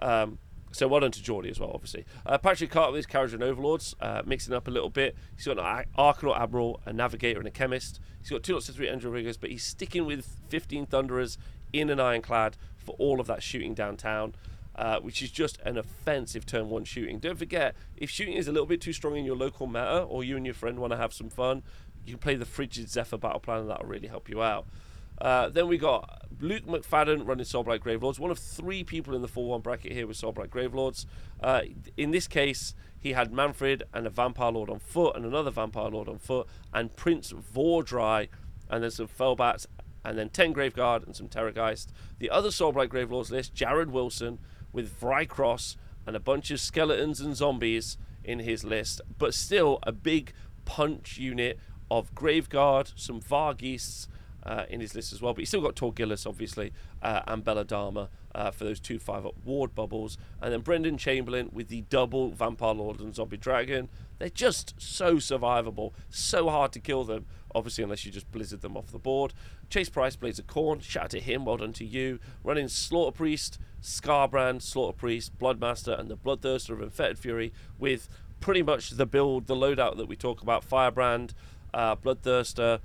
Um, 0.00 0.38
so 0.72 0.86
well 0.86 1.00
done 1.00 1.12
to 1.12 1.22
Geordie 1.22 1.50
as 1.50 1.58
well, 1.58 1.70
obviously. 1.72 2.04
Uh, 2.26 2.38
Patrick 2.38 2.70
Carter 2.70 2.92
with 2.92 2.98
his 2.98 3.06
Kharadron 3.06 3.42
Overlords, 3.42 3.94
uh, 4.00 4.22
mixing 4.26 4.54
up 4.54 4.68
a 4.68 4.70
little 4.70 4.90
bit. 4.90 5.16
He's 5.36 5.46
got 5.46 5.58
an 5.58 5.86
Arkanaut 5.96 6.38
Admiral, 6.38 6.80
a 6.84 6.92
Navigator, 6.92 7.38
and 7.38 7.48
a 7.48 7.50
Chemist. 7.50 8.00
He's 8.20 8.30
got 8.30 8.42
two 8.42 8.54
lots 8.54 8.68
of 8.68 8.74
three 8.74 8.88
Endrinriggers, 8.88 9.38
but 9.40 9.50
he's 9.50 9.64
sticking 9.64 10.04
with 10.04 10.26
15 10.48 10.86
Thunderers 10.86 11.38
in 11.72 11.90
an 11.90 12.00
Ironclad 12.00 12.56
for 12.88 12.96
all 12.98 13.20
of 13.20 13.26
that 13.26 13.42
shooting 13.42 13.74
downtown. 13.74 14.34
Uh, 14.74 15.00
which 15.00 15.22
is 15.22 15.30
just 15.32 15.58
an 15.64 15.76
offensive 15.76 16.46
turn 16.46 16.70
one 16.70 16.84
shooting. 16.84 17.18
Don't 17.18 17.36
forget, 17.36 17.74
if 17.96 18.08
shooting 18.08 18.34
is 18.34 18.46
a 18.46 18.52
little 18.52 18.64
bit 18.64 18.80
too 18.80 18.92
strong 18.92 19.16
in 19.16 19.24
your 19.24 19.34
local 19.34 19.66
meta, 19.66 20.02
or 20.02 20.22
you 20.22 20.36
and 20.36 20.46
your 20.46 20.54
friend 20.54 20.78
want 20.78 20.92
to 20.92 20.96
have 20.96 21.12
some 21.12 21.28
fun, 21.28 21.64
you 22.06 22.12
can 22.12 22.20
play 22.20 22.36
the 22.36 22.44
Frigid 22.44 22.88
Zephyr 22.88 23.18
battle 23.18 23.40
plan, 23.40 23.62
and 23.62 23.70
that'll 23.70 23.88
really 23.88 24.06
help 24.06 24.28
you 24.28 24.40
out. 24.40 24.68
Uh, 25.20 25.48
then 25.48 25.66
we 25.66 25.78
got 25.78 26.22
Luke 26.40 26.64
McFadden 26.64 27.26
running 27.26 27.44
Soulblight 27.44 27.80
Gravelords, 27.80 28.20
one 28.20 28.30
of 28.30 28.38
three 28.38 28.84
people 28.84 29.16
in 29.16 29.22
the 29.22 29.26
4 29.26 29.48
1 29.48 29.60
bracket 29.62 29.90
here 29.90 30.06
with 30.06 30.16
Soulblight 30.16 30.48
Gravelords. 30.48 31.06
Uh, 31.42 31.62
in 31.96 32.12
this 32.12 32.28
case, 32.28 32.72
he 33.00 33.14
had 33.14 33.32
Mannfred 33.32 33.82
and 33.92 34.06
a 34.06 34.10
Vampire 34.10 34.52
Lord 34.52 34.70
on 34.70 34.78
foot, 34.78 35.16
and 35.16 35.24
another 35.24 35.50
Vampire 35.50 35.90
Lord 35.90 36.08
on 36.08 36.18
foot, 36.18 36.46
and 36.72 36.94
Prince 36.94 37.32
Vhordrai, 37.32 38.28
and 38.70 38.84
then 38.84 38.90
some 38.92 39.08
Fellbats 39.08 39.66
and 40.08 40.18
then 40.18 40.30
10 40.30 40.54
Graveguard 40.54 41.04
and 41.04 41.14
some 41.14 41.28
Terrorgeist. 41.28 41.88
The 42.18 42.30
other 42.30 42.48
Soulblight 42.48 42.88
Gravelords 42.88 43.30
list, 43.30 43.52
Jared 43.52 43.90
Wilson 43.90 44.38
with 44.72 44.98
Vyrkos 44.98 45.76
and 46.06 46.16
a 46.16 46.20
bunch 46.20 46.50
of 46.50 46.60
skeletons 46.60 47.20
and 47.20 47.36
zombies 47.36 47.98
in 48.24 48.38
his 48.38 48.64
list, 48.64 49.02
but 49.18 49.34
still 49.34 49.78
a 49.82 49.92
big 49.92 50.32
punch 50.64 51.18
unit 51.18 51.58
of 51.90 52.14
Graveguard, 52.14 52.92
some 52.96 53.20
Vargheists 53.20 54.08
uh, 54.44 54.64
in 54.70 54.80
his 54.80 54.94
list 54.94 55.12
as 55.12 55.20
well. 55.20 55.34
But 55.34 55.40
he's 55.40 55.48
still 55.48 55.60
got 55.60 55.76
Torgillius, 55.76 56.26
obviously, 56.26 56.72
uh, 57.02 57.20
and 57.26 57.44
Belladamma 57.44 58.08
uh, 58.34 58.50
for 58.50 58.64
those 58.64 58.80
two 58.80 58.98
5 58.98 59.26
up 59.26 59.34
ward 59.44 59.74
bubbles. 59.74 60.16
And 60.40 60.54
then 60.54 60.60
Brendan 60.60 60.96
Chamberlain 60.96 61.50
with 61.52 61.68
the 61.68 61.82
double 61.82 62.30
Vampire 62.30 62.72
Lord 62.72 63.00
and 63.00 63.14
Zombie 63.14 63.36
Dragon. 63.36 63.90
They're 64.18 64.30
just 64.30 64.74
so 64.78 65.16
survivable, 65.16 65.92
so 66.08 66.48
hard 66.48 66.72
to 66.72 66.80
kill 66.80 67.04
them 67.04 67.26
obviously, 67.58 67.84
unless 67.84 68.04
you 68.04 68.12
just 68.12 68.30
blizzard 68.30 68.62
them 68.62 68.76
off 68.76 68.86
the 68.92 68.98
board. 68.98 69.34
Chase 69.68 69.88
Price, 69.88 70.16
Blades 70.16 70.38
of 70.38 70.46
Khorne, 70.46 70.82
shout 70.82 71.04
out 71.04 71.10
to 71.10 71.20
him, 71.20 71.44
well 71.44 71.58
done 71.58 71.72
to 71.74 71.84
you. 71.84 72.18
Running 72.42 72.68
Slaughter 72.68 73.14
Priest, 73.14 73.58
Skarbrand, 73.82 74.62
Slaughter 74.62 74.96
Priest, 74.96 75.38
Bloodmaster, 75.38 75.98
and 75.98 76.10
the 76.10 76.16
Bloodthirster 76.16 76.70
of 76.70 76.80
Infected 76.80 77.18
Fury 77.18 77.52
with 77.78 78.08
pretty 78.40 78.62
much 78.62 78.90
the 78.90 79.06
build, 79.06 79.46
the 79.46 79.56
loadout 79.56 79.96
that 79.96 80.06
we 80.06 80.16
talk 80.16 80.40
about 80.40 80.64
Firebrand, 80.64 81.34
uh, 81.74 81.96
Bloodthirster, 81.96 82.80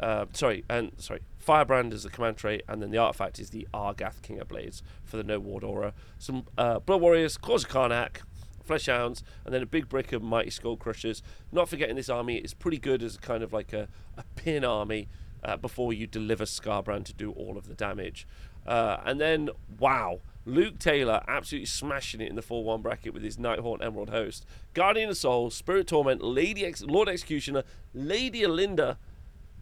uh, 0.00 0.26
sorry, 0.32 0.64
and 0.68 0.92
sorry, 0.98 1.20
Firebrand 1.38 1.92
is 1.92 2.02
the 2.02 2.10
command 2.10 2.36
trait, 2.36 2.62
and 2.68 2.82
then 2.82 2.90
the 2.90 2.98
artifact 2.98 3.38
is 3.38 3.50
the 3.50 3.66
Argath 3.72 4.20
King 4.22 4.40
of 4.40 4.48
Blades 4.48 4.82
for 5.04 5.16
the 5.16 5.24
No 5.24 5.38
Ward 5.38 5.64
Aura. 5.64 5.94
Some 6.18 6.44
uh, 6.58 6.80
Blood 6.80 7.00
Warriors, 7.00 7.36
Cause 7.36 7.64
of 7.64 7.70
Karnak, 7.70 8.18
Fleshhounds, 8.66 9.22
and 9.44 9.54
then 9.54 9.62
a 9.62 9.66
big 9.66 9.88
brick 9.88 10.12
of 10.12 10.22
Mighty 10.22 10.50
Skull 10.50 10.76
Crushers. 10.76 11.22
Not 11.52 11.68
forgetting 11.68 11.96
this 11.96 12.08
army 12.08 12.36
is 12.36 12.54
pretty 12.54 12.78
good 12.78 13.02
as 13.02 13.16
a 13.16 13.18
kind 13.18 13.42
of 13.42 13.52
like 13.52 13.72
a, 13.72 13.88
a 14.16 14.24
pin 14.34 14.64
army 14.64 15.08
uh, 15.44 15.56
before 15.56 15.92
you 15.92 16.06
deliver 16.06 16.44
Skarbrand 16.44 17.04
to 17.04 17.12
do 17.14 17.30
all 17.32 17.56
of 17.56 17.68
the 17.68 17.74
damage. 17.74 18.26
Uh, 18.66 18.98
and 19.04 19.20
then, 19.20 19.48
wow, 19.78 20.20
Luke 20.44 20.78
Taylor 20.78 21.22
absolutely 21.28 21.66
smashing 21.66 22.20
it 22.20 22.28
in 22.28 22.34
the 22.36 22.42
4 22.42 22.64
1 22.64 22.82
bracket 22.82 23.14
with 23.14 23.22
his 23.22 23.36
Nighthaunt 23.36 23.84
Emerald 23.84 24.10
host. 24.10 24.44
Guardian 24.74 25.10
of 25.10 25.16
Souls, 25.16 25.54
Spirit 25.54 25.86
Torment, 25.86 26.22
Lady 26.22 26.64
Ex- 26.64 26.82
Lord 26.82 27.08
Executioner, 27.08 27.62
Lady 27.94 28.42
Olynder. 28.42 28.96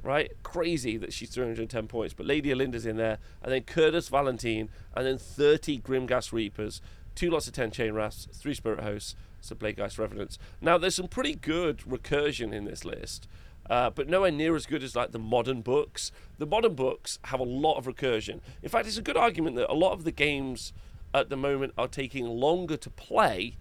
right? 0.03 0.33
Crazy 0.43 0.97
that 0.99 1.13
she's 1.13 1.31
310 1.31 1.87
points, 1.87 2.15
but 2.15 2.27
Lady 2.27 2.51
Olynder's 2.51 2.87
in 2.87 2.97
there, 2.97 3.19
and 3.43 3.53
then 3.53 3.63
Kurdoss 3.63 4.09
Valentian, 4.09 4.69
and 4.95 5.07
then 5.07 5.19
30 5.19 5.81
Grimghast 5.81 6.33
Reapers, 6.33 6.81
two 7.15 7.31
lots 7.31 7.47
of 7.47 7.53
10 7.53 7.71
Chainrasps, 7.71 8.35
three 8.37 8.55
Spirit 8.55 8.81
Hosts, 8.81 9.15
so 9.41 9.49
some 9.49 9.59
Plaguegeist 9.59 9.99
Revenants. 9.99 10.39
Now, 10.61 10.79
there's 10.79 10.95
some 10.95 11.09
pretty 11.09 11.35
good 11.35 11.79
recursion 11.79 12.53
in 12.53 12.65
this 12.65 12.85
list. 12.85 13.29
Uh, 13.69 13.91
but 13.91 14.09
nowhere 14.09 14.31
near 14.31 14.55
as 14.57 14.67
good 14.67 14.83
as 14.83 14.95
like 14.95 15.13
the 15.13 15.19
modern 15.19 15.63
books. 15.63 16.13
The 16.39 16.47
modern 16.47 16.75
books 16.75 17.19
have 17.25 17.41
a 17.41 17.45
lot 17.45 17.77
of 17.77 17.87
recursion. 17.87 18.41
In 18.63 18.69
fact, 18.69 18.87
it's 18.87 18.99
a 18.99 19.03
good 19.03 19.17
argument 19.17 19.57
that 19.57 19.71
a 19.71 19.75
lot 19.75 19.93
of 19.93 20.05
the 20.05 20.13
games 20.13 20.73
at 21.15 21.31
the 21.31 21.37
moment 21.37 21.73
are 21.79 21.89
taking 21.89 22.27
longer 22.27 22.77
to 22.77 22.91
play, 22.91 23.57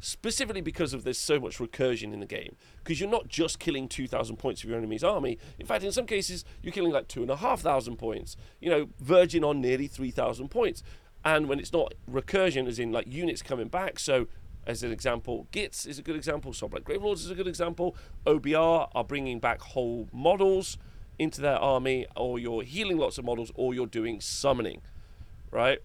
specifically 0.00 0.60
because 0.60 0.94
of 0.94 1.04
there's 1.04 1.18
so 1.18 1.38
much 1.38 1.58
recursion 1.58 2.14
in 2.14 2.20
the 2.20 2.26
game. 2.26 2.56
Because 2.82 3.00
you're 3.00 3.10
not 3.10 3.28
just 3.28 3.58
killing 3.58 3.88
2,000 3.88 4.36
points 4.36 4.62
of 4.62 4.70
your 4.70 4.78
enemy's 4.78 5.04
army. 5.04 5.38
In 5.58 5.66
fact, 5.66 5.84
in 5.84 5.92
some 5.92 6.06
cases, 6.06 6.44
you're 6.62 6.72
killing 6.72 6.92
like 6.92 7.08
2,500 7.08 7.98
points, 7.98 8.36
you 8.60 8.70
know, 8.70 8.88
verging 9.00 9.44
on 9.44 9.60
nearly 9.60 9.86
3,000 9.86 10.48
points. 10.48 10.82
And 11.26 11.48
when 11.48 11.58
it's 11.58 11.72
not 11.72 11.92
recursion, 12.08 12.68
as 12.68 12.78
in 12.78 12.92
like 12.92 13.08
units 13.08 13.42
coming 13.42 13.66
back, 13.66 13.98
so 13.98 14.28
as 14.64 14.84
an 14.84 14.92
example. 14.92 15.48
Gitz 15.52 15.84
is 15.84 15.98
a 15.98 16.02
good 16.02 16.14
example. 16.14 16.52
Soulblight 16.52 16.82
Gravelords 16.82 17.16
is 17.16 17.30
a 17.30 17.34
good 17.34 17.48
example. 17.48 17.96
OBR 18.26 18.90
are 18.94 19.04
bringing 19.04 19.40
back 19.40 19.60
whole 19.60 20.08
models 20.12 20.78
into 21.18 21.40
their 21.40 21.56
army, 21.56 22.06
or 22.14 22.38
you're 22.38 22.62
healing 22.62 22.96
lots 22.98 23.18
of 23.18 23.24
models, 23.24 23.50
or 23.56 23.74
you're 23.74 23.88
doing 23.88 24.20
summoning, 24.20 24.82
right? 25.50 25.80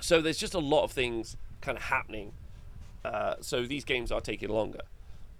So 0.00 0.20
there's 0.20 0.38
just 0.38 0.54
a 0.54 0.60
lot 0.60 0.84
of 0.84 0.92
things 0.92 1.36
kind 1.60 1.76
of 1.76 1.84
happening. 1.84 2.34
Uh, 3.04 3.34
so 3.40 3.66
these 3.66 3.84
games 3.84 4.12
are 4.12 4.20
taking 4.20 4.48
longer. 4.48 4.82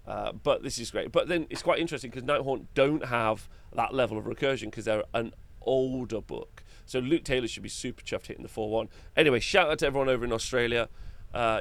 Uh, 0.05 0.33
but 0.33 0.65
this 0.65 0.79
is 0.79 0.91
great. 0.91 1.13
But 1.13 1.29
then 1.29 1.47
it's 1.49 1.63
quite 1.63 1.79
interesting 1.79 2.11
because 2.11 2.25
Nighthaunt 2.25 2.67
don't 2.75 3.07
have 3.07 3.49
that 3.73 3.95
level 3.95 4.19
of 4.19 4.25
recursion 4.25 4.65
because 4.65 4.85
they're 4.85 5.05
an 5.15 5.33
older 5.63 6.21
book. 6.21 6.64
So 6.87 6.99
Luke 6.99 7.25
Taylor 7.25 7.49
should 7.49 7.63
be 7.63 7.69
super 7.69 8.03
chuffed 8.03 8.27
hitting 8.27 8.43
the 8.43 8.49
4 8.49 8.71
1. 8.71 8.89
Anyway, 9.17 9.41
shout 9.41 9.71
out 9.71 9.79
to 9.81 9.87
everyone 9.87 10.09
over 10.09 10.25
in 10.25 10.33
Australia. 10.33 10.89
Uh, 11.33 11.61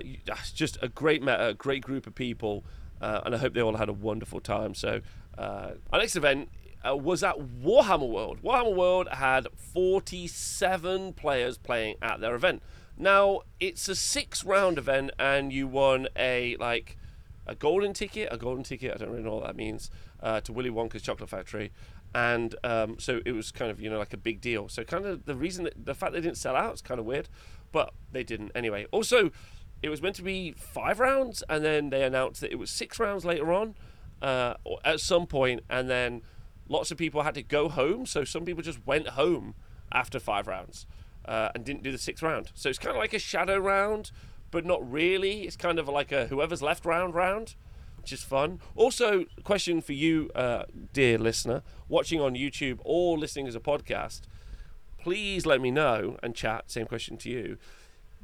just 0.53 0.77
a 0.81 0.87
great 0.87 1.21
meta, 1.21 1.47
a 1.47 1.53
great 1.53 1.83
group 1.83 2.05
of 2.05 2.13
people, 2.13 2.63
uh, 3.01 3.21
and 3.25 3.33
I 3.33 3.39
hope 3.39 3.53
they 3.53 3.61
all 3.61 3.77
had 3.77 3.89
a 3.89 3.93
wonderful 3.93 4.39
time. 4.39 4.75
So, 4.75 5.01
uh, 5.37 5.71
our 5.91 5.99
next 5.99 6.15
event 6.15 6.49
uh, 6.87 6.95
was 6.95 7.23
at 7.23 7.37
Warhammer 7.39 8.07
World. 8.07 8.43
Warhammer 8.43 8.75
World 8.75 9.07
had 9.09 9.47
47 9.55 11.13
players 11.13 11.57
playing 11.57 11.95
at 12.01 12.19
their 12.19 12.35
event. 12.35 12.61
Now, 12.97 13.41
it's 13.59 13.89
a 13.89 13.95
six 13.95 14.43
round 14.43 14.77
event, 14.77 15.11
and 15.17 15.51
you 15.51 15.67
won 15.67 16.07
a 16.15 16.55
like 16.57 16.97
a 17.45 17.55
golden 17.55 17.93
ticket, 17.93 18.29
a 18.31 18.37
golden 18.37 18.63
ticket, 18.63 18.93
I 18.93 18.97
don't 18.97 19.09
really 19.09 19.23
know 19.23 19.35
what 19.35 19.47
that 19.47 19.55
means, 19.55 19.89
uh, 20.21 20.39
to 20.41 20.53
Willy 20.53 20.69
Wonka's 20.69 21.01
Chocolate 21.01 21.29
Factory. 21.29 21.71
And 22.15 22.55
um, 22.63 22.97
so 22.99 23.21
it 23.25 23.31
was 23.31 23.51
kind 23.51 23.71
of, 23.71 23.79
you 23.79 23.89
know, 23.89 23.97
like 23.97 24.13
a 24.13 24.17
big 24.17 24.39
deal. 24.39 24.69
So, 24.69 24.83
kind 24.83 25.05
of 25.05 25.25
the 25.25 25.35
reason 25.35 25.63
that 25.63 25.85
the 25.85 25.95
fact 25.95 26.13
they 26.13 26.21
didn't 26.21 26.37
sell 26.37 26.55
out 26.55 26.75
is 26.75 26.81
kind 26.81 26.99
of 26.99 27.05
weird, 27.05 27.27
but 27.71 27.93
they 28.11 28.23
didn't 28.23 28.51
anyway. 28.53 28.85
Also, 28.91 29.31
it 29.81 29.89
was 29.89 30.01
meant 30.01 30.15
to 30.15 30.21
be 30.21 30.51
five 30.51 30.99
rounds, 30.99 31.43
and 31.49 31.63
then 31.65 31.89
they 31.89 32.03
announced 32.03 32.41
that 32.41 32.51
it 32.51 32.59
was 32.59 32.69
six 32.69 32.99
rounds 32.99 33.25
later 33.25 33.51
on, 33.51 33.75
uh, 34.21 34.53
at 34.85 34.99
some 34.99 35.27
point, 35.27 35.61
and 35.69 35.89
then 35.89 36.21
lots 36.69 36.91
of 36.91 36.97
people 36.97 37.23
had 37.23 37.35
to 37.35 37.43
go 37.43 37.67
home. 37.67 38.05
So 38.05 38.23
some 38.23 38.45
people 38.45 38.63
just 38.63 38.85
went 38.85 39.09
home 39.09 39.55
after 39.91 40.19
five 40.19 40.47
rounds 40.47 40.85
uh, 41.25 41.49
and 41.53 41.65
didn't 41.65 41.83
do 41.83 41.91
the 41.91 41.97
sixth 41.97 42.23
round. 42.23 42.51
So 42.53 42.69
it's 42.69 42.79
kind 42.79 42.95
of 42.95 42.99
like 42.99 43.13
a 43.13 43.19
shadow 43.19 43.57
round, 43.57 44.11
but 44.51 44.65
not 44.65 44.89
really. 44.89 45.41
It's 45.41 45.57
kind 45.57 45.79
of 45.79 45.87
like 45.87 46.11
a 46.11 46.27
whoever's 46.27 46.61
left 46.61 46.85
round 46.85 47.13
round, 47.13 47.55
which 48.03 48.11
is 48.11 48.23
fun. 48.23 48.59
Also, 48.75 49.23
question 49.43 49.81
for 49.81 49.93
you, 49.93 50.29
uh, 50.35 50.63
dear 50.91 51.17
listener, 51.17 51.63
watching 51.87 52.19
on 52.19 52.35
YouTube 52.35 52.79
or 52.83 53.17
listening 53.17 53.47
as 53.47 53.55
a 53.55 53.61
podcast. 53.61 54.21
Please 55.01 55.45
let 55.45 55.61
me 55.61 55.71
know 55.71 56.17
and 56.21 56.35
chat. 56.35 56.69
Same 56.69 56.85
question 56.85 57.17
to 57.17 57.29
you 57.29 57.57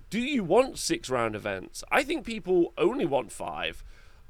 do 0.09 0.19
you 0.19 0.43
want 0.43 0.77
six 0.77 1.09
round 1.09 1.35
events? 1.35 1.83
I 1.91 2.03
think 2.03 2.25
people 2.25 2.73
only 2.77 3.05
want 3.05 3.31
five. 3.31 3.83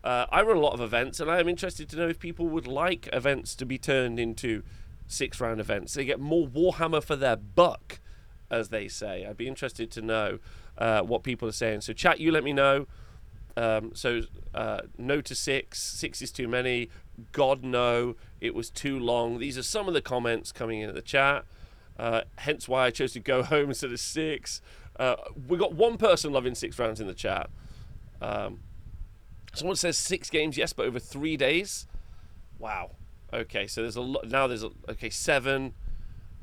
Uh, 0.03 0.25
I 0.29 0.41
run 0.41 0.57
a 0.57 0.61
lot 0.61 0.73
of 0.73 0.81
events, 0.81 1.19
and 1.19 1.31
I 1.31 1.39
am 1.39 1.49
interested 1.49 1.89
to 1.89 1.95
know 1.95 2.07
if 2.07 2.19
people 2.19 2.47
would 2.47 2.67
like 2.67 3.09
events 3.11 3.55
to 3.55 3.65
be 3.65 3.77
turned 3.77 4.19
into 4.19 4.63
six 5.07 5.39
round 5.39 5.59
events. 5.59 5.93
They 5.93 6.05
get 6.05 6.19
more 6.19 6.47
Warhammer 6.47 7.03
for 7.03 7.15
their 7.15 7.35
buck, 7.35 7.99
as 8.51 8.69
they 8.69 8.87
say. 8.87 9.25
I'd 9.25 9.37
be 9.37 9.47
interested 9.47 9.89
to 9.91 10.01
know 10.01 10.39
uh, 10.77 11.01
what 11.01 11.23
people 11.23 11.47
are 11.47 11.53
saying. 11.53 11.81
So, 11.81 11.93
chat, 11.93 12.19
you 12.19 12.31
let 12.31 12.43
me 12.43 12.53
know. 12.53 12.85
Um, 13.57 13.91
so, 13.93 14.21
uh, 14.53 14.81
no 14.97 15.21
to 15.21 15.35
six. 15.35 15.81
Six 15.81 16.21
is 16.21 16.31
too 16.31 16.47
many. 16.47 16.89
God, 17.31 17.63
no. 17.63 18.15
It 18.39 18.55
was 18.55 18.69
too 18.69 18.99
long. 18.99 19.39
These 19.39 19.57
are 19.57 19.63
some 19.63 19.87
of 19.87 19.93
the 19.93 20.01
comments 20.01 20.51
coming 20.51 20.81
into 20.81 20.93
the 20.93 21.01
chat. 21.01 21.45
Uh, 21.97 22.21
hence 22.37 22.67
why 22.67 22.85
I 22.85 22.91
chose 22.91 23.13
to 23.13 23.19
go 23.19 23.43
home 23.53 23.69
instead 23.69 23.91
of 23.91 23.99
six. 23.99 24.61
Uh, 24.97 25.15
we 25.47 25.57
got 25.57 25.73
one 25.73 25.97
person 25.97 26.31
loving 26.31 26.55
six 26.55 26.77
rounds 26.79 26.99
in 27.01 27.07
the 27.07 27.13
chat. 27.13 27.49
Um, 28.21 28.59
someone 29.53 29.75
says 29.75 29.97
six 29.97 30.29
games, 30.29 30.57
yes, 30.57 30.73
but 30.73 30.85
over 30.85 30.99
three 30.99 31.37
days. 31.37 31.87
Wow. 32.57 32.91
Okay, 33.33 33.67
so 33.67 33.81
there's 33.81 33.95
a 33.95 34.01
lot 34.01 34.27
now. 34.27 34.47
There's 34.47 34.63
a, 34.63 34.71
okay 34.89 35.09
seven. 35.09 35.73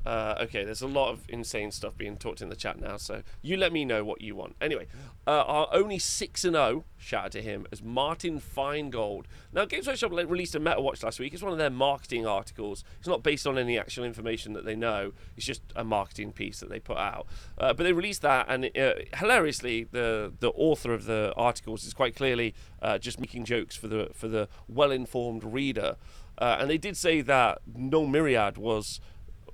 Uh, 0.06 0.36
okay, 0.40 0.62
there's 0.62 0.82
a 0.82 0.86
lot 0.86 1.10
of 1.10 1.24
insane 1.28 1.72
stuff 1.72 1.96
being 1.98 2.16
talked 2.16 2.40
in 2.40 2.48
the 2.48 2.54
chat 2.54 2.80
now, 2.80 2.96
so 2.96 3.22
you 3.42 3.56
let 3.56 3.72
me 3.72 3.84
know 3.84 4.04
what 4.04 4.20
you 4.22 4.36
want. 4.36 4.54
Anyway, 4.60 4.86
uh, 5.26 5.42
our 5.42 5.68
only 5.72 5.98
6 5.98 6.44
and 6.44 6.54
0, 6.54 6.84
shout 6.96 7.24
out 7.24 7.32
to 7.32 7.42
him, 7.42 7.66
as 7.72 7.82
Martin 7.82 8.40
Finegold. 8.40 9.24
Now, 9.52 9.64
Games 9.64 9.88
Workshop 9.88 10.12
released 10.12 10.54
a 10.54 10.60
Meta 10.60 10.80
Watch 10.80 11.02
last 11.02 11.18
week. 11.18 11.34
It's 11.34 11.42
one 11.42 11.50
of 11.50 11.58
their 11.58 11.70
marketing 11.70 12.24
articles. 12.24 12.84
It's 13.00 13.08
not 13.08 13.24
based 13.24 13.48
on 13.48 13.58
any 13.58 13.76
actual 13.76 14.04
information 14.04 14.52
that 14.52 14.64
they 14.64 14.76
know, 14.76 15.10
it's 15.36 15.44
just 15.44 15.62
a 15.74 15.82
marketing 15.82 16.30
piece 16.30 16.60
that 16.60 16.68
they 16.68 16.78
put 16.78 16.98
out. 16.98 17.26
Uh, 17.58 17.72
but 17.72 17.82
they 17.82 17.92
released 17.92 18.22
that, 18.22 18.46
and 18.48 18.66
uh, 18.78 18.92
hilariously, 19.16 19.88
the, 19.90 20.32
the 20.38 20.50
author 20.50 20.94
of 20.94 21.06
the 21.06 21.34
articles 21.36 21.84
is 21.84 21.92
quite 21.92 22.14
clearly 22.14 22.54
uh, 22.80 22.96
just 22.96 23.18
making 23.18 23.44
jokes 23.44 23.74
for 23.74 23.88
the, 23.88 24.10
for 24.14 24.28
the 24.28 24.48
well 24.68 24.92
informed 24.92 25.42
reader. 25.42 25.96
Uh, 26.38 26.58
and 26.60 26.70
they 26.70 26.78
did 26.78 26.96
say 26.96 27.22
that 27.22 27.58
Null 27.74 28.06
Myriad 28.06 28.58
was 28.58 29.00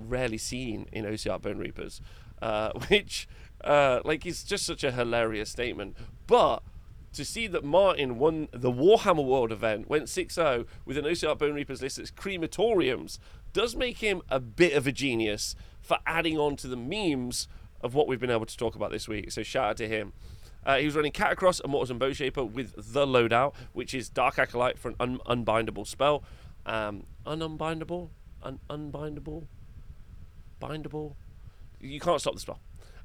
rarely 0.08 0.38
seen 0.38 0.86
in 0.92 1.04
Ossiarch 1.04 1.42
Bonereapers, 1.42 2.00
uh, 2.40 2.72
which 2.88 3.28
uh, 3.62 4.00
like 4.04 4.26
is 4.26 4.42
just 4.44 4.66
such 4.66 4.84
a 4.84 4.92
hilarious 4.92 5.50
statement. 5.50 5.96
But 6.26 6.62
to 7.12 7.24
see 7.24 7.46
that 7.46 7.64
Martin 7.64 8.18
won 8.18 8.48
the 8.52 8.72
Warhammer 8.72 9.24
World 9.24 9.52
event, 9.52 9.88
went 9.88 10.04
6-0 10.04 10.66
with 10.84 10.96
an 10.96 11.04
Ossiarch 11.04 11.38
Bonereapers 11.38 11.82
list 11.82 11.98
that's 11.98 12.10
Crematorians, 12.10 13.18
does 13.52 13.76
make 13.76 13.98
him 13.98 14.22
a 14.30 14.40
bit 14.40 14.72
of 14.72 14.86
a 14.86 14.92
genius 14.92 15.54
for 15.80 15.98
adding 16.06 16.38
on 16.38 16.56
to 16.56 16.68
the 16.68 16.76
memes 16.76 17.48
of 17.82 17.94
what 17.94 18.06
we've 18.08 18.20
been 18.20 18.30
able 18.30 18.46
to 18.46 18.56
talk 18.56 18.74
about 18.74 18.90
this 18.90 19.08
week. 19.08 19.30
So 19.30 19.42
shout 19.42 19.70
out 19.70 19.76
to 19.78 19.88
him. 19.88 20.12
Uh, 20.64 20.76
he 20.76 20.84
was 20.86 20.94
running 20.94 21.12
Katakros, 21.12 21.60
Immortals 21.64 21.90
and 21.90 22.00
Boneshaper 22.00 22.50
with 22.50 22.92
the 22.92 23.04
loadout, 23.04 23.54
which 23.72 23.94
is 23.94 24.08
Dark 24.08 24.38
Acolyte 24.38 24.78
for 24.78 24.90
an 24.90 24.96
un- 25.00 25.18
unbindable 25.26 25.86
spell. 25.86 26.22
Um, 26.64 27.04
ununbindable? 27.26 28.10
Un- 28.42 28.60
unbindable? 28.70 29.46
Bindable. 30.62 31.14
You 31.80 32.00
can't 32.00 32.20
stop 32.20 32.34
the 32.34 32.40
spell. 32.40 32.60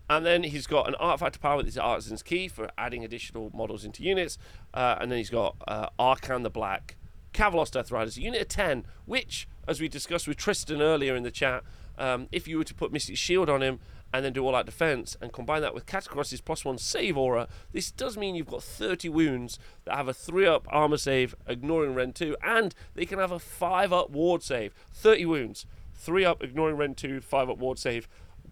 And 0.09 0.25
then 0.25 0.43
he's 0.43 0.67
got 0.67 0.87
an 0.87 0.95
artifact 0.95 1.41
power 1.41 1.57
with 1.57 1.65
his 1.65 1.77
artisan's 1.77 2.23
key 2.23 2.47
for 2.47 2.69
adding 2.77 3.03
additional 3.03 3.51
models 3.53 3.83
into 3.83 4.03
units. 4.03 4.37
Uh, 4.73 4.95
and 5.01 5.11
then 5.11 5.17
he's 5.17 5.29
got 5.29 5.55
uh, 5.67 5.89
Arkhan 5.99 6.43
the 6.43 6.49
Black, 6.49 6.95
Kavalos 7.33 7.71
Death 7.71 7.91
Riders, 7.91 8.17
unit 8.17 8.41
of 8.41 8.47
10, 8.47 8.85
which, 9.05 9.47
as 9.67 9.81
we 9.81 9.89
discussed 9.89 10.27
with 10.27 10.37
Tristan 10.37 10.81
earlier 10.81 11.15
in 11.15 11.23
the 11.23 11.31
chat, 11.31 11.63
um, 11.97 12.27
if 12.31 12.47
you 12.47 12.57
were 12.57 12.63
to 12.63 12.73
put 12.73 12.93
Mystic 12.93 13.17
Shield 13.17 13.49
on 13.49 13.61
him 13.61 13.79
and 14.13 14.23
then 14.23 14.31
do 14.31 14.45
all 14.45 14.55
out 14.55 14.65
defense 14.65 15.17
and 15.19 15.33
combine 15.33 15.61
that 15.61 15.73
with 15.73 15.85
Katakros' 15.85 16.43
plus 16.43 16.63
one 16.63 16.77
save 16.77 17.17
aura, 17.17 17.49
this 17.73 17.91
does 17.91 18.15
mean 18.15 18.35
you've 18.35 18.47
got 18.47 18.63
30 18.63 19.09
wounds 19.09 19.59
that 19.83 19.95
have 19.95 20.07
a 20.07 20.13
3 20.13 20.45
up 20.45 20.67
armor 20.69 20.97
save, 20.97 21.35
ignoring 21.45 21.93
Rend 21.93 22.15
2, 22.15 22.37
and 22.41 22.73
they 22.93 23.05
can 23.05 23.19
have 23.19 23.31
a 23.31 23.39
5 23.39 23.91
up 23.91 24.09
ward 24.09 24.41
save. 24.41 24.73
30 24.93 25.25
wounds, 25.25 25.65
3 25.97 26.25
up, 26.25 26.43
ignoring 26.43 26.77
Rend 26.77 26.97
2, 26.97 27.21
5 27.21 27.49
up 27.49 27.57
ward 27.57 27.79
save. 27.79 28.07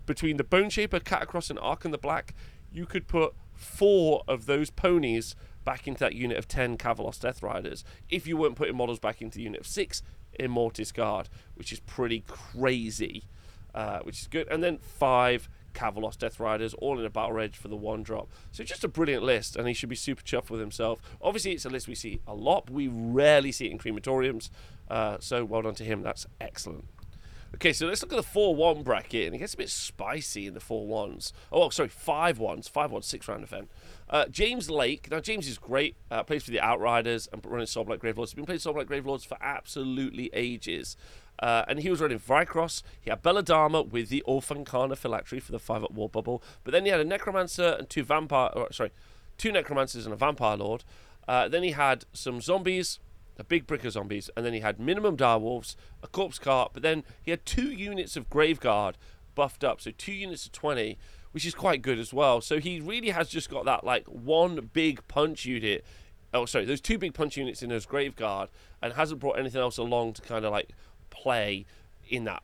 Between 0.06 0.38
the 0.38 0.44
Bone 0.44 0.70
Shaper, 0.70 1.00
Katakros, 1.00 1.50
and 1.50 1.60
Arkhan 1.60 1.92
the 1.92 1.98
Black, 1.98 2.36
you 2.72 2.86
could 2.86 3.08
put 3.08 3.34
four 3.54 4.24
of 4.28 4.46
those 4.46 4.70
ponies 4.70 5.36
back 5.64 5.88
into 5.88 6.00
that 6.00 6.14
unit 6.14 6.38
of 6.38 6.48
10 6.48 6.78
Kavalos 6.78 7.20
Death 7.20 7.42
Riders 7.42 7.84
if 8.10 8.28
you 8.28 8.38
weren't 8.38 8.56
putting 8.56 8.76
models 8.76 9.00
back 9.00 9.22
into 9.22 9.38
the 9.38 9.44
unit 9.44 9.62
of 9.62 9.68
6 9.68 10.04
Immortis 10.40 10.94
Guard, 10.94 11.30
which 11.56 11.72
is 11.72 11.80
pretty 11.80 12.24
crazy 12.28 13.24
uh, 13.76 14.00
which 14.00 14.22
is 14.22 14.28
good. 14.28 14.48
And 14.48 14.64
then 14.64 14.80
five 14.80 15.50
Kavalos 15.74 16.18
Death 16.18 16.40
Riders, 16.40 16.74
all 16.76 16.98
in 16.98 17.06
a 17.06 17.10
battle 17.10 17.34
rage 17.34 17.58
for 17.58 17.68
the 17.68 17.76
one 17.76 18.02
drop. 18.02 18.30
So 18.52 18.64
just 18.64 18.86
a 18.86 18.88
brilliant 18.88 19.24
list, 19.24 19.58
and 19.58 19.68
he 19.68 19.74
should 19.74 19.90
be 19.90 19.96
super 19.96 20.24
chuffed 20.24 20.50
with 20.50 20.62
himself. 20.62 21.00
Obviously, 21.22 21.52
it's 21.52 21.66
a 21.66 21.70
list 21.70 21.88
we 21.88 21.96
see 21.96 22.22
a 22.26 22.34
lot, 22.34 22.68
but 22.68 22.74
we 22.74 22.88
rarely 22.88 23.52
see 23.52 23.66
it 23.66 23.72
in 23.72 23.78
Crematorians. 23.78 24.50
Uh, 24.90 25.18
so 25.20 25.44
well 25.44 25.62
done 25.62 25.76
to 25.76 25.84
him. 25.84 26.02
That's 26.02 26.26
excellent. 26.40 26.86
Okay, 27.56 27.72
so 27.72 27.88
let's 27.88 28.02
look 28.02 28.12
at 28.12 28.18
the 28.18 28.24
4 28.24 28.54
1 28.54 28.84
bracket, 28.84 29.28
and 29.28 29.36
it 29.36 29.38
gets 29.38 29.54
a 29.54 29.58
bit 29.58 29.70
spicy 29.70 30.46
in 30.46 30.54
the 30.54 30.60
4 30.60 30.86
1s. 30.86 31.32
Oh, 31.54 31.70
sorry, 31.70 31.88
5 31.88 32.38
1s. 32.38 32.70
5 32.70 32.92
1, 32.92 33.02
6 33.02 33.28
round 33.30 33.44
event. 33.44 33.72
Uh, 34.10 34.26
James 34.26 34.70
Lake. 34.70 35.10
Now, 35.10 35.22
James 35.22 35.48
is 35.48 35.58
great. 35.58 35.96
Uh, 36.12 36.22
plays 36.24 36.44
for 36.44 36.52
the 36.52 36.60
Outriders 36.60 37.30
and 37.32 37.42
running 37.46 37.66
Soulblight 37.66 38.00
Gravelords. 38.00 38.28
He's 38.28 38.34
been 38.34 38.46
playing 38.46 38.60
Soulblight 38.60 38.88
Gravelords 38.88 39.26
for 39.26 39.38
absolutely 39.40 40.30
ages. 40.34 40.98
Uh, 41.40 41.64
and 41.70 41.80
he 41.80 41.90
was 41.90 42.02
running 42.02 42.20
Vyrkos. 42.20 42.84
He 43.00 43.10
had 43.10 43.24
Belladamma 43.24 43.84
with 43.84 44.10
the 44.10 44.22
Orphankana 44.28 44.98
Phylactery 44.98 45.40
for 45.40 45.54
the 45.54 45.60
5 45.60 45.86
up 45.86 45.92
War 45.92 46.10
Bubble. 46.10 46.44
But 46.66 46.74
then 46.74 46.84
he 46.84 46.92
had 46.92 47.00
a 47.00 47.06
Necromancer 47.06 47.78
and 47.80 47.90
two 47.90 48.04
Vampire. 48.04 48.50
Or, 48.54 48.70
sorry, 48.74 48.92
two 49.38 49.54
Necromancers 49.54 50.06
and 50.06 50.12
a 50.12 50.18
Vampire 50.18 50.58
Lord. 50.58 50.84
Uh, 51.26 51.48
then 51.48 51.64
he 51.64 51.72
had 51.72 52.04
some 52.12 52.42
zombies, 52.42 53.00
a 53.38 53.44
big 53.44 53.68
brick 53.68 53.84
of 53.86 53.94
zombies. 53.94 54.30
And 54.36 54.46
then 54.46 54.54
he 54.54 54.60
had 54.60 54.80
minimum 54.80 55.18
Direwolves, 55.18 55.76
a 56.02 56.08
Corpse 56.08 56.40
Cart. 56.40 56.72
But 56.74 56.84
then 56.84 57.04
he 57.22 57.32
had 57.32 57.46
two 57.46 57.72
units 57.72 58.16
of 58.16 58.30
Graveguard 58.30 58.96
buffed 59.36 59.64
up. 59.64 59.82
So 59.82 59.92
two 59.92 60.14
units 60.14 60.46
of 60.46 60.52
20 60.52 60.98
which 61.36 61.46
is 61.46 61.54
quite 61.54 61.82
good 61.82 62.00
as 62.00 62.14
well. 62.14 62.40
So 62.40 62.62
he 62.62 62.80
really 62.80 63.10
has 63.10 63.28
just 63.28 63.50
got 63.50 63.66
that 63.66 63.84
like 63.84 64.08
one 64.08 64.70
big 64.72 65.06
punch 65.10 65.44
unit. 65.44 65.84
Oh, 66.34 66.46
sorry, 66.46 66.64
those 66.64 66.80
two 66.80 66.98
big 66.98 67.14
punch 67.14 67.36
units 67.36 67.62
in 67.62 67.72
his 67.72 67.86
Graveguard, 67.86 68.48
and 68.82 68.94
hasn't 68.94 69.20
brought 69.20 69.38
anything 69.38 69.60
else 69.60 69.78
along 69.78 70.14
to 70.14 70.22
kind 70.22 70.46
of 70.46 70.54
like 70.54 70.70
play 71.10 71.66
in 72.08 72.24
that 72.24 72.44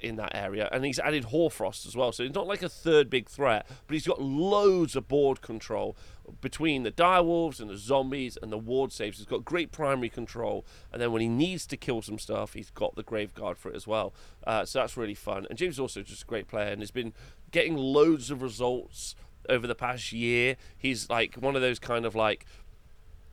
in 0.00 0.16
that 0.16 0.34
area, 0.34 0.68
and 0.72 0.84
he's 0.84 0.98
added 0.98 1.26
Hoarfrost 1.26 1.86
as 1.86 1.94
well. 1.94 2.10
So 2.10 2.24
it's 2.24 2.34
not 2.34 2.48
like 2.48 2.64
a 2.64 2.68
third 2.68 3.08
big 3.08 3.28
threat, 3.28 3.66
but 3.86 3.94
he's 3.94 4.06
got 4.06 4.20
loads 4.20 4.96
of 4.96 5.06
board 5.06 5.40
control 5.40 5.96
between 6.40 6.82
the 6.82 6.90
direwolves 6.90 7.60
and 7.60 7.70
the 7.70 7.76
zombies 7.76 8.38
and 8.40 8.50
the 8.52 8.58
ward 8.58 8.92
saves. 8.92 9.18
He's 9.18 9.26
got 9.26 9.44
great 9.44 9.72
primary 9.72 10.08
control, 10.08 10.64
and 10.92 11.00
then 11.00 11.12
when 11.12 11.22
he 11.22 11.28
needs 11.28 11.66
to 11.68 11.76
kill 11.76 12.02
some 12.02 12.18
stuff, 12.18 12.54
he's 12.54 12.70
got 12.70 12.94
the 12.96 13.04
Graveguard 13.04 13.56
for 13.56 13.70
it 13.70 13.76
as 13.76 13.86
well. 13.86 14.14
Uh, 14.46 14.64
so 14.64 14.80
that's 14.80 14.96
really 14.96 15.14
fun. 15.14 15.46
And 15.48 15.58
James 15.58 15.74
is 15.74 15.80
also 15.80 16.02
just 16.02 16.22
a 16.22 16.26
great 16.26 16.48
player, 16.48 16.70
and 16.70 16.80
has 16.80 16.90
been 16.90 17.12
getting 17.50 17.76
loads 17.76 18.30
of 18.30 18.42
results 18.42 19.14
over 19.48 19.66
the 19.66 19.74
past 19.74 20.12
year. 20.12 20.56
He's 20.76 21.08
like 21.10 21.36
one 21.36 21.56
of 21.56 21.62
those 21.62 21.78
kind 21.78 22.06
of 22.06 22.14
like 22.14 22.46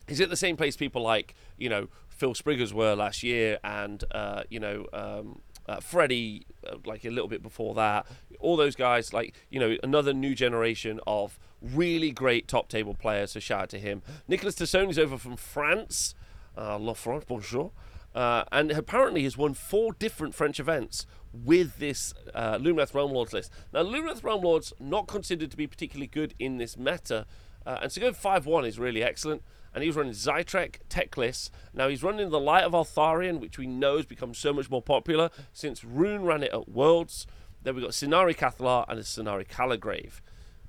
he's 0.07 0.21
at 0.21 0.29
the 0.29 0.35
same 0.35 0.57
place 0.57 0.75
people 0.75 1.01
like 1.01 1.35
you 1.57 1.69
know 1.69 1.87
Phil 2.09 2.33
Spriggers 2.33 2.73
were 2.73 2.95
last 2.95 3.23
year, 3.23 3.59
and 3.63 4.03
uh, 4.11 4.43
you 4.49 4.59
know. 4.59 4.85
Um, 4.93 5.41
uh, 5.67 5.79
Freddie, 5.79 6.47
uh, 6.67 6.77
like 6.85 7.05
a 7.05 7.09
little 7.11 7.27
bit 7.27 7.43
before 7.43 7.75
that, 7.75 8.07
all 8.39 8.57
those 8.57 8.75
guys, 8.75 9.13
like 9.13 9.35
you 9.51 9.59
know, 9.59 9.77
another 9.83 10.11
new 10.11 10.33
generation 10.33 10.99
of 11.05 11.37
really 11.61 12.11
great 12.11 12.47
top 12.47 12.67
table 12.67 12.93
players. 12.93 13.31
So 13.31 13.39
shout 13.39 13.61
out 13.61 13.69
to 13.69 13.79
him. 13.79 14.01
Nicholas 14.27 14.55
Tassoni's 14.55 14.99
over 14.99 15.17
from 15.17 15.37
France. 15.37 16.15
Uh, 16.57 16.77
La 16.77 16.93
France, 16.93 17.25
bonjour. 17.27 17.71
Uh, 18.13 18.43
and 18.51 18.71
apparently 18.71 19.23
has 19.23 19.37
won 19.37 19.53
four 19.53 19.93
different 19.93 20.35
French 20.35 20.59
events 20.59 21.05
with 21.33 21.77
this 21.77 22.13
uh, 22.33 22.57
Lumineth 22.57 22.93
Realm 22.93 23.11
Lords 23.11 23.31
list. 23.31 23.51
Now, 23.73 23.83
Lumineth 23.83 24.23
Realm 24.23 24.41
Lords 24.41 24.73
not 24.79 25.07
considered 25.07 25.49
to 25.51 25.57
be 25.57 25.65
particularly 25.65 26.07
good 26.07 26.33
in 26.37 26.57
this 26.57 26.77
meta, 26.77 27.25
uh, 27.65 27.79
and 27.81 27.91
to 27.91 27.99
go 27.99 28.11
5 28.11 28.45
1 28.45 28.65
is 28.65 28.79
really 28.79 29.01
excellent 29.01 29.43
and 29.73 29.83
he 29.83 29.89
was 29.89 29.95
running 29.95 30.13
Zytrek 30.13 30.77
Teclis. 30.89 31.49
Now 31.73 31.87
he's 31.87 32.03
running 32.03 32.29
the 32.29 32.39
Light 32.39 32.63
of 32.63 32.73
Eltharion, 32.73 33.39
which 33.39 33.57
we 33.57 33.67
know 33.67 33.97
has 33.97 34.05
become 34.05 34.33
so 34.33 34.53
much 34.53 34.69
more 34.69 34.81
popular 34.81 35.29
since 35.53 35.83
Rune 35.83 36.23
ran 36.23 36.43
it 36.43 36.53
at 36.53 36.69
Worlds. 36.69 37.25
Then 37.63 37.75
we've 37.75 37.83
got 37.83 37.91
Scinari 37.91 38.35
Cathallar 38.35 38.85
and 38.89 38.99
a 38.99 39.03
Scinari 39.03 39.47
Calligrave. 39.47 40.21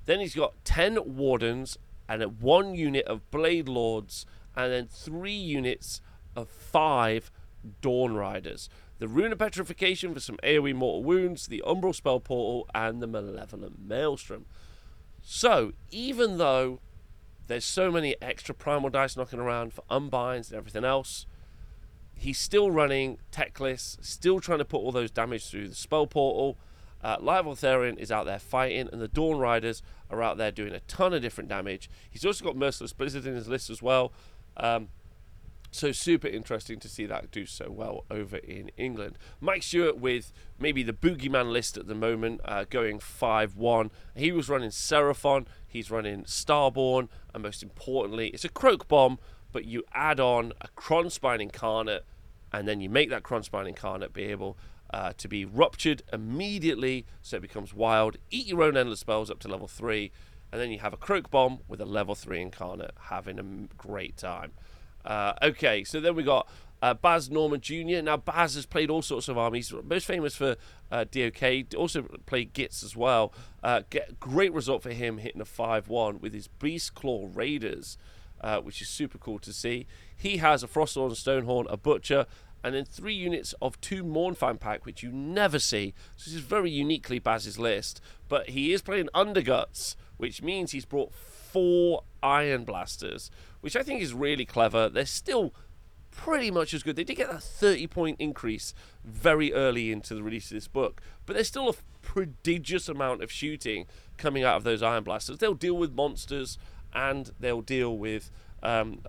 Then 0.05 0.19
he's 0.19 0.35
got 0.35 0.53
10 0.65 1.15
Wardens 1.15 1.77
and 2.07 2.21
one 2.41 2.75
unit 2.75 3.05
of 3.05 3.29
Blade 3.31 3.69
Lords 3.69 4.25
and 4.55 4.71
then 4.71 4.87
three 4.87 5.31
units 5.31 6.01
of 6.35 6.49
five 6.49 7.31
Dawn 7.81 8.13
Riders. 8.13 8.69
The 8.99 9.07
Rune 9.07 9.31
of 9.31 9.39
Petrification 9.39 10.13
for 10.13 10.19
some 10.19 10.37
AoE 10.43 10.75
mortal 10.75 11.03
wounds, 11.03 11.47
the 11.47 11.63
Umbral 11.65 11.95
Spell 11.95 12.19
Portal, 12.19 12.69
and 12.75 13.01
the 13.01 13.07
Malevolent 13.07 13.79
Maelstrom. 13.79 14.45
So, 15.21 15.73
even 15.89 16.37
though 16.37 16.79
there's 17.47 17.65
so 17.65 17.91
many 17.91 18.15
extra 18.21 18.55
primal 18.55 18.89
dice 18.89 19.17
knocking 19.17 19.39
around 19.39 19.73
for 19.73 19.83
unbinds 19.89 20.49
and 20.49 20.57
everything 20.57 20.85
else. 20.85 21.25
He's 22.15 22.37
still 22.37 22.71
running 22.71 23.17
Teclis, 23.31 23.97
still 24.01 24.39
trying 24.39 24.59
to 24.59 24.65
put 24.65 24.77
all 24.77 24.91
those 24.91 25.11
damage 25.11 25.49
through 25.49 25.69
the 25.69 25.75
spell 25.75 26.07
portal. 26.07 26.57
Uh, 27.03 27.17
Live 27.19 27.45
is 27.47 28.11
out 28.11 28.25
there 28.25 28.39
fighting, 28.39 28.87
and 28.91 29.01
the 29.01 29.07
Dawn 29.07 29.37
Riders 29.37 29.81
are 30.09 30.21
out 30.21 30.37
there 30.37 30.51
doing 30.51 30.73
a 30.73 30.79
ton 30.81 31.13
of 31.13 31.21
different 31.21 31.49
damage. 31.49 31.89
He's 32.09 32.25
also 32.25 32.45
got 32.45 32.55
Merciless 32.55 32.93
Blizzard 32.93 33.25
in 33.25 33.35
his 33.35 33.47
list 33.47 33.69
as 33.69 33.81
well. 33.81 34.13
Um, 34.55 34.89
so 35.73 35.91
super 35.91 36.27
interesting 36.27 36.79
to 36.79 36.87
see 36.87 37.07
that 37.07 37.31
do 37.31 37.47
so 37.47 37.71
well 37.71 38.05
over 38.11 38.37
in 38.37 38.69
England. 38.77 39.17
Mike 39.41 39.63
Stewart 39.63 39.97
with 39.97 40.31
maybe 40.59 40.83
the 40.83 40.93
boogeyman 40.93 41.51
list 41.51 41.77
at 41.77 41.87
the 41.87 41.95
moment, 41.95 42.41
uh, 42.45 42.65
going 42.69 42.99
5-1. 42.99 43.89
He 44.15 44.31
was 44.31 44.49
running 44.49 44.69
Seraphon, 44.69 45.47
he's 45.67 45.89
running 45.89 46.25
Starborn, 46.25 47.09
and 47.33 47.41
most 47.41 47.63
importantly, 47.63 48.27
it's 48.29 48.45
a 48.45 48.49
Kroak 48.49 48.87
Bomb, 48.87 49.17
but 49.51 49.65
you 49.65 49.83
add 49.93 50.19
on 50.19 50.53
a 50.61 50.67
Krondspine 50.77 51.41
Incarnate, 51.41 52.05
and 52.51 52.67
then 52.67 52.79
you 52.79 52.89
make 52.89 53.09
that 53.09 53.23
Krondspine 53.23 53.67
Incarnate 53.67 54.13
be 54.13 54.25
able 54.25 54.57
uh, 54.93 55.11
to 55.17 55.27
be 55.27 55.43
ruptured 55.43 56.03
immediately, 56.13 57.05
so 57.21 57.37
it 57.37 57.41
becomes 57.41 57.73
wild. 57.73 58.17
Eat 58.29 58.45
your 58.45 58.61
own 58.61 58.77
endless 58.77 58.99
spells 58.99 59.31
up 59.31 59.39
to 59.39 59.47
level 59.47 59.67
3, 59.67 60.11
and 60.51 60.61
then 60.61 60.71
you 60.71 60.79
have 60.79 60.93
a 60.93 60.97
Kroak 60.97 61.31
Bomb 61.31 61.59
with 61.67 61.81
a 61.81 61.85
level 61.85 62.13
3 62.13 62.39
Incarnate, 62.39 62.91
having 63.09 63.39
a 63.39 63.43
great 63.75 64.15
time. 64.15 64.51
Uh, 65.03 65.33
okay, 65.41 65.83
so 65.83 65.99
then 65.99 66.15
we 66.15 66.21
got 66.21 66.47
uh, 66.83 66.93
Baz 66.93 67.29
Norman 67.29 67.59
Jr. 67.59 68.01
Now 68.03 68.17
Baz 68.17 68.53
has 68.53 68.67
played 68.67 68.91
all 68.91 69.01
sorts 69.01 69.27
of 69.27 69.37
armies, 69.37 69.73
most 69.83 70.05
famous 70.05 70.35
for 70.35 70.57
uh, 70.91 71.05
DOK. 71.09 71.73
Also 71.75 72.03
played 72.25 72.53
Gits 72.53 72.83
as 72.83 72.95
well. 72.95 73.33
Uh, 73.63 73.81
great 74.19 74.53
result 74.53 74.83
for 74.83 74.91
him 74.91 75.17
hitting 75.17 75.41
a 75.41 75.45
five-one 75.45 76.19
with 76.19 76.33
his 76.33 76.47
Beast 76.47 76.93
Claw 76.93 77.27
Raiders, 77.33 77.97
uh, 78.41 78.59
which 78.61 78.81
is 78.81 78.89
super 78.89 79.17
cool 79.17 79.39
to 79.39 79.51
see. 79.51 79.87
He 80.15 80.37
has 80.37 80.61
a 80.61 80.67
Frostlord 80.67 81.07
and 81.07 81.15
Stonehorn, 81.17 81.65
a 81.69 81.77
Butcher, 81.77 82.27
and 82.63 82.73
then 82.73 82.85
three 82.85 83.13
units 83.13 83.53
of 83.61 83.79
two 83.81 84.03
Mournfang 84.03 84.59
pack, 84.59 84.85
which 84.85 85.03
you 85.03 85.11
never 85.11 85.59
see. 85.59 85.93
So 86.15 86.29
this 86.29 86.35
is 86.35 86.45
very 86.45 86.71
uniquely 86.71 87.19
Baz's 87.19 87.59
list. 87.59 88.01
But 88.29 88.49
he 88.49 88.71
is 88.73 88.81
playing 88.81 89.09
Underguts, 89.13 89.95
which 90.17 90.41
means 90.41 90.71
he's 90.71 90.85
brought 90.85 91.13
four 91.13 92.03
Iron 92.21 92.63
Blasters, 92.63 93.29
which 93.61 93.75
I 93.75 93.83
think 93.83 94.01
is 94.01 94.13
really 94.13 94.45
clever. 94.45 94.87
They're 94.89 95.05
still 95.05 95.53
pretty 96.09 96.51
much 96.51 96.73
as 96.73 96.83
good. 96.83 96.95
They 96.95 97.03
did 97.03 97.15
get 97.15 97.31
that 97.31 97.43
30 97.43 97.87
point 97.87 98.17
increase 98.19 98.73
very 99.03 99.53
early 99.53 99.91
into 99.91 100.15
the 100.15 100.23
release 100.23 100.49
of 100.51 100.55
this 100.55 100.67
book, 100.67 101.01
but 101.25 101.33
there's 101.33 101.47
still 101.47 101.69
a 101.69 101.73
prodigious 102.01 102.87
amount 102.87 103.23
of 103.23 103.31
shooting 103.31 103.87
coming 104.17 104.43
out 104.43 104.55
of 104.55 104.63
those 104.63 104.81
Iron 104.81 105.03
Blasters. 105.03 105.39
They'll 105.39 105.53
deal 105.53 105.75
with 105.75 105.93
monsters 105.93 106.57
and 106.93 107.31
they'll 107.39 107.61
deal 107.61 107.97
with 107.97 108.31
um, 108.61 109.01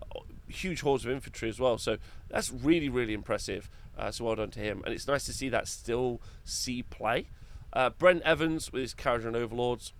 huge 0.49 0.83
hordes 0.83 1.05
of 1.05 1.11
infantry 1.11 1.49
as 1.49 1.59
well. 1.59 1.79
So 1.79 1.99
that's 2.29 2.51
really, 2.53 2.89
really 2.89 3.15
impressive. 3.15 3.71
Uh, 3.97 4.11
so 4.11 4.25
well 4.25 4.35
done 4.37 4.51
to 4.51 4.61
him. 4.61 4.83
And 4.85 4.95
it's 4.95 5.07
nice 5.07 5.25
to 5.27 5.33
see 5.33 5.49
that 5.51 5.69
still 5.69 6.21
see 6.45 6.83
play. 6.83 7.29
Uh, 7.73 7.91
Brent 7.91 8.23
Evans 8.23 8.73
with 8.73 8.83
his 8.83 8.95
Kharadron 8.95 9.35
Overlords 9.35 9.93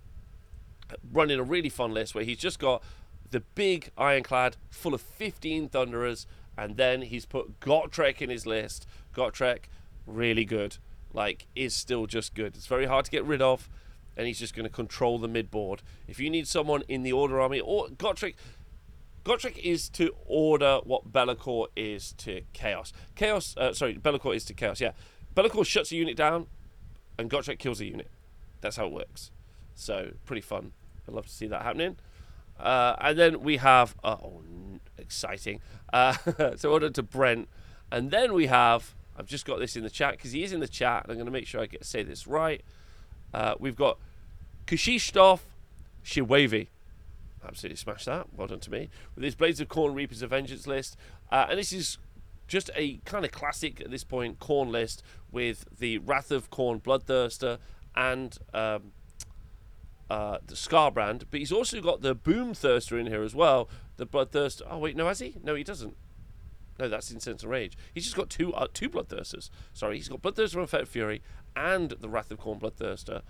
running 1.11 1.39
a 1.39 1.43
really 1.43 1.69
fun 1.69 1.93
list 1.93 2.15
where 2.15 2.23
he's 2.23 2.37
just 2.37 2.59
got 2.59 2.83
the 3.31 3.39
big 3.39 3.91
ironclad 3.97 4.57
full 4.69 4.93
of 4.93 5.01
15 5.01 5.69
Thunderers, 5.69 6.27
and 6.57 6.77
then 6.77 7.01
he's 7.01 7.25
put 7.25 7.59
Gotrek 7.59 8.21
in 8.21 8.29
his 8.29 8.45
list. 8.45 8.87
Gotrek, 9.13 9.63
really 10.05 10.45
good. 10.45 10.77
Like, 11.13 11.47
is 11.55 11.73
still 11.73 12.05
just 12.05 12.33
good. 12.33 12.55
It's 12.55 12.67
very 12.67 12.85
hard 12.85 13.05
to 13.05 13.11
get 13.11 13.25
rid 13.25 13.41
of, 13.41 13.69
and 14.15 14.27
he's 14.27 14.39
just 14.39 14.55
going 14.55 14.65
to 14.65 14.73
control 14.73 15.17
the 15.17 15.27
mid 15.27 15.49
board. 15.49 15.81
If 16.07 16.19
you 16.19 16.29
need 16.29 16.47
someone 16.47 16.83
in 16.87 17.03
the 17.03 17.11
Order 17.11 17.41
Army, 17.41 17.59
or 17.59 17.87
Gotrek. 17.87 18.35
Gotrek 19.25 19.57
is 19.57 19.89
to 19.89 20.15
order 20.27 20.79
what 20.83 21.11
Be'lakor 21.11 21.67
is 21.75 22.13
to 22.19 22.41
Chaos. 22.53 22.93
Chaos, 23.15 23.57
uh, 23.57 23.73
sorry, 23.73 23.97
Be'lakor 23.97 24.35
is 24.35 24.45
to 24.45 24.53
Chaos, 24.53 24.79
yeah. 24.79 24.91
Be'lakor 25.33 25.65
shuts 25.65 25.91
a 25.91 25.95
unit 25.95 26.15
down, 26.15 26.45
and 27.17 27.29
Gotrek 27.29 27.57
kills 27.57 27.81
a 27.81 27.85
unit. 27.85 28.09
That's 28.61 28.77
how 28.77 28.85
it 28.85 28.91
works. 28.91 29.31
So 29.73 30.11
pretty 30.25 30.41
fun. 30.41 30.73
I'd 31.07 31.13
love 31.15 31.25
to 31.25 31.31
see 31.31 31.47
that 31.47 31.63
happening. 31.63 31.97
Uh, 32.59 32.95
and 33.01 33.17
then 33.17 33.41
we 33.41 33.57
have 33.57 33.95
oh, 34.03 34.41
exciting. 34.97 35.59
Uh, 35.91 36.13
so 36.55 36.71
order 36.71 36.91
to 36.91 37.03
Brent, 37.03 37.49
and 37.91 38.11
then 38.11 38.33
we 38.33 38.45
have. 38.45 38.93
I've 39.17 39.27
just 39.27 39.45
got 39.45 39.59
this 39.59 39.75
in 39.75 39.83
the 39.83 39.89
chat 39.89 40.17
because 40.17 40.33
he 40.33 40.43
is 40.43 40.53
in 40.53 40.59
the 40.59 40.67
chat, 40.67 41.03
and 41.03 41.11
I'm 41.11 41.17
going 41.17 41.25
to 41.25 41.31
make 41.31 41.47
sure 41.47 41.61
I 41.61 41.65
get 41.65 41.83
say 41.83 42.03
this 42.03 42.27
right. 42.27 42.61
Uh, 43.33 43.55
we've 43.59 43.75
got 43.75 43.97
Kushishtov 44.67 45.39
Shiwavi. 46.03 46.67
Absolutely 47.47 47.77
smashed 47.77 48.05
that. 48.05 48.27
Well 48.33 48.47
done 48.47 48.59
to 48.61 48.71
me. 48.71 48.89
With 49.15 49.23
his 49.23 49.35
Blades 49.35 49.59
of 49.59 49.67
Khorne 49.67 49.95
Reapers 49.95 50.21
of 50.21 50.31
Vengeance 50.31 50.67
list. 50.67 50.97
Uh, 51.31 51.47
and 51.49 51.59
this 51.59 51.71
is 51.71 51.97
just 52.47 52.69
a 52.75 52.97
kind 53.05 53.25
of 53.25 53.31
classic 53.31 53.81
at 53.81 53.91
this 53.91 54.03
point 54.03 54.39
Khorne 54.39 54.69
list 54.69 55.03
with 55.31 55.65
the 55.77 55.97
Wrath 55.99 56.31
of 56.31 56.49
Khorne 56.49 56.81
Bloodthirster 56.81 57.57
and 57.95 58.37
um, 58.53 58.91
uh, 60.09 60.37
the 60.45 60.55
Skarbrand. 60.55 61.23
But 61.29 61.39
he's 61.39 61.51
also 61.51 61.81
got 61.81 62.01
the 62.01 62.15
Boomthirster 62.15 62.99
in 62.99 63.07
here 63.07 63.23
as 63.23 63.35
well. 63.35 63.69
The 63.97 64.05
Bloodthirster. 64.05 64.63
Oh, 64.69 64.77
wait, 64.77 64.95
no, 64.95 65.07
has 65.07 65.19
he? 65.19 65.35
No, 65.43 65.55
he 65.55 65.63
doesn't. 65.63 65.95
No, 66.77 66.89
that's 66.89 67.09
Insensate 67.09 67.49
Rage. 67.49 67.77
He's 67.93 68.03
just 68.03 68.17
got 68.17 68.29
two 68.29 68.53
uh, 68.53 68.67
two 68.73 68.89
Bloodthirsters. 68.89 69.49
Sorry, 69.73 69.95
he's 69.95 70.09
got 70.09 70.21
Bloodthirster 70.21 70.77
and 70.77 70.87
Fury 70.87 71.21
and 71.55 71.91
the 71.91 72.09
Wrath 72.09 72.31
of 72.31 72.39
Khorne 72.39 72.59
Bloodthirster. 72.59 73.21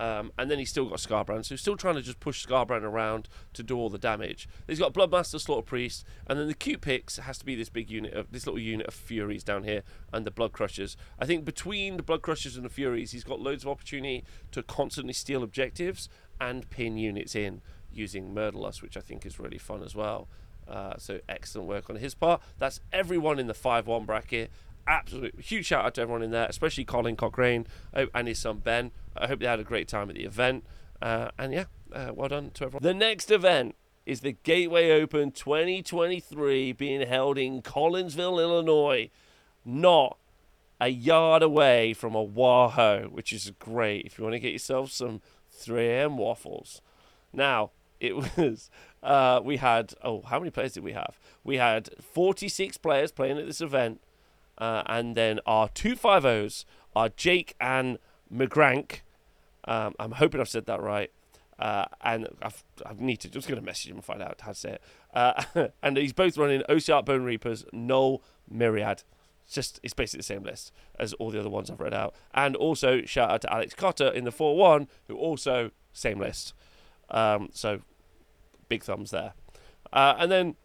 Um, 0.00 0.32
and 0.38 0.50
then 0.50 0.58
he's 0.58 0.70
still 0.70 0.86
got 0.86 0.98
Skarbrand, 0.98 1.44
so 1.44 1.54
he's 1.54 1.60
still 1.60 1.76
trying 1.76 1.96
to 1.96 2.02
just 2.02 2.20
push 2.20 2.46
Skarbrand 2.46 2.82
around 2.82 3.28
to 3.54 3.62
do 3.62 3.76
all 3.76 3.90
the 3.90 3.98
damage. 3.98 4.48
He's 4.66 4.78
got 4.78 4.94
Bloodmaster, 4.94 5.40
Slaughter 5.40 5.64
Priest, 5.64 6.04
and 6.26 6.38
then 6.38 6.46
the 6.46 6.54
cute 6.54 6.80
picks 6.80 7.16
has 7.16 7.38
to 7.38 7.44
be 7.44 7.56
this 7.56 7.68
big 7.68 7.90
unit 7.90 8.14
of 8.14 8.30
this 8.30 8.46
little 8.46 8.60
unit 8.60 8.86
of 8.86 8.94
Furies 8.94 9.42
down 9.42 9.64
here 9.64 9.82
and 10.12 10.24
the 10.24 10.30
Blood 10.30 10.52
Crushers. 10.52 10.96
I 11.18 11.26
think 11.26 11.44
between 11.44 11.96
the 11.96 12.02
Blood 12.02 12.22
Crushers 12.22 12.56
and 12.56 12.64
the 12.64 12.70
Furies, 12.70 13.10
he's 13.10 13.24
got 13.24 13.40
loads 13.40 13.64
of 13.64 13.70
opportunity 13.70 14.24
to 14.52 14.62
constantly 14.62 15.12
steal 15.12 15.42
objectives 15.42 16.08
and 16.40 16.70
pin 16.70 16.96
units 16.96 17.34
in 17.34 17.60
using 17.90 18.32
Murderlust, 18.32 18.82
which 18.82 18.96
I 18.96 19.00
think 19.00 19.26
is 19.26 19.40
really 19.40 19.58
fun 19.58 19.82
as 19.82 19.96
well. 19.96 20.28
Uh, 20.68 20.94
so 20.98 21.18
excellent 21.28 21.66
work 21.66 21.88
on 21.88 21.96
his 21.96 22.14
part. 22.14 22.42
That's 22.58 22.80
everyone 22.92 23.38
in 23.38 23.46
the 23.46 23.54
5-1 23.54 24.04
bracket 24.04 24.50
absolute 24.88 25.38
huge 25.38 25.66
shout 25.66 25.84
out 25.84 25.94
to 25.94 26.00
everyone 26.00 26.22
in 26.22 26.30
there, 26.30 26.46
especially 26.48 26.84
Colin 26.84 27.14
Cochrane 27.14 27.66
uh, 27.94 28.06
and 28.14 28.26
his 28.26 28.38
son 28.38 28.58
Ben. 28.58 28.90
I 29.20 29.26
hope 29.26 29.40
they 29.40 29.46
had 29.46 29.60
a 29.60 29.64
great 29.64 29.88
time 29.88 30.08
at 30.08 30.16
the 30.16 30.24
event. 30.24 30.64
Uh, 31.00 31.30
and 31.38 31.52
yeah, 31.52 31.64
uh, 31.92 32.12
well 32.14 32.28
done 32.28 32.50
to 32.54 32.64
everyone. 32.64 32.82
The 32.82 32.94
next 32.94 33.30
event 33.30 33.74
is 34.06 34.20
the 34.20 34.36
Gateway 34.42 34.90
Open 34.90 35.30
2023 35.30 36.72
being 36.72 37.06
held 37.06 37.38
in 37.38 37.62
Collinsville, 37.62 38.40
Illinois, 38.40 39.10
not 39.64 40.18
a 40.80 40.88
yard 40.88 41.42
away 41.42 41.92
from 41.92 42.16
Oahu, 42.16 43.08
which 43.08 43.32
is 43.32 43.52
great 43.58 44.06
if 44.06 44.18
you 44.18 44.24
want 44.24 44.34
to 44.34 44.40
get 44.40 44.52
yourself 44.52 44.90
some 44.90 45.20
3am 45.56 46.16
waffles. 46.16 46.80
Now, 47.32 47.70
it 48.00 48.16
was 48.36 48.70
uh, 49.02 49.40
we 49.42 49.56
had 49.56 49.94
oh 50.02 50.22
how 50.22 50.38
many 50.38 50.50
players 50.50 50.72
did 50.72 50.84
we 50.84 50.92
have 50.92 51.18
we 51.44 51.56
had 51.56 51.88
46 52.00 52.76
players 52.78 53.12
playing 53.12 53.38
at 53.38 53.46
this 53.46 53.60
event 53.60 54.00
uh, 54.56 54.82
and 54.86 55.16
then 55.16 55.40
our 55.46 55.68
two 55.68 55.96
five 55.96 56.24
O's 56.24 56.64
are 56.94 57.08
Jake 57.08 57.54
and 57.60 57.98
McGrank. 58.32 59.00
Um, 59.68 59.94
I'm 60.00 60.12
hoping 60.12 60.40
I've 60.40 60.48
said 60.48 60.66
that 60.66 60.80
right. 60.80 61.10
Uh, 61.58 61.86
and 62.02 62.28
I've, 62.40 62.62
I 62.86 62.94
need 62.98 63.18
to 63.20 63.28
just 63.28 63.48
going 63.48 63.60
to 63.60 63.64
message 63.64 63.90
him 63.90 63.96
and 63.96 64.04
find 64.04 64.22
out 64.22 64.40
how 64.40 64.52
to 64.52 64.58
say 64.58 64.70
it. 64.72 64.82
Uh, 65.12 65.68
and 65.82 65.96
he's 65.96 66.12
both 66.12 66.38
running 66.38 66.62
Ossiarch 66.68 67.04
Bonereapers, 67.04 67.64
Null 67.72 68.22
Myriad. 68.48 69.02
It's 69.44 69.54
just 69.54 69.80
it's 69.82 69.94
basically 69.94 70.18
the 70.18 70.24
same 70.24 70.42
list 70.42 70.72
as 70.98 71.14
all 71.14 71.30
the 71.30 71.40
other 71.40 71.48
ones 71.48 71.70
I've 71.70 71.80
read 71.80 71.94
out. 71.94 72.14
And 72.32 72.54
also 72.54 73.02
shout 73.02 73.30
out 73.30 73.40
to 73.42 73.52
Alex 73.52 73.74
Cotter 73.74 74.08
in 74.08 74.24
the 74.24 74.30
4-1, 74.30 74.88
who 75.08 75.16
also 75.16 75.70
same 75.92 76.18
list. 76.20 76.54
Um, 77.10 77.48
so 77.52 77.80
big 78.68 78.84
thumbs 78.84 79.10
there. 79.10 79.32
Uh, 79.92 80.14
and 80.18 80.30
then 80.30 80.56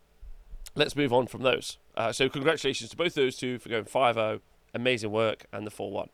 let's 0.75 0.95
move 0.95 1.13
on 1.13 1.27
from 1.27 1.41
those. 1.41 1.77
Uh, 1.95 2.11
so 2.11 2.29
congratulations 2.29 2.89
to 2.89 2.97
both 2.97 3.15
those 3.15 3.37
two 3.37 3.57
for 3.57 3.69
going 3.69 3.85
5-0. 3.85 4.41
Amazing 4.73 5.11
work 5.11 5.45
and 5.53 5.65
the 5.65 5.71
4-1. 5.71 6.09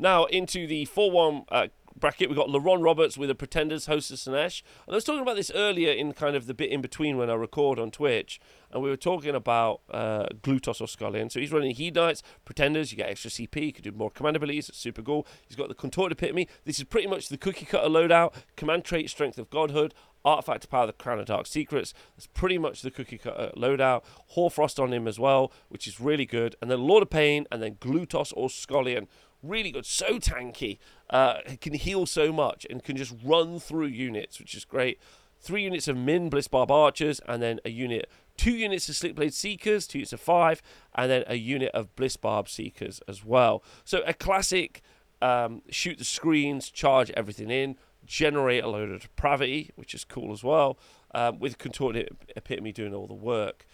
Now 0.00 0.24
into 0.24 0.66
the 0.66 0.86
4-1 0.86 1.44
uh, 1.50 1.66
bracket, 1.94 2.30
we've 2.30 2.38
got 2.38 2.48
LaRon 2.48 2.82
Roberts 2.82 3.18
with 3.18 3.28
the 3.28 3.34
Pretenders 3.34 3.84
Hostess 3.84 4.26
and 4.26 4.34
Slaanesh. 4.34 4.62
And 4.86 4.94
I 4.94 4.96
was 4.96 5.04
talking 5.04 5.20
about 5.20 5.36
this 5.36 5.52
earlier 5.54 5.92
in 5.92 6.14
kind 6.14 6.34
of 6.34 6.46
the 6.46 6.54
bit 6.54 6.70
in 6.70 6.80
between 6.80 7.18
when 7.18 7.28
I 7.28 7.34
record 7.34 7.78
on 7.78 7.90
Twitch. 7.90 8.40
And 8.70 8.82
we 8.82 8.88
were 8.88 8.96
talking 8.96 9.34
about 9.34 9.82
uh, 9.90 10.26
Glutos 10.40 10.80
Orscollion. 10.80 11.30
So 11.30 11.38
he's 11.38 11.52
running 11.52 11.74
Hedonites, 11.74 12.22
Pretenders, 12.46 12.90
you 12.90 12.96
get 12.96 13.10
extra 13.10 13.30
CP, 13.30 13.66
you 13.66 13.72
can 13.74 13.84
do 13.84 13.92
more 13.92 14.10
command 14.10 14.36
abilities, 14.36 14.70
it's 14.70 14.78
super 14.78 15.02
cool. 15.02 15.26
He's 15.46 15.56
got 15.56 15.68
the 15.68 15.74
Contorted 15.74 16.16
Epitome. 16.16 16.48
This 16.64 16.78
is 16.78 16.84
pretty 16.84 17.06
much 17.06 17.28
the 17.28 17.36
cookie 17.36 17.66
cutter 17.66 17.88
loadout. 17.88 18.32
Command 18.56 18.84
trait, 18.84 19.10
Strength 19.10 19.38
of 19.38 19.50
Godhood, 19.50 19.92
Artifact 20.24 20.62
to 20.62 20.68
power 20.68 20.86
the 20.86 20.92
Crown 20.92 21.18
of 21.18 21.26
Dark 21.26 21.46
Secrets. 21.46 21.94
That's 22.16 22.26
pretty 22.26 22.58
much 22.58 22.82
the 22.82 22.90
cookie 22.90 23.18
cutter 23.18 23.50
loadout. 23.56 24.02
Hoarfrost 24.28 24.78
on 24.78 24.92
him 24.92 25.08
as 25.08 25.18
well, 25.18 25.50
which 25.68 25.86
is 25.86 26.00
really 26.00 26.26
good. 26.26 26.56
And 26.60 26.70
then 26.70 26.80
Lord 26.80 27.02
of 27.02 27.10
Pain, 27.10 27.46
and 27.50 27.62
then 27.62 27.76
Glutos 27.76 28.32
Orscollion. 28.34 29.06
Really 29.42 29.70
good. 29.70 29.86
So 29.86 30.18
tanky. 30.18 30.78
Uh, 31.08 31.38
can 31.60 31.74
heal 31.74 32.06
so 32.06 32.32
much 32.32 32.66
and 32.68 32.84
can 32.84 32.96
just 32.96 33.14
run 33.24 33.58
through 33.58 33.86
units, 33.86 34.38
which 34.38 34.54
is 34.54 34.64
great. 34.64 34.98
Three 35.40 35.64
units 35.64 35.88
of 35.88 35.96
Min 35.96 36.30
Blissbarb 36.30 36.70
Archers, 36.70 37.20
and 37.26 37.42
then 37.42 37.60
a 37.64 37.70
unit, 37.70 38.10
two 38.36 38.52
units 38.52 38.88
of 38.90 38.94
Slickblade 38.94 39.32
Seekers, 39.32 39.86
two 39.86 39.98
units 39.98 40.12
of 40.12 40.20
five, 40.20 40.60
and 40.94 41.10
then 41.10 41.24
a 41.26 41.36
unit 41.36 41.70
of 41.72 41.94
Blissbarb 41.96 42.48
Seekers 42.48 43.00
as 43.08 43.24
well. 43.24 43.64
So 43.84 44.02
a 44.06 44.12
classic 44.12 44.82
um, 45.22 45.62
shoot 45.70 45.96
the 45.96 46.04
screens, 46.04 46.70
charge 46.70 47.10
everything 47.12 47.50
in 47.50 47.76
generate 48.04 48.64
a 48.64 48.68
load 48.68 48.90
of 48.90 49.02
depravity, 49.02 49.70
which 49.76 49.94
is 49.94 50.04
cool 50.04 50.32
as 50.32 50.42
well, 50.42 50.78
um, 51.14 51.38
with 51.38 51.58
contorted 51.58 52.08
epitome 52.36 52.72
doing 52.72 52.94
all 52.94 53.06
the 53.06 53.14
work, 53.14 53.66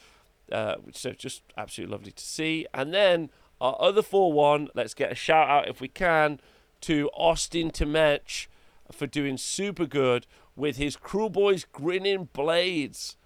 uh, 0.53 0.75
which 0.83 1.05
is 1.05 1.17
just 1.17 1.43
absolutely 1.57 1.93
lovely 1.93 2.13
to 2.13 2.25
see. 2.25 2.67
And 2.75 2.93
then 2.93 3.31
our 3.61 3.77
other 3.81 4.03
4 4.03 4.33
1, 4.33 4.69
let's 4.75 4.95
get 4.95 5.13
a 5.13 5.15
shout 5.15 5.49
out 5.49 5.69
if 5.69 5.81
we 5.81 5.89
can 5.89 6.41
to 6.83 7.09
Austin 7.15 7.71
Temech 7.71 8.47
for 8.93 9.07
doing 9.07 9.37
super 9.37 9.87
good 9.87 10.27
with 10.55 10.77
his 10.77 10.97
Kruleboyz 10.97 11.67
Grinning 11.73 12.29
Blades. 12.33 13.17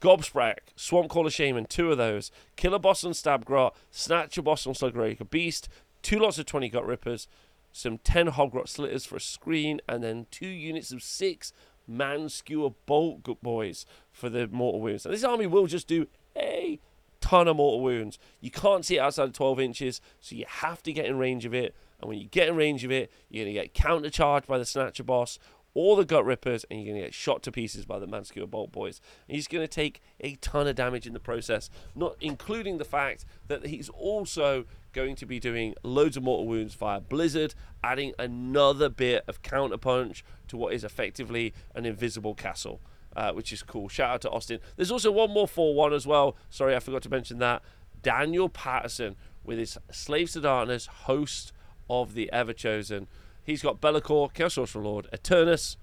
Gobsprakk, 0.00 0.58
Swampcalla 0.76 1.32
Shaman, 1.32 1.66
two 1.66 1.90
of 1.90 1.98
those. 1.98 2.30
Killaboss 2.56 3.04
on 3.04 3.12
Stabgrot, 3.12 3.72
Snatchaboss 3.92 4.66
on 4.66 4.74
Sludgeraker 4.74 5.28
Beast, 5.28 5.68
two 6.02 6.18
lots 6.18 6.38
of 6.38 6.46
20 6.46 6.70
Gutrippaz, 6.70 7.26
some 7.72 7.98
10 7.98 8.32
Hobgrot 8.32 8.66
Slittaz 8.66 9.06
for 9.06 9.16
a 9.16 9.20
screen, 9.20 9.80
and 9.88 10.04
then 10.04 10.26
two 10.30 10.46
units 10.46 10.92
of 10.92 11.02
six 11.02 11.52
Man 11.88 12.28
Skewer 12.28 12.70
Bolt 12.86 13.22
good 13.22 13.40
Boys 13.40 13.86
for 14.12 14.28
the 14.28 14.48
Mortal 14.48 14.80
Wounds. 14.80 15.06
And 15.06 15.14
this 15.14 15.24
army 15.24 15.46
will 15.46 15.66
just 15.66 15.86
do 15.86 16.06
a 16.36 16.78
ton 17.26 17.48
of 17.48 17.56
Mortal 17.56 17.80
Wounds. 17.80 18.18
You 18.40 18.52
can't 18.52 18.84
see 18.84 18.96
it 18.96 19.00
outside 19.00 19.24
of 19.24 19.32
12 19.32 19.58
inches, 19.58 20.00
so 20.20 20.36
you 20.36 20.44
have 20.46 20.80
to 20.84 20.92
get 20.92 21.06
in 21.06 21.18
range 21.18 21.44
of 21.44 21.52
it. 21.52 21.74
And 22.00 22.08
when 22.08 22.18
you 22.18 22.28
get 22.28 22.48
in 22.48 22.54
range 22.54 22.84
of 22.84 22.92
it, 22.92 23.10
you're 23.28 23.44
going 23.44 23.54
to 23.54 23.60
get 23.60 23.74
countercharged 23.74 24.46
by 24.46 24.58
the 24.58 24.64
Snatchaboss 24.64 25.38
all 25.74 25.94
the 25.94 26.06
Gutrippaz, 26.06 26.64
and 26.70 26.80
you're 26.80 26.92
going 26.92 27.02
to 27.02 27.06
get 27.08 27.12
shot 27.12 27.42
to 27.42 27.52
pieces 27.52 27.84
by 27.84 27.98
the 27.98 28.06
Man-skewer 28.06 28.46
Boltboyz. 28.46 29.00
And 29.28 29.36
he's 29.36 29.46
going 29.46 29.62
to 29.62 29.68
take 29.68 30.00
a 30.20 30.36
ton 30.36 30.66
of 30.66 30.74
damage 30.74 31.06
in 31.06 31.12
the 31.12 31.20
process, 31.20 31.68
not 31.94 32.16
including 32.20 32.78
the 32.78 32.84
fact 32.84 33.26
that 33.48 33.66
he's 33.66 33.90
also 33.90 34.64
going 34.92 35.16
to 35.16 35.26
be 35.26 35.38
doing 35.38 35.74
loads 35.82 36.16
of 36.16 36.22
mortal 36.22 36.46
wounds 36.46 36.74
via 36.74 37.00
Blizzard, 37.00 37.54
adding 37.84 38.14
another 38.18 38.88
bit 38.88 39.24
of 39.28 39.42
counterpunch 39.42 40.22
to 40.48 40.56
what 40.56 40.72
is 40.72 40.82
effectively 40.82 41.52
an 41.74 41.84
invisible 41.84 42.34
castle. 42.34 42.80
Uh, 43.16 43.32
which 43.32 43.50
is 43.50 43.62
cool. 43.62 43.88
Shout 43.88 44.10
out 44.10 44.20
to 44.20 44.30
Austin. 44.30 44.60
There's 44.76 44.90
also 44.90 45.10
one 45.10 45.30
more 45.30 45.48
4 45.48 45.74
1 45.74 45.94
as 45.94 46.06
well. 46.06 46.36
Sorry, 46.50 46.76
I 46.76 46.80
forgot 46.80 47.00
to 47.04 47.08
mention 47.08 47.38
that. 47.38 47.62
Daniel 48.02 48.50
Patterson 48.50 49.16
with 49.42 49.58
his 49.58 49.78
Slaves 49.90 50.34
to 50.34 50.40
Darkness, 50.40 50.86
host 50.86 51.52
of 51.88 52.14
the 52.14 52.30
Ever 52.30 52.52
Chosen. 52.52 53.06
He's 53.42 53.62
got 53.62 53.80
Be'lakor, 53.80 54.34
Chaos 54.34 54.54
Sorcerer 54.54 54.82
Lord, 54.82 55.08
Eternus, 55.12 55.76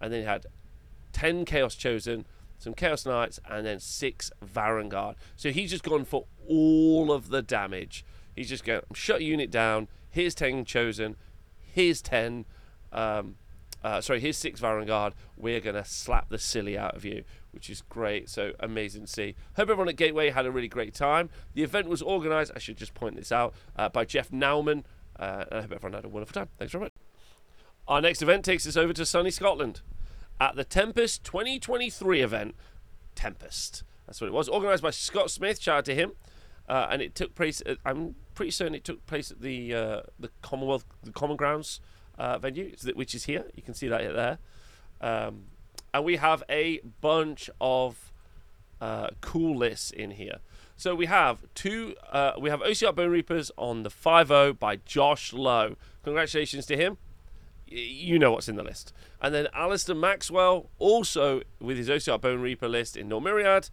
and 0.00 0.12
then 0.12 0.20
he 0.20 0.26
had 0.26 0.46
10 1.12 1.44
Chaos 1.44 1.74
Chosen, 1.74 2.26
some 2.58 2.74
Chaos 2.74 3.06
Knights, 3.06 3.40
and 3.50 3.66
then 3.66 3.80
6 3.80 4.30
Varangard. 4.44 5.14
So 5.34 5.50
he's 5.50 5.70
just 5.70 5.82
gone 5.82 6.04
for 6.04 6.26
all 6.46 7.10
of 7.10 7.30
the 7.30 7.42
damage. 7.42 8.04
He's 8.34 8.50
just 8.50 8.64
going, 8.64 8.82
shut 8.94 9.22
unit 9.22 9.50
down, 9.50 9.88
here's 10.10 10.34
10 10.34 10.66
Chosen, 10.66 11.16
here's 11.58 12.02
10, 12.02 12.44
um, 12.92 13.36
uh, 13.86 14.00
sorry, 14.00 14.18
here's 14.18 14.36
6 14.38 14.60
Varangard. 14.60 15.12
We're 15.36 15.60
going 15.60 15.76
to 15.76 15.84
slap 15.84 16.28
the 16.28 16.38
silly 16.38 16.76
out 16.76 16.96
of 16.96 17.04
you, 17.04 17.22
which 17.52 17.70
is 17.70 17.82
great. 17.82 18.28
So 18.28 18.50
amazing 18.58 19.02
to 19.02 19.06
see. 19.06 19.36
Hope 19.54 19.70
everyone 19.70 19.88
at 19.88 19.94
Gateway 19.94 20.30
had 20.30 20.44
a 20.44 20.50
really 20.50 20.66
great 20.66 20.92
time. 20.92 21.30
The 21.54 21.62
event 21.62 21.88
was 21.88 22.02
organised, 22.02 22.50
I 22.56 22.58
should 22.58 22.76
just 22.76 22.94
point 22.94 23.14
this 23.14 23.30
out, 23.30 23.54
uh, 23.76 23.88
by 23.88 24.04
Jeff 24.04 24.30
Nauman. 24.32 24.82
Uh, 25.16 25.44
I 25.52 25.60
hope 25.60 25.72
everyone 25.72 25.92
had 25.92 26.04
a 26.04 26.08
wonderful 26.08 26.34
time. 26.34 26.48
Thanks 26.58 26.72
very 26.72 26.82
much. 26.82 26.94
Our 27.86 28.00
next 28.00 28.22
event 28.22 28.44
takes 28.44 28.66
us 28.66 28.76
over 28.76 28.92
to 28.92 29.06
sunny 29.06 29.30
Scotland 29.30 29.82
at 30.40 30.56
the 30.56 30.64
Tempest 30.64 31.22
2023 31.22 32.22
event. 32.22 32.56
Tempest. 33.14 33.84
That's 34.04 34.20
what 34.20 34.26
it 34.26 34.32
was. 34.32 34.48
Organised 34.48 34.82
by 34.82 34.90
Scott 34.90 35.30
Smith. 35.30 35.62
Shout 35.62 35.78
out 35.78 35.84
to 35.84 35.94
him. 35.94 36.12
Uh, 36.68 36.88
and 36.90 37.00
it 37.00 37.14
took 37.14 37.36
place. 37.36 37.62
At, 37.64 37.78
I'm 37.84 38.16
pretty 38.34 38.50
certain 38.50 38.74
it 38.74 38.82
took 38.82 39.06
place 39.06 39.30
at 39.30 39.40
the 39.40 39.72
uh, 39.72 40.00
the 40.18 40.30
Commonwealth, 40.42 40.84
the 41.04 41.12
Common 41.12 41.36
Grounds 41.36 41.78
uh, 42.18 42.38
venue, 42.38 42.72
which 42.94 43.14
is 43.14 43.24
here. 43.24 43.44
You 43.54 43.62
can 43.62 43.74
see 43.74 43.88
that 43.88 44.02
there. 44.14 44.38
Um, 45.00 45.44
and 45.92 46.04
we 46.04 46.16
have 46.16 46.42
a 46.48 46.80
bunch 47.00 47.48
of 47.60 48.12
uh, 48.80 49.08
cool 49.20 49.56
lists 49.56 49.90
in 49.90 50.12
here. 50.12 50.38
So 50.76 50.94
we 50.94 51.06
have 51.06 51.38
two. 51.54 51.94
Uh, 52.10 52.32
we 52.38 52.50
have 52.50 52.60
Ossiarch 52.60 52.94
Bonereapers 52.94 53.50
on 53.56 53.82
the 53.82 53.90
5-0 53.90 54.58
by 54.58 54.76
Josh 54.76 55.32
Lowe. 55.32 55.76
Congratulations 56.04 56.66
to 56.66 56.76
him. 56.76 56.98
You 57.66 58.18
know 58.18 58.32
what's 58.32 58.48
in 58.48 58.56
the 58.56 58.62
list. 58.62 58.92
And 59.20 59.34
then 59.34 59.48
Alistair 59.54 59.96
Maxwell 59.96 60.68
also 60.78 61.40
with 61.60 61.78
his 61.78 61.88
Ossiarch 61.88 62.20
Bonereaper 62.20 62.68
list 62.70 62.96
in 62.96 63.08
Null 63.08 63.20
Myriad 63.20 63.70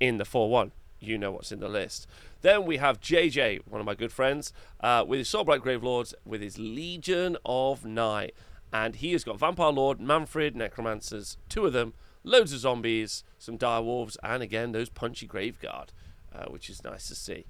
in 0.00 0.16
the 0.16 0.24
4-1. 0.24 0.70
You 0.98 1.18
know 1.18 1.30
what's 1.30 1.52
in 1.52 1.60
the 1.60 1.68
list. 1.68 2.06
Then 2.42 2.66
we 2.66 2.76
have 2.76 3.00
JJ, 3.00 3.60
one 3.68 3.80
of 3.80 3.86
my 3.86 3.94
good 3.94 4.12
friends, 4.12 4.52
uh, 4.80 5.04
with 5.06 5.18
his 5.18 5.28
Soulblight 5.28 5.60
Gravelords, 5.60 6.12
with 6.24 6.42
his 6.42 6.58
Legion 6.58 7.36
of 7.44 7.84
Night. 7.84 8.34
And 8.72 8.96
he 8.96 9.12
has 9.12 9.24
got 9.24 9.38
Vampire 9.38 9.70
Lord, 9.70 10.00
Mannfred, 10.00 10.54
Necromancers, 10.54 11.36
two 11.48 11.66
of 11.66 11.72
them, 11.72 11.94
loads 12.24 12.52
of 12.52 12.58
zombies, 12.60 13.22
some 13.38 13.56
dire 13.56 13.82
wolves, 13.82 14.16
and 14.22 14.42
again, 14.42 14.72
those 14.72 14.88
punchy 14.88 15.26
Graveguard, 15.26 15.88
uh, 16.34 16.46
which 16.46 16.68
is 16.68 16.82
nice 16.82 17.06
to 17.08 17.14
see. 17.14 17.46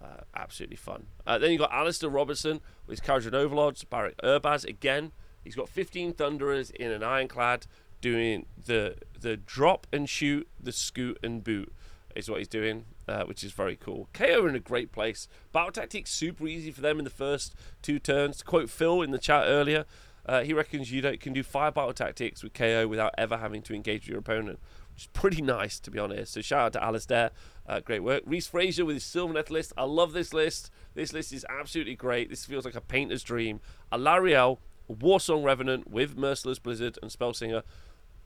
Uh, 0.00 0.22
absolutely 0.34 0.76
fun. 0.76 1.06
Uh, 1.26 1.36
then 1.38 1.50
you've 1.50 1.60
got 1.60 1.72
Alistair 1.72 2.08
Robertson 2.08 2.60
with 2.86 2.98
his 2.98 3.06
Kharadron 3.06 3.34
Overlords, 3.34 3.84
Barak-Urbaz 3.84 4.64
again. 4.64 5.12
He's 5.44 5.56
got 5.56 5.68
15 5.68 6.14
Thunderers 6.14 6.70
in 6.70 6.90
an 6.90 7.02
Ironclad 7.02 7.66
doing 8.00 8.46
the 8.66 8.96
the 9.20 9.36
drop 9.36 9.86
and 9.92 10.08
shoot, 10.08 10.48
the 10.58 10.72
scoot 10.72 11.18
and 11.22 11.44
boot 11.44 11.70
is 12.14 12.30
what 12.30 12.38
he's 12.38 12.48
doing, 12.48 12.86
uh, 13.10 13.24
which 13.24 13.42
is 13.42 13.52
very 13.52 13.76
cool. 13.76 14.08
KO 14.12 14.46
in 14.46 14.54
a 14.54 14.60
great 14.60 14.92
place. 14.92 15.26
Battle 15.52 15.72
tactics 15.72 16.10
super 16.10 16.46
easy 16.46 16.70
for 16.70 16.80
them 16.80 16.98
in 16.98 17.04
the 17.04 17.10
first 17.10 17.54
two 17.82 17.98
turns. 17.98 18.38
To 18.38 18.44
quote 18.44 18.70
Phil 18.70 19.02
in 19.02 19.10
the 19.10 19.18
chat 19.18 19.44
earlier, 19.46 19.84
uh, 20.24 20.42
he 20.42 20.54
reckons 20.54 20.92
you 20.92 21.02
can 21.18 21.32
do 21.32 21.42
five 21.42 21.74
battle 21.74 21.92
tactics 21.92 22.42
with 22.42 22.54
KO 22.54 22.86
without 22.86 23.12
ever 23.18 23.38
having 23.38 23.62
to 23.62 23.74
engage 23.74 24.08
your 24.08 24.18
opponent, 24.18 24.60
which 24.94 25.04
is 25.04 25.08
pretty 25.08 25.42
nice 25.58 25.80
to 25.80 25.90
be 25.90 25.98
honest. 25.98 26.34
So 26.34 26.40
shout 26.40 26.66
out 26.66 26.72
to 26.74 26.84
Alistair, 26.84 27.30
uh, 27.66 27.80
great 27.80 28.04
work. 28.04 28.22
Reese 28.26 28.46
Frazier 28.46 28.84
with 28.84 28.96
his 28.96 29.04
Sylvaneth 29.04 29.50
list. 29.50 29.72
I 29.76 29.84
love 29.84 30.12
this 30.12 30.32
list. 30.32 30.70
This 30.94 31.12
list 31.12 31.32
is 31.32 31.44
absolutely 31.48 31.96
great. 31.96 32.30
This 32.30 32.44
feels 32.44 32.64
like 32.64 32.76
a 32.76 32.80
painter's 32.80 33.24
dream. 33.24 33.60
Alarielle, 33.92 34.58
Warsong 34.88 35.44
Revenant 35.44 35.90
with 35.90 36.16
Merciless 36.16 36.60
Blizzard 36.60 36.98
and 37.02 37.10
Spellsinger. 37.10 37.62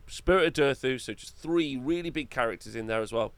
Spirit 0.06 0.58
of 0.58 0.78
Durthu, 0.78 1.00
so 1.00 1.14
just 1.14 1.34
three 1.34 1.78
really 1.78 2.10
big 2.10 2.28
characters 2.28 2.76
in 2.76 2.88
there 2.88 3.00
as 3.00 3.10
well 3.10 3.32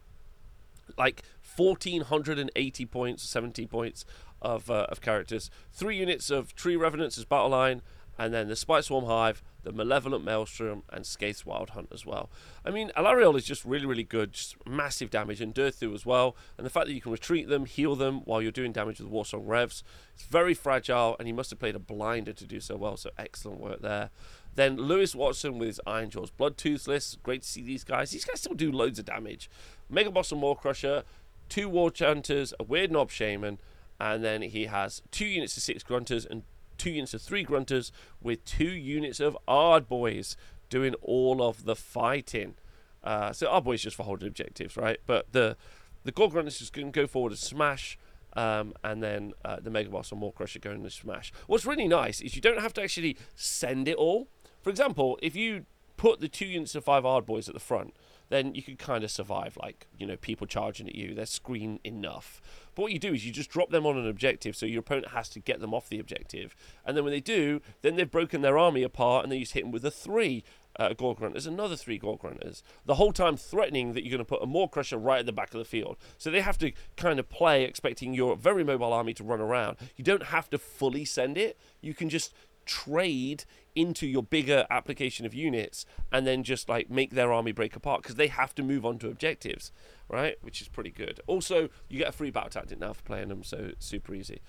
like 0.97 1.23
1480 1.57 2.87
points, 2.87 3.23
70 3.23 3.67
points 3.67 4.05
of 4.43 4.71
uh, 4.71 4.87
of 4.89 5.01
characters. 5.01 5.51
Three 5.73 5.97
units 5.97 6.31
of 6.31 6.55
Tree 6.55 6.77
Revenants 6.77 7.19
as 7.19 7.25
battle 7.25 7.51
line, 7.51 7.83
and 8.19 8.33
then 8.33 8.49
the 8.49 8.57
Spite 8.57 8.85
Swarm 8.85 9.05
Hive, 9.05 9.43
the 9.63 9.73
Malevolent 9.73 10.25
Maelstrom, 10.25 10.83
and 10.91 11.05
Skaith's 11.05 11.45
Wild 11.45 11.71
Hunt 11.71 11.89
as 11.93 12.07
well. 12.07 12.31
I 12.65 12.71
mean, 12.71 12.91
Alarielle 12.97 13.37
is 13.37 13.45
just 13.45 13.65
really, 13.65 13.87
really 13.87 14.05
good, 14.05 14.33
just 14.33 14.57
massive 14.67 15.11
damage, 15.11 15.41
and 15.41 15.55
Durthu 15.55 15.95
as 15.95 16.07
well. 16.07 16.37
And 16.57 16.65
the 16.65 16.71
fact 16.71 16.87
that 16.87 16.95
you 16.95 17.01
can 17.01 17.13
retreat 17.13 17.49
them, 17.49 17.67
heal 17.67 17.95
them 17.95 18.21
while 18.25 18.41
you're 18.41 18.53
doing 18.53 18.73
damage 18.73 19.01
with 19.01 19.11
Warsong 19.11 19.43
Revs, 19.47 19.83
it's 20.15 20.25
very 20.25 20.55
fragile, 20.55 21.17
and 21.19 21.27
he 21.27 21.33
must 21.33 21.51
have 21.51 21.59
played 21.59 21.77
a 21.77 21.81
blinder 21.81 22.33
to 22.33 22.47
do 22.47 22.61
so 22.61 22.77
well, 22.77 22.97
so 22.97 23.11
excellent 23.19 23.61
work 23.61 23.83
there. 23.83 24.11
Then 24.55 24.77
Lewis 24.79 25.15
Watson 25.15 25.59
with 25.59 25.69
his 25.69 25.81
Ironjawz 25.87 26.31
Bloodtooth 26.39 26.89
list. 26.89 27.23
Great 27.23 27.43
to 27.43 27.49
see 27.49 27.63
these 27.63 27.85
guys. 27.85 28.11
These 28.11 28.25
guys 28.25 28.41
still 28.41 28.55
do 28.55 28.73
loads 28.73 28.99
of 28.99 29.05
damage. 29.05 29.51
Mega 29.89 30.11
Boss 30.11 30.33
and 30.33 30.41
Maw-Krusha, 30.41 31.05
two 31.49 31.69
War 31.69 31.91
Chanters, 31.91 32.53
a 32.59 32.65
Weirdnob 32.65 33.11
Shaman, 33.11 33.59
and 34.01 34.23
then 34.25 34.43
he 34.43 34.67
has 34.67 35.03
two 35.11 35.27
units 35.27 35.57
of 35.57 35.63
six 35.63 35.83
Grunters 35.83 36.27
and 36.29 36.43
two 36.77 36.91
units 36.91 37.15
of 37.15 37.23
three 37.23 37.45
Grunters 37.45 37.91
with 38.21 38.45
two 38.45 38.65
units 38.71 39.21
of 39.21 39.37
Ardboys 39.49 40.37
doing 40.69 40.95
all 41.01 41.43
of 41.43 41.65
the 41.65 41.77
fighting. 41.77 42.55
Uh, 43.03 43.33
so 43.33 43.47
Ardboys 43.47 43.81
just 43.81 43.97
for 43.97 44.03
holding 44.03 44.29
objectives, 44.29 44.77
right? 44.77 44.99
But 45.07 45.33
the 45.33 45.57
the 46.05 46.13
Gore-gruntas 46.13 46.59
just 46.59 46.73
going 46.73 46.93
to 46.93 47.01
go 47.01 47.07
forward 47.07 47.33
and 47.33 47.39
smash. 47.39 47.99
Um, 48.35 48.75
and 48.85 49.03
then 49.03 49.33
uh, 49.45 49.61
the 49.61 49.71
Mega 49.71 49.89
Boss 49.89 50.13
and 50.13 50.21
Maw-Krusha 50.21 50.61
going 50.61 50.83
to 50.83 50.91
smash. 50.91 51.33
What's 51.47 51.65
really 51.65 51.89
nice 51.89 52.21
is 52.21 52.37
you 52.37 52.43
don't 52.43 52.61
have 52.61 52.75
to 52.75 52.83
actually 52.83 53.17
send 53.35 53.89
it 53.89 53.97
all. 53.97 54.29
For 54.61 54.69
example, 54.69 55.19
if 55.23 55.35
you 55.35 55.65
put 55.97 56.21
the 56.21 56.29
two 56.29 56.45
units 56.45 56.75
of 56.75 56.85
five 56.85 57.05
Ardboys 57.05 57.49
at 57.49 57.55
the 57.55 57.61
front, 57.61 57.95
then 58.29 58.55
you 58.55 58.63
could 58.63 58.79
kind 58.79 59.05
of 59.05 59.11
survive, 59.11 59.57
like, 59.61 59.87
you 59.97 60.07
know, 60.07 60.17
people 60.17 60.47
charging 60.47 60.89
at 60.89 60.95
you. 60.95 61.15
They're 61.15 61.27
screen 61.27 61.81
enough. 61.85 62.41
But 62.75 62.83
what 62.83 62.93
you 62.93 62.99
do 62.99 63.15
is 63.15 63.25
you 63.25 63.33
just 63.33 63.51
drop 63.51 63.71
them 63.71 63.87
on 63.87 63.97
an 63.97 64.09
objective, 64.09 64.57
so 64.57 64.67
your 64.67 64.81
opponent 64.81 65.09
has 65.09 65.29
to 65.31 65.41
get 65.41 65.61
them 65.61 65.73
off 65.73 65.89
the 65.89 65.99
objective. 65.99 66.55
And 66.85 66.97
then 66.97 67.05
when 67.05 67.13
they 67.13 67.21
do, 67.21 67.61
then 67.83 67.97
they've 67.97 68.11
broken 68.11 68.43
their 68.43 68.59
army 68.59 68.83
apart, 68.83 69.25
and 69.25 69.33
then 69.33 69.39
you 69.39 69.45
just 69.45 69.55
hit 69.55 69.63
them 69.63 69.73
with 69.73 69.85
a 69.85 69.91
three 69.91 70.45
uh, 70.79 70.91
Grunters, 70.91 71.47
another 71.47 71.77
three 71.77 71.99
Gore-gruntas. 71.99 72.63
The 72.85 72.97
whole 72.97 73.13
time 73.13 73.37
threatening 73.37 73.95
that 73.95 74.05
you're 74.05 74.11
going 74.11 74.19
to 74.19 74.25
put 74.25 74.43
a 74.43 74.47
Maw-Krusha 74.47 75.03
right 75.03 75.21
at 75.21 75.27
the 75.27 75.33
back 75.33 75.55
of 75.55 75.59
the 75.59 75.65
field. 75.65 75.97
So 76.19 76.31
they 76.31 76.43
have 76.43 76.59
to 76.59 76.73
kind 76.97 77.19
of 77.19 77.29
play 77.29 77.65
expecting 77.65 78.13
your 78.13 78.37
very 78.37 78.65
mobile 78.65 78.93
army 78.93 79.15
to 79.15 79.25
run 79.25 79.41
around. 79.41 79.79
You 79.97 80.05
don't 80.05 80.25
have 80.25 80.51
to 80.51 80.59
fully 80.59 81.05
send 81.05 81.39
it. 81.39 81.59
You 81.81 81.95
can 81.95 82.09
just 82.09 82.35
trade 82.67 83.45
into 83.75 84.07
your 84.07 84.23
bigger 84.23 84.67
application 84.71 85.27
of 85.27 85.35
units 85.35 85.85
and 86.11 86.27
then 86.27 86.43
just 86.43 86.69
like 86.69 86.91
make 86.91 87.13
their 87.13 87.33
army 87.33 87.53
break 87.53 87.77
apart 87.77 88.03
because 88.03 88.17
they 88.17 88.27
have 88.27 88.55
to 88.55 88.63
move 88.63 88.85
on 88.85 88.99
to 88.99 89.09
objectives, 89.09 89.71
right? 90.09 90.37
Which 90.43 90.61
is 90.61 90.69
pretty 90.69 90.91
good. 90.91 91.21
Also, 91.27 91.69
you 91.89 91.99
get 91.99 92.09
a 92.09 92.13
free 92.13 92.31
battle 92.31 92.51
tactic 92.51 92.81
now 92.81 92.93
for 92.93 93.03
playing 93.03 93.29
them, 93.29 93.45
so 93.45 93.73
super 93.79 94.15
easy. 94.15 94.41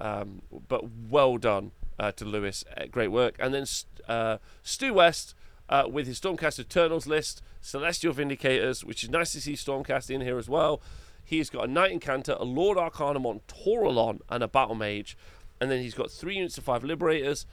Um, 0.00 0.42
but 0.68 0.84
well 1.08 1.36
done 1.36 1.72
uh, 1.98 2.12
to 2.12 2.24
Lewis, 2.24 2.64
uh, 2.76 2.84
great 2.90 3.08
work. 3.08 3.36
And 3.38 3.52
then 3.52 3.66
uh, 4.08 4.38
Stu 4.62 4.94
West. 4.94 5.34
Uh, 5.68 5.82
with 5.90 6.06
his 6.06 6.20
Stormcast 6.20 6.60
Eternals 6.60 7.08
list, 7.08 7.42
Celestial 7.60 8.14
Vindicators, 8.14 8.84
which 8.84 9.02
is 9.02 9.10
nice 9.10 9.32
to 9.32 9.40
see 9.40 9.54
Stormcast 9.54 10.10
in 10.10 10.20
here 10.20 10.38
as 10.38 10.48
well. 10.48 10.80
He's 11.24 11.50
got 11.50 11.64
a 11.64 11.66
Knight 11.66 11.90
Incanter, 11.90 12.36
a 12.38 12.44
Lord 12.44 12.78
Arcanum 12.78 13.26
on 13.26 13.40
Tauralon, 13.48 14.20
and 14.28 14.44
a 14.44 14.48
Battle 14.48 14.76
Mage. 14.76 15.18
And 15.60 15.68
then 15.68 15.80
he's 15.80 15.92
got 15.92 16.08
three 16.08 16.36
units 16.36 16.56
of 16.56 16.62
five 16.62 16.84
Liberators, 16.84 17.46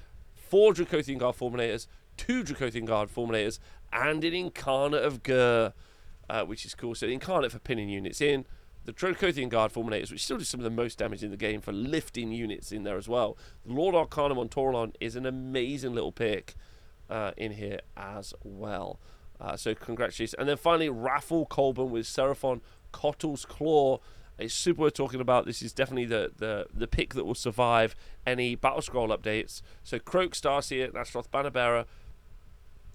four 0.53 0.71
Dracothian 0.71 1.17
Guard 1.17 1.35
Fulminators, 1.35 1.87
two 2.15 2.43
Dracothian 2.43 2.85
Guard 2.85 3.09
Fulminators, 3.09 3.57
and 3.91 4.23
an 4.23 4.35
Incarnate 4.35 5.01
of 5.01 5.23
Ghur, 5.23 5.73
uh, 6.29 6.43
which 6.43 6.63
is 6.63 6.75
cool. 6.75 6.93
So 6.93 7.07
the 7.07 7.13
Incarnate 7.13 7.51
for 7.51 7.57
pinning 7.57 7.89
units 7.89 8.21
in, 8.21 8.45
the 8.85 8.93
Dracothian 8.93 9.49
Guard 9.49 9.73
Fulminators, 9.73 10.11
which 10.11 10.23
still 10.23 10.37
do 10.37 10.43
some 10.43 10.59
of 10.59 10.63
the 10.63 10.69
most 10.69 10.99
damage 10.99 11.23
in 11.23 11.31
the 11.31 11.37
game 11.37 11.59
for 11.59 11.71
lifting 11.71 12.31
units 12.31 12.71
in 12.71 12.83
there 12.83 12.97
as 12.97 13.09
well. 13.09 13.35
The 13.65 13.73
Lord 13.73 13.95
Arcanum 13.95 14.37
on 14.37 14.93
is 14.99 15.15
an 15.15 15.25
amazing 15.25 15.95
little 15.95 16.11
pick 16.11 16.53
uh, 17.09 17.31
in 17.35 17.53
here 17.53 17.79
as 17.97 18.35
well. 18.43 18.99
Uh, 19.41 19.57
so 19.57 19.73
congratulations. 19.73 20.35
And 20.35 20.47
then 20.47 20.57
finally, 20.57 20.87
Raffle 20.87 21.47
Colburn 21.47 21.89
with 21.89 22.05
Seraphon 22.05 22.61
Koatl's 22.93 23.43
Claw 23.43 24.01
it's 24.37 24.53
super 24.53 24.81
worth 24.81 24.93
talking 24.93 25.21
about. 25.21 25.45
This 25.45 25.61
is 25.61 25.73
definitely 25.73 26.05
the, 26.05 26.31
the, 26.37 26.67
the 26.73 26.87
pick 26.87 27.13
that 27.13 27.25
will 27.25 27.35
survive 27.35 27.95
any 28.25 28.55
Battle 28.55 28.81
Scroll 28.81 29.09
updates. 29.09 29.61
So 29.83 29.99
Kroak, 29.99 30.31
Starseer, 30.31 30.91
Nashroth, 30.91 31.29
Bannerbearer, 31.29 31.85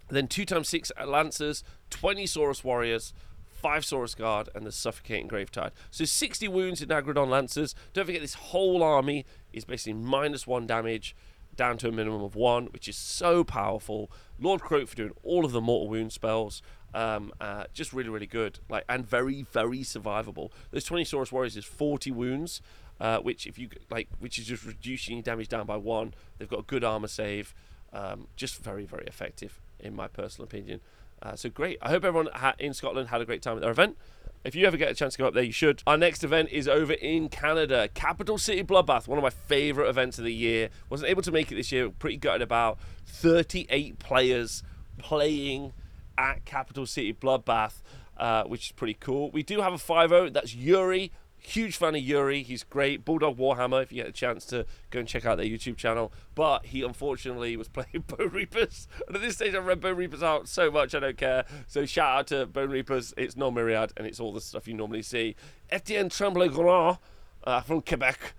then 0.08 0.26
2 0.26 0.44
times 0.44 0.68
6 0.68 0.90
Lancers, 1.06 1.62
20 1.90 2.24
Saurus 2.24 2.64
Warriors, 2.64 3.12
5 3.50 3.82
Saurus 3.82 4.16
Guard, 4.16 4.48
and 4.54 4.64
the 4.64 4.72
Suffocating 4.72 5.28
Gravetide. 5.28 5.72
So 5.90 6.04
60 6.04 6.48
wounds 6.48 6.80
in 6.80 6.88
Aggradon 6.88 7.28
Lancers. 7.28 7.74
Don't 7.92 8.06
forget, 8.06 8.22
this 8.22 8.34
whole 8.34 8.82
army 8.82 9.26
is 9.52 9.64
basically 9.64 9.94
minus 9.94 10.46
1 10.46 10.66
damage 10.66 11.14
down 11.56 11.76
to 11.76 11.88
a 11.88 11.92
minimum 11.92 12.22
of 12.22 12.36
1, 12.36 12.66
which 12.66 12.88
is 12.88 12.96
so 12.96 13.44
powerful. 13.44 14.10
Lord 14.38 14.60
Kroak 14.62 14.88
for 14.88 14.96
doing 14.96 15.12
all 15.22 15.44
of 15.44 15.52
the 15.52 15.60
Mortal 15.60 15.88
Wound 15.88 16.12
spells. 16.12 16.62
Um, 16.94 17.32
uh, 17.38 17.64
just 17.74 17.92
really, 17.92 18.08
really 18.08 18.26
good, 18.26 18.60
like 18.70 18.84
and 18.88 19.06
very, 19.06 19.42
very 19.42 19.80
survivable. 19.80 20.50
Those 20.70 20.84
20 20.84 21.04
Saurus 21.04 21.30
Warriors 21.30 21.56
is 21.56 21.66
40 21.66 22.10
wounds, 22.12 22.62
uh, 22.98 23.18
which 23.18 23.46
if 23.46 23.58
you 23.58 23.68
like, 23.90 24.08
which 24.18 24.38
is 24.38 24.46
just 24.46 24.64
reducing 24.64 25.16
your 25.16 25.22
damage 25.22 25.48
down 25.48 25.66
by 25.66 25.76
one. 25.76 26.14
They've 26.38 26.48
got 26.48 26.60
a 26.60 26.64
good 26.64 26.84
armor 26.84 27.08
save, 27.08 27.54
um, 27.92 28.28
just 28.36 28.56
very, 28.62 28.84
very 28.84 29.04
effective 29.06 29.60
in 29.78 29.94
my 29.94 30.08
personal 30.08 30.44
opinion. 30.44 30.80
Uh, 31.20 31.36
so 31.36 31.48
great. 31.48 31.78
I 31.82 31.90
hope 31.90 32.04
everyone 32.04 32.28
ha- 32.32 32.54
in 32.58 32.72
Scotland 32.74 33.08
had 33.08 33.20
a 33.20 33.24
great 33.24 33.42
time 33.42 33.56
at 33.56 33.60
their 33.60 33.70
event. 33.70 33.96
If 34.44 34.54
you 34.54 34.66
ever 34.66 34.76
get 34.76 34.90
a 34.90 34.94
chance 34.94 35.14
to 35.14 35.18
go 35.18 35.26
up 35.26 35.34
there, 35.34 35.42
you 35.42 35.52
should. 35.52 35.82
Our 35.86 35.98
next 35.98 36.22
event 36.22 36.50
is 36.50 36.68
over 36.68 36.92
in 36.92 37.28
Canada, 37.28 37.88
Capital 37.88 38.38
City 38.38 38.62
Bloodbath, 38.62 39.08
one 39.08 39.18
of 39.18 39.22
my 39.22 39.30
favourite 39.30 39.88
events 39.88 40.18
of 40.18 40.24
the 40.24 40.32
year. 40.32 40.68
Wasn't 40.88 41.10
able 41.10 41.22
to 41.22 41.32
make 41.32 41.50
it 41.50 41.56
this 41.56 41.72
year. 41.72 41.90
Pretty 41.90 42.16
gutted 42.16 42.42
about 42.42 42.78
38 43.06 43.98
players 43.98 44.62
playing 44.98 45.72
at 46.18 46.44
Capital 46.44 46.84
City 46.84 47.14
Bloodbath, 47.14 47.80
uh, 48.16 48.44
which 48.44 48.66
is 48.66 48.72
pretty 48.72 48.96
cool. 48.98 49.30
We 49.30 49.42
do 49.42 49.60
have 49.60 49.72
a 49.72 49.78
5 49.78 50.32
That's 50.32 50.54
Yuri. 50.54 51.12
Huge 51.38 51.76
fan 51.76 51.94
of 51.94 52.02
Yuri. 52.02 52.42
He's 52.42 52.64
great. 52.64 53.04
Bulldog 53.04 53.38
Warhammer, 53.38 53.80
if 53.82 53.92
you 53.92 54.02
get 54.02 54.08
a 54.08 54.12
chance 54.12 54.44
to 54.46 54.66
go 54.90 54.98
and 54.98 55.08
check 55.08 55.24
out 55.24 55.36
their 55.36 55.46
YouTube 55.46 55.76
channel. 55.76 56.12
But 56.34 56.66
he 56.66 56.82
unfortunately 56.82 57.56
was 57.56 57.68
playing 57.68 58.04
Bone 58.08 58.30
Reapers. 58.30 58.88
And 59.06 59.14
at 59.14 59.22
this 59.22 59.36
stage, 59.36 59.54
I've 59.54 59.64
read 59.64 59.80
Bone 59.80 59.96
Reapers 59.96 60.22
out 60.22 60.48
so 60.48 60.70
much, 60.70 60.94
I 60.96 60.98
don't 60.98 61.16
care. 61.16 61.44
So 61.68 61.86
shout 61.86 62.18
out 62.18 62.26
to 62.28 62.46
Bone 62.46 62.70
Reapers. 62.70 63.14
It's 63.16 63.36
Null 63.36 63.52
Myriad, 63.52 63.92
and 63.96 64.06
it's 64.06 64.18
all 64.18 64.32
the 64.32 64.40
stuff 64.40 64.66
you 64.66 64.74
normally 64.74 65.02
see. 65.02 65.36
Etienne 65.70 66.08
Tremblay 66.08 66.48
Grand 66.48 66.98
uh, 67.44 67.60
from 67.60 67.82
Quebec 67.82 68.34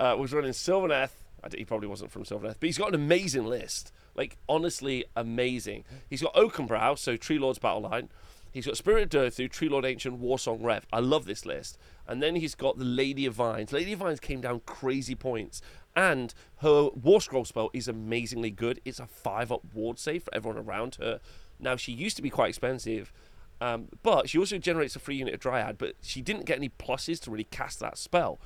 uh, 0.00 0.16
was 0.18 0.32
running 0.32 0.50
Sylvaneth 0.50 1.10
he 1.56 1.64
probably 1.64 1.88
wasn't 1.88 2.10
from 2.10 2.24
Sylvaneth, 2.24 2.56
but 2.60 2.66
he's 2.66 2.78
got 2.78 2.88
an 2.88 2.94
amazing 2.94 3.46
list. 3.46 3.92
Like 4.14 4.36
honestly, 4.48 5.04
amazing. 5.16 5.84
He's 6.08 6.22
got 6.22 6.34
Oakenbrow, 6.34 6.98
so 6.98 7.16
Tree 7.16 7.38
Lord's 7.38 7.58
Battle 7.58 7.82
Line. 7.82 8.08
He's 8.52 8.66
got 8.66 8.76
Spirit 8.76 9.14
of 9.14 9.22
Durthu, 9.22 9.50
Tree 9.50 9.70
Lord 9.70 9.86
Ancient, 9.86 10.20
Warsong 10.20 10.62
Rev. 10.62 10.86
I 10.92 11.00
love 11.00 11.24
this 11.24 11.46
list. 11.46 11.78
And 12.06 12.22
then 12.22 12.36
he's 12.36 12.54
got 12.54 12.78
the 12.78 12.84
Lady 12.84 13.24
of 13.24 13.34
Vines. 13.34 13.72
Lady 13.72 13.94
of 13.94 14.00
Vines 14.00 14.20
came 14.20 14.42
down 14.42 14.60
crazy 14.66 15.14
points. 15.14 15.62
And 15.96 16.34
her 16.58 16.90
War 16.90 17.22
Scroll 17.22 17.46
spell 17.46 17.70
is 17.72 17.88
amazingly 17.88 18.50
good. 18.50 18.80
It's 18.84 19.00
a 19.00 19.06
5 19.06 19.52
up 19.52 19.62
ward 19.72 19.98
save 19.98 20.24
for 20.24 20.34
everyone 20.34 20.62
around 20.62 20.96
her. 20.96 21.20
Now, 21.58 21.76
she 21.76 21.92
used 21.92 22.16
to 22.16 22.22
be 22.22 22.28
quite 22.28 22.50
expensive, 22.50 23.12
um, 23.60 23.88
but 24.02 24.28
she 24.28 24.38
also 24.38 24.58
generates 24.58 24.96
a 24.96 24.98
free 24.98 25.16
unit 25.16 25.34
of 25.34 25.40
Dryad, 25.40 25.78
but 25.78 25.94
she 26.02 26.20
didn't 26.20 26.44
get 26.44 26.58
any 26.58 26.68
pluses 26.68 27.20
to 27.20 27.30
really 27.30 27.44
cast 27.44 27.78
that 27.80 27.96
spell 27.96 28.40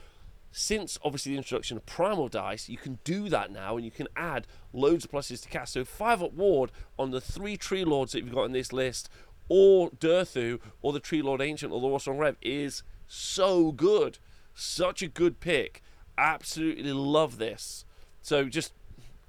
since 0.58 0.98
obviously 1.04 1.32
the 1.32 1.38
introduction 1.38 1.76
of 1.76 1.84
primal 1.84 2.28
dice, 2.28 2.66
you 2.66 2.78
can 2.78 2.98
do 3.04 3.28
that 3.28 3.52
now 3.52 3.76
and 3.76 3.84
you 3.84 3.90
can 3.90 4.08
add 4.16 4.46
loads 4.72 5.04
of 5.04 5.10
pluses 5.10 5.42
to 5.42 5.50
cast. 5.50 5.74
So 5.74 5.84
five 5.84 6.22
up 6.22 6.32
ward 6.32 6.72
on 6.98 7.10
the 7.10 7.20
three 7.20 7.58
tree 7.58 7.84
lords 7.84 8.12
that 8.12 8.24
you've 8.24 8.34
got 8.34 8.44
in 8.44 8.52
this 8.52 8.72
list, 8.72 9.10
or 9.50 9.90
Durthu, 9.90 10.58
or 10.80 10.94
the 10.94 10.98
Tree 10.98 11.20
Lord 11.20 11.42
Ancient, 11.42 11.74
or 11.74 11.80
the 11.82 11.86
Warsong 11.86 12.18
Rev 12.18 12.38
is 12.40 12.82
so 13.06 13.70
good. 13.70 14.18
Such 14.54 15.02
a 15.02 15.08
good 15.08 15.40
pick. 15.40 15.82
Absolutely 16.16 16.90
love 16.90 17.36
this. 17.36 17.84
So 18.22 18.46
just 18.46 18.72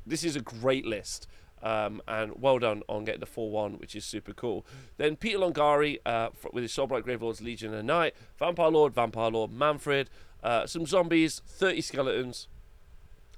this 0.06 0.24
is 0.24 0.38
a 0.38 0.42
great 0.42 0.86
list. 0.86 1.28
Um, 1.62 2.02
and 2.08 2.40
well 2.40 2.60
done 2.60 2.84
on 2.88 3.04
getting 3.04 3.20
the 3.20 3.26
4 3.26 3.52
1, 3.52 3.80
which 3.80 3.96
is 3.96 4.06
super 4.06 4.32
cool. 4.32 4.66
Then 4.96 5.18
Peter 5.18 5.40
Longari 5.40 5.98
uh, 6.06 6.30
with 6.54 6.62
his 6.62 6.72
Soulblight 6.72 7.04
Gravelords 7.04 7.42
Legion 7.42 7.74
and 7.74 7.88
Knight, 7.88 8.16
Vampire 8.40 8.70
Lord, 8.70 8.94
Vampire 8.94 9.32
Lord, 9.32 9.52
Mannfred, 9.52 10.08
uh, 10.48 10.66
some 10.66 10.86
zombies, 10.86 11.41
30 11.45 11.82
skeletons, 11.82 12.48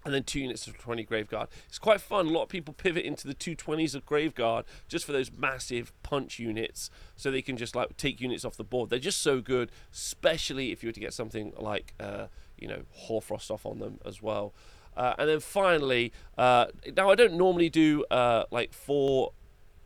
and 0.06 0.14
then 0.14 0.24
two 0.24 0.42
units 0.42 0.68
of 0.68 0.78
20 0.78 1.04
Graveguard. 1.06 1.48
It's 1.68 1.80
quite 1.80 2.00
fun. 2.00 2.28
A 2.28 2.30
lot 2.30 2.44
of 2.44 2.50
people 2.50 2.72
pivot 2.72 3.04
into 3.04 3.28
the 3.28 3.34
220s 3.34 3.96
of 3.96 4.06
Graveguard 4.06 4.66
just 4.88 5.06
for 5.06 5.12
those 5.12 5.32
massive 5.32 5.92
punch 6.04 6.38
units 6.38 6.92
so 7.16 7.32
they 7.32 7.42
can 7.42 7.58
just 7.58 7.76
like 7.76 7.98
take 7.98 8.22
units 8.22 8.46
off 8.46 8.58
the 8.58 8.64
board. 8.64 8.92
They're 8.92 9.00
just 9.00 9.24
so 9.24 9.42
good, 9.42 9.72
especially 9.92 10.72
if 10.72 10.84
you 10.84 10.90
were 10.90 10.94
to 10.94 11.00
get 11.00 11.12
something 11.12 11.52
like, 11.58 11.96
uh, 12.00 12.28
you 12.60 12.68
know, 12.68 12.84
Hoarfrost 12.92 13.50
off 13.50 13.66
on 13.66 13.80
them 13.80 14.00
as 14.06 14.22
well. 14.22 14.54
Uh, 14.96 15.16
and 15.18 15.28
then 15.28 15.40
finally, 15.40 16.14
uh, 16.38 16.68
now 16.96 17.10
I 17.10 17.16
don't 17.16 17.34
normally 17.34 17.70
do 17.70 18.06
uh, 18.12 18.44
like 18.52 18.72
four 18.72 19.32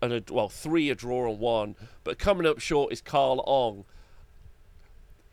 and 0.02 0.12
a, 0.12 0.24
well, 0.30 0.50
three 0.50 0.90
a 0.90 0.96
draw 0.96 1.30
and 1.30 1.40
one, 1.40 1.78
but 2.04 2.20
coming 2.20 2.46
up 2.46 2.60
short 2.60 2.92
is 2.92 3.00
Carl 3.00 3.42
Ong. 3.48 3.86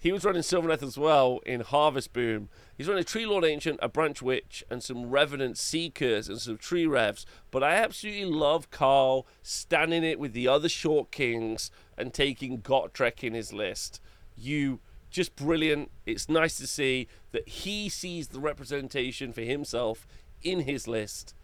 He 0.01 0.13
was 0.13 0.25
running 0.25 0.41
Sylvaneth 0.41 0.83
as 0.83 0.97
well 0.97 1.41
in 1.45 1.61
Harvestboon. 1.61 2.49
He's 2.75 2.89
running 2.89 3.03
a 3.03 3.05
Tree 3.05 3.27
Lord 3.27 3.45
Ancient, 3.45 3.79
a 3.83 3.89
Branch 3.89 4.23
Witch, 4.23 4.65
and 4.71 4.83
some 4.83 5.11
Revenant 5.11 5.59
Seekers 5.59 6.27
and 6.27 6.41
some 6.41 6.57
Tree 6.57 6.87
Revs. 6.87 7.27
But 7.51 7.63
I 7.63 7.75
absolutely 7.75 8.25
love 8.25 8.71
Carl 8.71 9.27
standing 9.43 10.03
it 10.03 10.19
with 10.19 10.33
the 10.33 10.49
other 10.49 10.71
Short 10.71 11.11
Kings 11.11 11.71
and 11.99 12.15
taking 12.15 12.63
Gotrek 12.63 13.23
in 13.23 13.35
his 13.35 13.53
list. 13.53 14.01
You 14.39 14.81
just 15.11 15.37
brilliant. 15.37 15.91
It's 16.07 16.31
nice 16.31 16.57
to 16.57 16.67
see 16.67 17.07
that 17.33 17.47
he 17.47 17.91
sees 17.91 18.29
the 18.29 18.41
representation 18.41 19.35
for 19.35 19.43
himself 19.43 20.07
in 20.43 20.61
his 20.61 20.89
list 20.89 21.35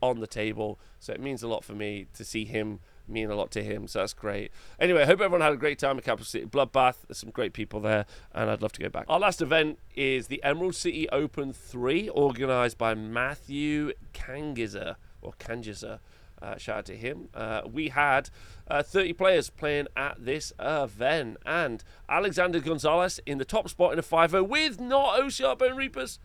on 0.00 0.20
the 0.20 0.26
table. 0.26 0.78
So 1.00 1.12
it 1.12 1.20
means 1.20 1.42
a 1.42 1.48
lot 1.48 1.64
for 1.64 1.74
me 1.74 2.06
to 2.14 2.24
see 2.24 2.46
him 2.46 2.80
mean 3.08 3.30
a 3.30 3.34
lot 3.34 3.50
to 3.52 3.62
him. 3.62 3.86
So 3.88 4.00
that's 4.00 4.12
great. 4.12 4.50
Anyway, 4.78 5.02
I 5.02 5.06
hope 5.06 5.20
everyone 5.20 5.40
had 5.40 5.52
a 5.52 5.56
great 5.56 5.78
time 5.78 5.98
at 5.98 6.04
Capital 6.04 6.26
City 6.26 6.46
Bloodbath. 6.46 6.96
There's 7.06 7.18
some 7.18 7.30
great 7.30 7.52
people 7.52 7.80
there, 7.80 8.06
and 8.34 8.50
I'd 8.50 8.62
love 8.62 8.72
to 8.72 8.80
go 8.80 8.88
back. 8.88 9.06
Our 9.08 9.20
last 9.20 9.40
event 9.40 9.78
is 9.94 10.28
the 10.28 10.42
Emerald 10.42 10.74
City 10.74 11.08
Open 11.10 11.52
3, 11.52 12.08
organized 12.08 12.78
by 12.78 12.94
Matthew 12.94 13.92
Kangizer, 14.12 14.96
or 15.22 15.32
Kangizer. 15.38 16.00
Uh, 16.40 16.58
shout 16.58 16.78
out 16.78 16.84
to 16.86 16.96
him. 16.96 17.28
Uh, 17.34 17.62
we 17.70 17.88
had 17.88 18.28
uh, 18.68 18.82
30 18.82 19.14
players 19.14 19.48
playing 19.48 19.86
at 19.96 20.16
this 20.24 20.52
event, 20.58 21.38
and 21.46 21.82
Alexander 22.08 22.60
Gonzalez 22.60 23.20
in 23.24 23.38
the 23.38 23.44
top 23.44 23.68
spot 23.68 23.92
in 23.92 23.98
a 23.98 24.02
5 24.02 24.32
0 24.32 24.44
with 24.44 24.80
not 24.80 25.18
Ossiarch 25.20 25.58
Bonereapers. 25.58 26.18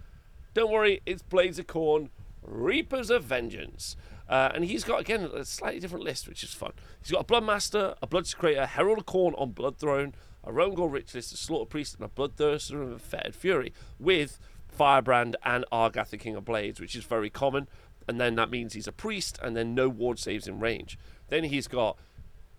Don't 0.53 0.71
worry, 0.71 1.01
it's 1.05 1.21
Blades 1.21 1.59
of 1.59 1.67
Khorne, 1.67 2.09
Reapers 2.43 3.09
of 3.09 3.23
Vengeance. 3.23 3.95
Uh, 4.32 4.49
and 4.55 4.63
he's 4.63 4.86
got, 4.86 5.01
again, 5.01 5.25
a 5.25 5.43
slightly 5.43 5.82
different 5.82 6.05
list, 6.05 6.25
which 6.25 6.41
is 6.41 6.53
fun. 6.53 6.71
He's 7.01 7.11
got 7.11 7.19
a 7.21 7.25
Bloodmaster, 7.25 7.95
a 8.01 8.07
Blood 8.07 8.23
Bloodsecrator, 8.23 8.65
Herald 8.65 8.99
of 8.99 9.05
Khorne 9.05 9.34
on 9.38 9.51
Blood 9.51 9.77
Throne, 9.77 10.15
a 10.45 10.53
Roam 10.53 10.73
Rich 10.89 11.13
List, 11.13 11.34
a 11.34 11.38
Slaughter 11.38 11.65
Priest, 11.65 11.95
and 11.95 12.05
a 12.05 12.07
Bloodthirster 12.07 12.82
and 12.82 12.93
a 12.93 12.97
Fetid 12.99 13.36
Fury 13.36 13.73
with 13.99 14.39
Firebrand 14.69 15.36
and 15.43 15.65
Argath, 15.69 16.11
the 16.11 16.17
King 16.17 16.38
of 16.38 16.45
Blades, 16.45 16.79
which 16.79 16.95
is 16.95 17.03
very 17.03 17.29
common. 17.29 17.67
And 18.07 18.21
then 18.21 18.36
that 18.36 18.49
means 18.49 18.71
he's 18.73 18.88
a 18.88 18.93
priest, 18.93 19.38
and 19.43 19.55
then 19.55 19.75
no 19.75 19.89
ward 19.89 20.17
saves 20.17 20.47
in 20.47 20.61
range. 20.61 20.97
Then 21.27 21.43
he's 21.43 21.67
got, 21.67 21.97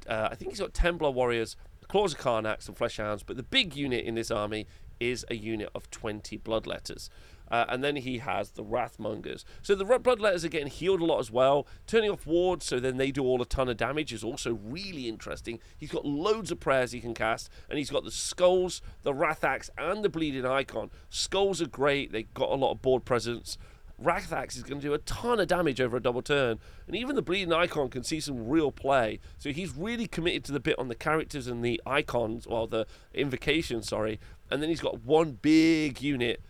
uh, 0.07 0.29
I 0.31 0.35
think 0.35 0.51
he's 0.51 0.61
got 0.61 0.75
Templar 0.75 1.11
Warriors, 1.11 1.57
Claws 1.89 2.13
of 2.13 2.21
Karnax, 2.21 2.69
and 2.69 2.77
Fleshhounds. 2.77 3.23
But 3.25 3.39
the 3.39 3.43
big 3.43 3.75
unit 3.75 4.05
in 4.05 4.15
this 4.15 4.31
army 4.31 4.67
is 5.01 5.25
a 5.31 5.35
unit 5.35 5.71
of 5.75 5.91
20 5.91 6.39
Bloodletters. 6.39 7.09
Uh, 7.53 7.67
and 7.69 7.85
then 7.85 7.97
he 7.97 8.19
has 8.19 8.53
the 8.53 8.65
Wrathmongers. 8.65 9.45
So 9.61 9.75
the 9.75 9.85
Bloodletters 9.85 10.43
are 10.43 10.49
getting 10.49 10.69
healed 10.69 11.03
a 11.03 11.05
lot 11.05 11.21
as 11.21 11.31
well. 11.31 11.67
Turning 11.87 12.11
off 12.11 12.27
wards, 12.27 12.65
so 12.65 12.81
then 12.81 12.97
they 12.97 13.11
do 13.11 13.23
all 13.23 13.43
a 13.43 13.45
ton 13.45 13.69
of 13.69 13.77
damage, 13.77 14.11
is 14.11 14.25
also 14.25 14.55
really 14.65 15.07
interesting. 15.07 15.61
He's 15.77 15.93
got 15.93 16.07
loads 16.07 16.51
of 16.51 16.61
prayers 16.61 16.93
he 16.93 17.01
can 17.01 17.13
cast, 17.13 17.51
and 17.69 17.79
he's 17.79 17.91
got 17.91 18.05
the 18.05 18.11
Skulls, 18.11 18.81
the 19.03 19.13
Wrath 19.13 19.45
Axe, 19.45 19.69
and 19.77 20.03
the 20.03 20.09
Bleeding 20.09 20.47
Icon. 20.47 20.91
Skulls 21.11 21.61
are 21.61 21.69
great, 21.69 22.11
they've 22.11 22.33
got 22.33 22.49
a 22.49 22.55
lot 22.55 22.73
of 22.73 22.81
board 22.81 23.05
presence. 23.05 23.59
Wrath 23.99 24.33
is 24.57 24.63
going 24.63 24.81
to 24.81 24.87
do 24.87 24.95
a 24.95 24.99
ton 24.99 25.39
of 25.39 25.47
damage 25.47 25.79
over 25.79 25.99
a 25.99 26.03
double 26.03 26.23
turn, 26.23 26.59
and 26.87 26.97
even 26.97 27.17
the 27.17 27.23
Bleeding 27.23 27.53
Icon 27.53 27.91
can 27.91 28.03
see 28.03 28.19
some 28.19 28.49
real 28.49 28.73
play. 28.73 29.21
So 29.37 29.51
he's 29.51 29.77
really 29.77 30.07
committed 30.07 30.43
to 30.45 30.53
the 30.53 30.59
bit 30.59 30.79
on 30.79 30.89
the 30.89 30.95
characters 30.95 31.47
and 31.47 31.63
the 31.63 31.81
icons, 31.85 32.47
well, 32.47 32.67
the 32.67 32.87
invocation, 33.13 33.83
sorry. 33.83 34.19
And 34.51 34.63
then 34.63 34.71
he's 34.71 34.81
got 34.81 35.05
one 35.05 35.39
big 35.43 36.01
unit 36.01 36.41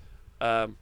um, 0.41 0.77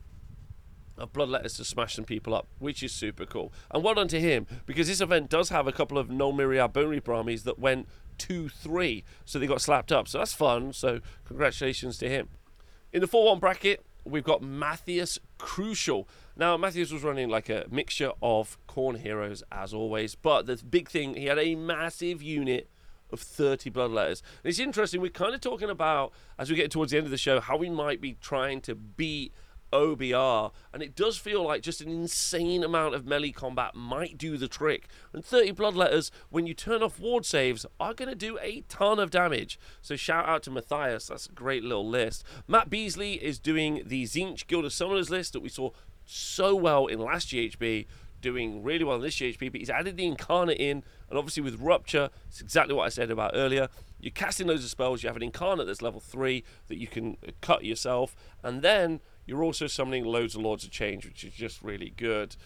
of 1.01 1.13
bloodletters 1.13 1.57
to 1.57 1.65
smash 1.65 1.95
some 1.97 2.05
people 2.05 2.35
up, 2.35 2.47
which 2.59 2.83
is 2.83 2.93
super 2.93 3.27
cool. 3.27 3.53
And 3.71 3.83
well 3.83 3.95
done 3.95 4.09
to 4.09 4.21
him, 4.21 4.47
because 4.67 4.89
this 4.89 5.01
event 5.01 5.29
does 5.29 5.49
have 5.49 5.67
a 5.67 5.73
couple 5.73 5.99
of 5.99 6.11
Null 6.11 6.33
Myriad 6.33 6.73
Bone 6.73 6.89
Reaper 6.89 7.13
armies 7.13 7.45
that 7.45 7.59
went 7.59 7.89
2 8.19 8.49
3, 8.49 9.05
so 9.25 9.39
they 9.39 9.47
got 9.47 9.61
slapped 9.63 9.91
up. 9.91 10.07
So 10.07 10.19
that's 10.19 10.35
fun. 10.35 10.73
So 10.73 11.01
congratulations 11.25 11.97
to 11.99 12.09
him. 12.09 12.29
In 12.93 13.01
the 13.01 13.07
4 13.07 13.27
1 13.27 13.39
bracket, 13.39 13.85
we've 14.05 14.25
got 14.25 14.43
Matthias 14.43 15.19
Crucial. 15.39 16.09
Now, 16.37 16.57
Matthias 16.57 16.93
was 16.93 17.03
running 17.03 17.29
like 17.29 17.49
a 17.49 17.67
mixture 17.71 18.13
of 18.23 18.59
Khorne 18.69 18.99
heroes, 18.99 19.43
as 19.53 19.75
always, 19.75 20.15
but 20.15 20.47
the 20.47 20.57
big 20.57 20.89
thing, 20.89 21.15
he 21.15 21.27
had 21.27 21.39
a 21.39 21.55
massive 21.55 22.23
unit 22.23 22.69
of 23.13 23.21
30 23.21 23.71
bloodletters. 23.71 24.23
And 24.43 24.51
it's 24.51 24.59
interesting, 24.59 25.01
we're 25.01 25.11
kind 25.11 25.35
of 25.35 25.41
talking 25.41 25.71
about, 25.71 26.13
as 26.39 26.49
we 26.49 26.57
get 26.57 26.71
towards 26.71 26.93
the 26.93 26.99
end 26.99 27.07
of 27.07 27.11
the 27.11 27.19
show, 27.19 27.41
how 27.41 27.57
we 27.57 27.69
might 27.69 28.01
be 28.01 28.17
trying 28.21 28.61
to 28.63 28.75
beat 28.75 29.33
OBR, 29.73 30.53
and 30.73 30.83
it 30.83 30.95
does 30.95 31.17
feel 31.17 31.43
like 31.45 31.63
just 31.63 31.81
an 31.81 31.89
insane 31.89 32.65
amount 32.65 32.95
of 32.95 33.07
melee 33.07 33.31
combat 33.31 33.75
might 33.75 34.19
do 34.19 34.37
the 34.37 34.49
trick. 34.49 34.89
And 35.13 35.25
30 35.25 35.53
Bloodletters, 35.53 36.11
when 36.31 36.47
you 36.47 36.55
turn 36.55 36.83
off 36.83 36.99
ward 36.99 37.25
saves, 37.25 37.67
are 37.79 37.95
going 37.95 38.09
to 38.09 38.15
do 38.15 38.39
a 38.41 38.63
ton 38.69 38.99
of 38.99 39.11
damage. 39.11 39.59
So 39.83 39.97
shout 39.97 40.29
out 40.29 40.43
to 40.45 40.51
Matthias, 40.51 41.09
that's 41.09 41.27
a 41.27 41.33
great 41.33 41.63
little 41.63 41.89
list. 41.89 42.25
Matt 42.49 42.71
Beasley 42.71 43.15
is 43.15 43.39
doing 43.39 43.83
the 43.87 44.05
Tzeentch 44.05 44.47
Guild 44.47 44.65
of 44.65 44.73
Summoners 44.73 45.11
list 45.11 45.33
that 45.33 45.41
we 45.41 45.49
saw 45.49 45.71
so 46.05 46.55
well 46.55 46.87
in 46.87 46.99
last 46.99 47.29
GHB, 47.29 47.87
doing 48.21 48.63
really 48.63 48.85
well 48.85 48.97
in 48.97 49.03
this 49.03 49.17
GHB, 49.17 49.53
but 49.53 49.61
he's 49.61 49.71
added 49.71 49.97
the 49.97 50.05
Incarnate 50.05 50.59
in, 50.59 50.85
and 51.09 51.19
obviously 51.19 51.43
with 51.43 51.61
Rupture, 51.61 52.11
it's 52.29 52.41
exactly 52.41 52.75
what 52.75 52.85
I 52.85 52.89
said 52.89 53.11
about 53.11 53.33
earlier. 53.35 53.69
You're 54.01 54.11
casting 54.11 54.47
loads 54.47 54.65
of 54.65 54.71
spells, 54.71 55.03
you 55.03 55.09
have 55.09 55.17
an 55.17 55.23
Incarnate 55.23 55.67
that's 55.67 55.83
level 55.83 56.01
3 56.01 56.43
that 56.69 56.79
you 56.79 56.87
can 56.87 57.17
cut 57.41 57.65
yourself, 57.65 58.15
and 58.43 58.63
then 58.63 59.01
you're 59.27 59.43
also 59.43 59.67
summoning 59.67 60.05
loads 60.05 60.35
of 60.35 60.43
Lords 60.43 60.65
of 60.65 60.71
Change, 60.71 61.05
which 61.07 61.25
is 61.25 61.33
just 61.33 61.63
really 61.63 61.93
good. 61.97 62.37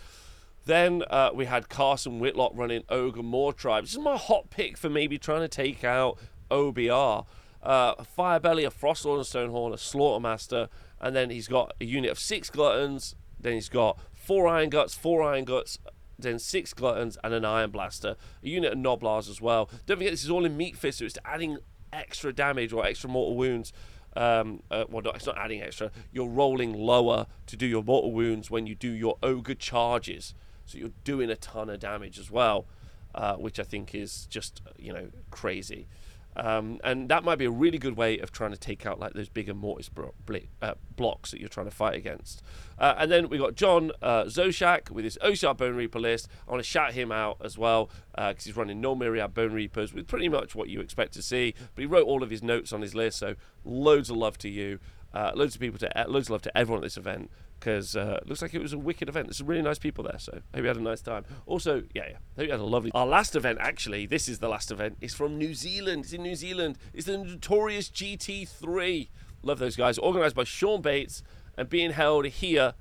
Then 0.66 1.03
uh, 1.11 1.31
we 1.35 1.45
had 1.45 1.68
Carson 1.68 2.18
Whitlock 2.18 2.53
running 2.55 2.83
Ogor 2.85 3.22
Mawtribe. 3.22 3.83
This 3.83 3.93
is 3.93 3.99
my 3.99 4.16
hot 4.16 4.51
pick 4.51 4.79
for 4.79 4.89
maybe 4.89 5.18
trying 5.18 5.43
to 5.43 5.49
take 5.49 5.85
out 5.85 6.18
OBR. 6.51 7.27
Uh, 7.62 8.03
Firebelly, 8.03 8.64
a 8.64 8.70
Frostlord 8.70 9.16
and 9.16 9.27
Stonehorn, 9.27 9.72
a 9.72 9.77
Slaughtermaster, 9.77 10.68
and 11.01 11.14
then 11.14 11.31
he's 11.31 11.49
got 11.49 11.75
a 11.81 11.85
unit 11.85 12.11
of 12.11 12.18
six 12.18 12.51
Gluttons. 12.51 13.14
Then 13.39 13.55
he's 13.55 13.68
got 13.68 13.99
four 14.14 14.47
Iron 14.47 14.70
Guts, 14.70 14.95
four 14.95 15.22
Iron 15.22 15.45
Guts, 15.45 15.79
then 16.18 16.39
six 16.39 16.72
Gluttons, 16.72 17.18
and 17.22 17.35
an 17.35 17.45
Iron 17.45 17.70
Blaster. 17.70 18.16
A 18.43 18.49
unit 18.49 18.72
of 18.72 18.79
Gnoblars 18.79 19.29
as 19.29 19.41
well. 19.41 19.68
Don't 19.87 19.99
forget, 19.99 20.12
this 20.12 20.25
is 20.25 20.31
all 20.31 20.45
in 20.45 20.57
Meat 20.57 20.77
Fist, 20.77 20.99
so 20.99 21.05
it's 21.05 21.18
adding 21.25 21.59
extra 21.93 22.33
damage 22.33 22.72
or 22.72 22.85
extra 22.85 23.09
mortal 23.09 23.37
wounds 23.37 23.72
um, 24.16 24.62
uh, 24.70 24.84
well, 24.88 25.02
it's 25.14 25.26
not 25.26 25.38
adding 25.38 25.62
extra. 25.62 25.90
You're 26.12 26.28
rolling 26.28 26.72
lower 26.72 27.26
to 27.46 27.56
do 27.56 27.66
your 27.66 27.82
mortal 27.82 28.12
wounds 28.12 28.50
when 28.50 28.66
you 28.66 28.74
do 28.74 28.88
your 28.88 29.16
ogre 29.22 29.54
charges. 29.54 30.34
So 30.66 30.78
you're 30.78 30.92
doing 31.02 31.30
a 31.30 31.36
ton 31.36 31.68
of 31.68 31.80
damage 31.80 32.18
as 32.18 32.30
well, 32.30 32.66
uh, 33.14 33.34
which 33.34 33.58
I 33.58 33.64
think 33.64 33.94
is 33.94 34.26
just 34.26 34.62
you 34.78 34.92
know 34.92 35.08
crazy. 35.30 35.88
Um, 36.37 36.80
and 36.82 37.09
that 37.09 37.24
might 37.24 37.37
be 37.37 37.45
a 37.45 37.51
really 37.51 37.78
good 37.78 37.97
way 37.97 38.18
of 38.18 38.32
trying 38.32 38.51
to 38.51 38.57
take 38.57 38.87
out 38.87 38.99
like 38.99 39.12
those 39.12 39.28
bigger 39.28 39.55
mortis 39.55 39.89
bro- 39.89 40.14
uh, 40.61 40.74
blocks 40.97 41.30
that 41.30 41.41
you're 41.41 41.49
trying 41.49 41.66
to 41.66 41.74
fight 41.74 41.95
against. 41.95 42.43
Uh, 42.78 42.95
and 42.99 43.11
then 43.11 43.28
we 43.28 43.39
got 43.39 43.55
John 43.55 43.93
uh, 44.03 44.24
Zoshak 44.24 44.91
with 44.91 45.05
his 45.05 45.18
Ossiarch 45.22 45.59
Bonereaper 45.59 46.01
list. 46.01 46.28
I 46.47 46.51
want 46.51 46.62
to 46.62 46.68
shout 46.68 46.93
him 46.93 47.12
out 47.12 47.39
as 47.45 47.57
well 47.57 47.91
because 48.16 48.37
uh, 48.37 48.45
he's 48.45 48.57
running 48.57 48.80
Null 48.80 48.97
Myriad 48.97 49.35
Bone 49.35 49.53
Reapers 49.53 49.95
with 49.95 50.09
pretty 50.09 50.28
much 50.28 50.55
what 50.55 50.68
you 50.68 50.80
expect 50.80 51.12
to 51.14 51.22
see. 51.22 51.55
But 51.74 51.82
he 51.82 51.87
wrote 51.87 52.07
all 52.07 52.22
of 52.22 52.30
his 52.30 52.43
notes 52.43 52.72
on 52.72 52.82
his 52.82 52.95
list, 52.95 53.18
so 53.18 53.37
loads 53.64 54.11
of 54.11 54.16
love 54.16 54.39
to 54.39 54.49
you. 54.49 54.80
Uh, 55.12 55.30
loads 55.37 55.55
of 55.55 55.61
people 55.61 55.78
to 55.78 56.05
loads 56.09 56.26
of 56.26 56.30
love 56.30 56.43
to 56.43 56.59
everyone 56.59 56.80
at 56.80 56.82
this 56.82 56.97
event 56.97 57.30
because 57.59 57.96
uh, 57.96 58.18
it 58.20 58.28
looks 58.28 58.42
like 58.42 58.55
it 58.55 58.61
was 58.61 58.72
a 58.72 58.78
wicked 58.78 59.09
event. 59.09 59.28
There's 59.28 59.38
some 59.38 59.46
really 59.46 59.62
nice 59.62 59.78
people 59.78 60.05
there, 60.05 60.18
so 60.18 60.32
hope 60.32 60.62
you 60.62 60.66
had 60.66 60.76
a 60.76 60.82
nice 60.82 61.00
time. 61.00 61.24
Also, 61.46 61.84
yeah, 61.94 62.09
yeah, 62.11 62.16
hope 62.36 62.46
you 62.46 62.50
had 62.50 62.61
a 62.61 62.64
lovely. 62.64 62.90
Our 62.94 63.07
last 63.07 63.34
event, 63.36 63.59
actually, 63.61 64.07
this 64.07 64.28
is 64.28 64.38
the 64.38 64.48
last 64.48 64.70
event. 64.70 64.98
It's 65.00 65.14
from 65.14 65.38
New 65.38 65.55
Zealand. 65.55 66.05
It's 66.05 66.12
in 66.12 66.22
New 66.22 66.34
Zealand. 66.34 66.78
It's 66.92 67.07
the 67.07 67.18
Notorious 67.18 67.88
GT3. 67.88 69.09
Love 69.42 69.59
those 69.59 69.76
guys. 69.76 69.98
Organised 69.98 70.34
by 70.34 70.44
Sean 70.44 70.82
Bates 70.82 71.22
and 71.57 71.68
being 71.68 71.92
held 71.92 72.26
here 72.26 72.74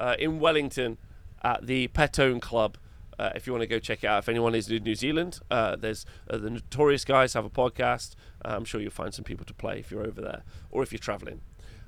uh, 0.00 0.16
in 0.18 0.40
Wellington 0.40 0.98
at 1.42 1.66
the 1.66 1.88
Petone 1.88 2.40
Club. 2.40 2.78
Uh, 3.18 3.30
if 3.36 3.46
you 3.46 3.52
want 3.52 3.62
to 3.62 3.68
go 3.68 3.78
check 3.78 4.02
it 4.02 4.08
out, 4.08 4.18
if 4.18 4.28
anyone 4.28 4.54
is 4.54 4.68
in 4.68 4.82
New 4.82 4.96
Zealand, 4.96 5.38
uh, 5.50 5.76
there's 5.76 6.04
uh, 6.28 6.36
the 6.36 6.50
Notorious 6.50 7.04
guys 7.04 7.34
have 7.34 7.44
a 7.44 7.50
podcast. 7.50 8.14
Uh, 8.44 8.48
I'm 8.56 8.64
sure 8.64 8.80
you'll 8.80 8.90
find 8.90 9.14
some 9.14 9.24
people 9.24 9.44
to 9.46 9.54
play 9.54 9.78
if 9.78 9.90
you're 9.90 10.04
over 10.04 10.20
there 10.20 10.42
or 10.70 10.82
if 10.82 10.90
you're 10.90 10.98
traveling. 10.98 11.40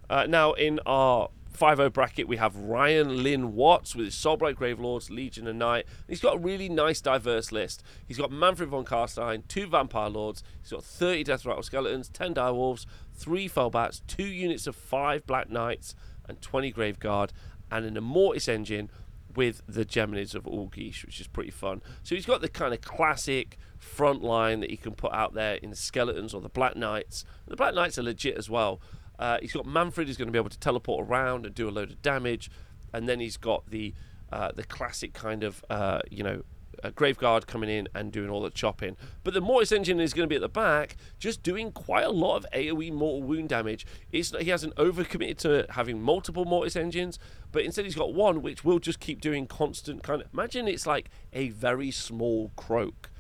Now, 0.09 0.53
in 0.53 0.79
our 0.87 1.31
5 1.57 1.93
bracket, 1.93 2.29
we 2.29 2.37
have 2.37 2.57
Ryan 2.57 3.23
Lynn 3.23 3.55
Watts 3.55 3.95
with 3.95 4.07
his 4.07 4.15
Soulblight 4.15 4.57
Gravelords, 4.57 5.11
Legion 5.11 5.47
and 5.47 5.59
Knight. 5.59 5.87
He's 6.09 6.21
got 6.21 6.37
a 6.37 6.39
really 6.39 6.69
nice, 6.69 7.01
diverse 7.01 7.51
list. 7.51 7.83
He's 8.07 8.19
got 8.19 8.31
Mannfred 8.31 8.69
von 8.69 8.85
Carstein, 8.85 9.43
two 9.49 9.67
Vampire 9.67 10.11
Lords, 10.11 10.43
he's 10.61 10.73
got 10.73 10.85
30 10.85 11.25
Deathrattle 11.25 11.65
Skeletons, 11.65 12.09
10 12.11 12.35
Direwolves, 12.35 12.87
3 13.15 13.49
Felbats, 13.49 14.03
2 14.07 14.25
units 14.25 14.67
of 14.67 14.77
5 14.77 15.27
Black 15.27 15.51
Knights, 15.51 15.95
and 16.29 16.41
20 16.43 16.73
Graveguard, 16.73 17.31
and 17.71 17.85
an 17.85 17.97
Immortis 17.97 18.49
engine 18.49 18.91
with 19.35 19.63
the 19.67 19.85
Geminids 19.85 20.35
of 20.35 20.45
Ulgish, 20.45 21.05
which 21.05 21.21
is 21.21 21.27
pretty 21.27 21.51
fun. 21.51 21.83
So 22.03 22.15
he's 22.15 22.27
got 22.27 22.41
the 22.41 22.49
kind 22.49 22.73
of 22.73 22.81
classic 22.81 23.59
front 23.79 24.23
line 24.23 24.61
that 24.61 24.71
he 24.71 24.77
can 24.77 24.93
put 24.93 25.13
out 25.13 25.35
there 25.35 25.57
in 25.57 25.71
the 25.71 25.77
Skeletons 25.77 26.35
or 26.35 26.41
the 26.41 26.49
Black 26.49 26.77
Knights. 26.77 27.25
The 27.47 27.57
Black 27.57 27.75
Knights 27.75 27.99
are 27.99 28.03
legit 28.03 28.37
as 28.37 28.49
well. 28.49 28.81
Uh, 29.19 29.39
he's 29.41 29.53
got 29.53 29.67
Mannfred, 29.67 30.07
who's 30.07 30.17
going 30.17 30.29
to 30.29 30.33
be 30.33 30.39
able 30.39 30.51
to 30.51 30.59
teleport 30.59 31.09
around 31.09 31.47
and 31.47 31.55
do 31.55 31.69
a 31.69 31.71
load 31.71 31.91
of 31.91 32.03
damage, 32.03 32.51
and 32.93 33.09
then 33.09 33.21
he's 33.21 33.37
got 33.37 33.71
the 33.71 33.95
uh, 34.33 34.51
the 34.53 34.65
classic 34.65 35.13
kind 35.13 35.45
of 35.45 35.65
uh, 35.71 36.01
you 36.11 36.23
know 36.23 36.43
a 36.83 36.91
Graveguard 36.91 37.47
coming 37.47 37.71
in 37.71 37.89
and 37.95 38.13
doing 38.13 38.31
all 38.31 38.43
the 38.43 38.51
chopping. 38.51 38.97
But 39.25 39.35
the 39.35 39.41
Mortis 39.41 39.73
engine 39.73 40.01
is 40.01 40.13
going 40.13 40.29
to 40.29 40.29
be 40.29 40.37
at 40.37 40.43
the 40.43 40.49
back, 40.49 40.97
just 41.19 41.43
doing 41.43 41.73
quite 41.73 42.05
a 42.05 42.11
lot 42.11 42.37
of 42.37 42.47
AOE 42.53 42.93
mortal 42.93 43.23
wound 43.23 43.49
damage. 43.49 43.87
It's, 44.13 44.31
he 44.39 44.51
hasn't 44.51 44.75
overcommitted 44.77 45.39
to 45.39 45.67
having 45.71 46.01
multiple 46.01 46.45
Mortis 46.45 46.77
engines, 46.77 47.19
but 47.53 47.63
instead 47.63 47.85
he's 47.85 47.95
got 47.95 48.15
one 48.15 48.43
which 48.43 48.65
will 48.65 48.79
just 48.79 49.01
keep 49.01 49.21
doing 49.21 49.47
constant 49.47 50.03
kind 50.03 50.23
of. 50.23 50.29
Imagine 50.33 50.69
it's 50.69 50.87
like 50.87 51.11
a 51.33 51.51
very 51.51 51.91
small 51.91 52.51
Kroak. 52.57 53.11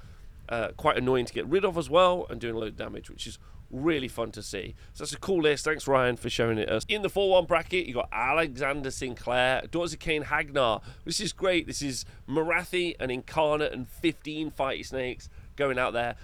Uh, 0.48 0.68
quite 0.76 0.96
annoying 0.96 1.24
to 1.24 1.32
get 1.32 1.44
rid 1.46 1.64
of 1.64 1.76
as 1.76 1.90
well, 1.90 2.24
and 2.30 2.40
doing 2.40 2.54
a 2.54 2.58
load 2.58 2.68
of 2.68 2.76
damage, 2.76 3.10
which 3.10 3.26
is 3.26 3.38
really 3.70 4.08
fun 4.08 4.30
to 4.32 4.42
see. 4.42 4.74
So 4.92 5.04
that's 5.04 5.12
a 5.12 5.18
cool 5.18 5.42
list. 5.42 5.64
Thanks, 5.64 5.86
Ryan, 5.86 6.16
for 6.16 6.30
showing 6.30 6.58
it 6.58 6.68
us. 6.68 6.84
In 6.88 7.02
the 7.02 7.08
4 7.08 7.30
1 7.30 7.46
bracket, 7.46 7.86
you 7.86 7.94
got 7.94 8.08
Alexander 8.12 8.90
Sinclair, 8.90 9.62
of 9.64 9.70
Khaine 9.70 10.24
Hagg 10.24 10.54
Nar. 10.54 10.80
This 11.04 11.20
is 11.20 11.32
great. 11.32 11.66
This 11.66 11.82
is 11.82 12.04
Morathi 12.28 12.94
and 13.00 13.10
Incarnate 13.10 13.72
and 13.72 13.88
15 13.88 14.50
Fighty 14.50 14.84
Snakes 14.84 15.28
going 15.56 15.78
out 15.78 15.92
there. 15.92 16.16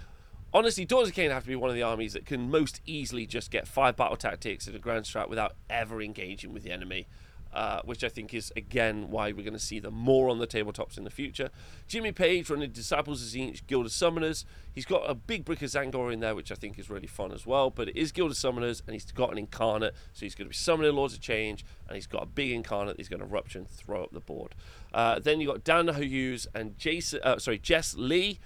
Honestly, 0.53 0.85
Daughters 0.85 1.09
of 1.09 1.15
Khaine 1.15 1.31
have 1.31 1.43
to 1.43 1.49
be 1.49 1.55
one 1.55 1.71
of 1.71 1.75
the 1.75 1.81
armies 1.81 2.13
that 2.13 2.25
can 2.25 2.51
most 2.51 2.79
easily 2.85 3.25
just 3.25 3.49
get 3.49 3.67
five 3.67 3.95
battle 3.95 4.17
tactics 4.17 4.67
and 4.67 4.75
a 4.75 4.79
grand 4.79 5.05
strat 5.05 5.27
without 5.27 5.55
ever 5.69 6.01
engaging 6.01 6.53
with 6.53 6.63
the 6.63 6.71
enemy 6.71 7.07
uh, 7.53 7.81
which 7.83 8.03
I 8.03 8.09
think 8.09 8.33
is 8.33 8.51
again 8.55 9.09
why 9.09 9.31
we're 9.31 9.43
going 9.43 9.53
to 9.53 9.59
see 9.59 9.79
them 9.79 9.93
more 9.93 10.29
on 10.29 10.39
the 10.39 10.47
tabletops 10.47 10.97
in 10.97 11.03
the 11.03 11.09
future. 11.09 11.49
Jimmy 11.87 12.11
Page 12.11 12.49
running 12.49 12.71
Disciples 12.71 13.21
of 13.21 13.27
Tzeentch 13.29 13.65
Guild 13.67 13.85
of 13.85 13.91
Summoners. 13.91 14.45
He's 14.73 14.85
got 14.85 15.09
a 15.09 15.13
big 15.13 15.45
brick 15.45 15.61
of 15.61 15.69
Tzaangor 15.69 16.11
in 16.11 16.19
there, 16.19 16.35
which 16.35 16.51
I 16.51 16.55
think 16.55 16.79
is 16.79 16.89
really 16.89 17.07
fun 17.07 17.31
as 17.31 17.45
well. 17.45 17.69
But 17.69 17.89
it 17.89 17.95
is 17.95 18.11
Guild 18.11 18.31
of 18.31 18.37
Summoners, 18.37 18.81
and 18.85 18.93
he's 18.93 19.11
got 19.11 19.31
an 19.31 19.37
incarnate, 19.37 19.93
so 20.13 20.25
he's 20.25 20.35
going 20.35 20.45
to 20.45 20.49
be 20.49 20.55
summoning 20.55 20.95
Lords 20.95 21.13
of 21.13 21.21
Change, 21.21 21.63
and 21.87 21.95
he's 21.95 22.07
got 22.07 22.23
a 22.23 22.27
big 22.27 22.51
incarnate. 22.51 22.97
He's 22.97 23.09
going 23.09 23.19
to 23.19 23.25
rupture 23.25 23.59
and 23.59 23.69
throw 23.69 24.03
up 24.03 24.11
the 24.11 24.19
board. 24.19 24.55
Uh, 24.93 25.19
then 25.19 25.39
you 25.39 25.47
got 25.47 25.63
Dan 25.63 25.93
Hughes 25.93 26.47
and 26.55 26.77
Jason, 26.77 27.19
uh, 27.23 27.37
sorry, 27.37 27.59
Jess 27.59 27.95
Lee, 27.95 28.39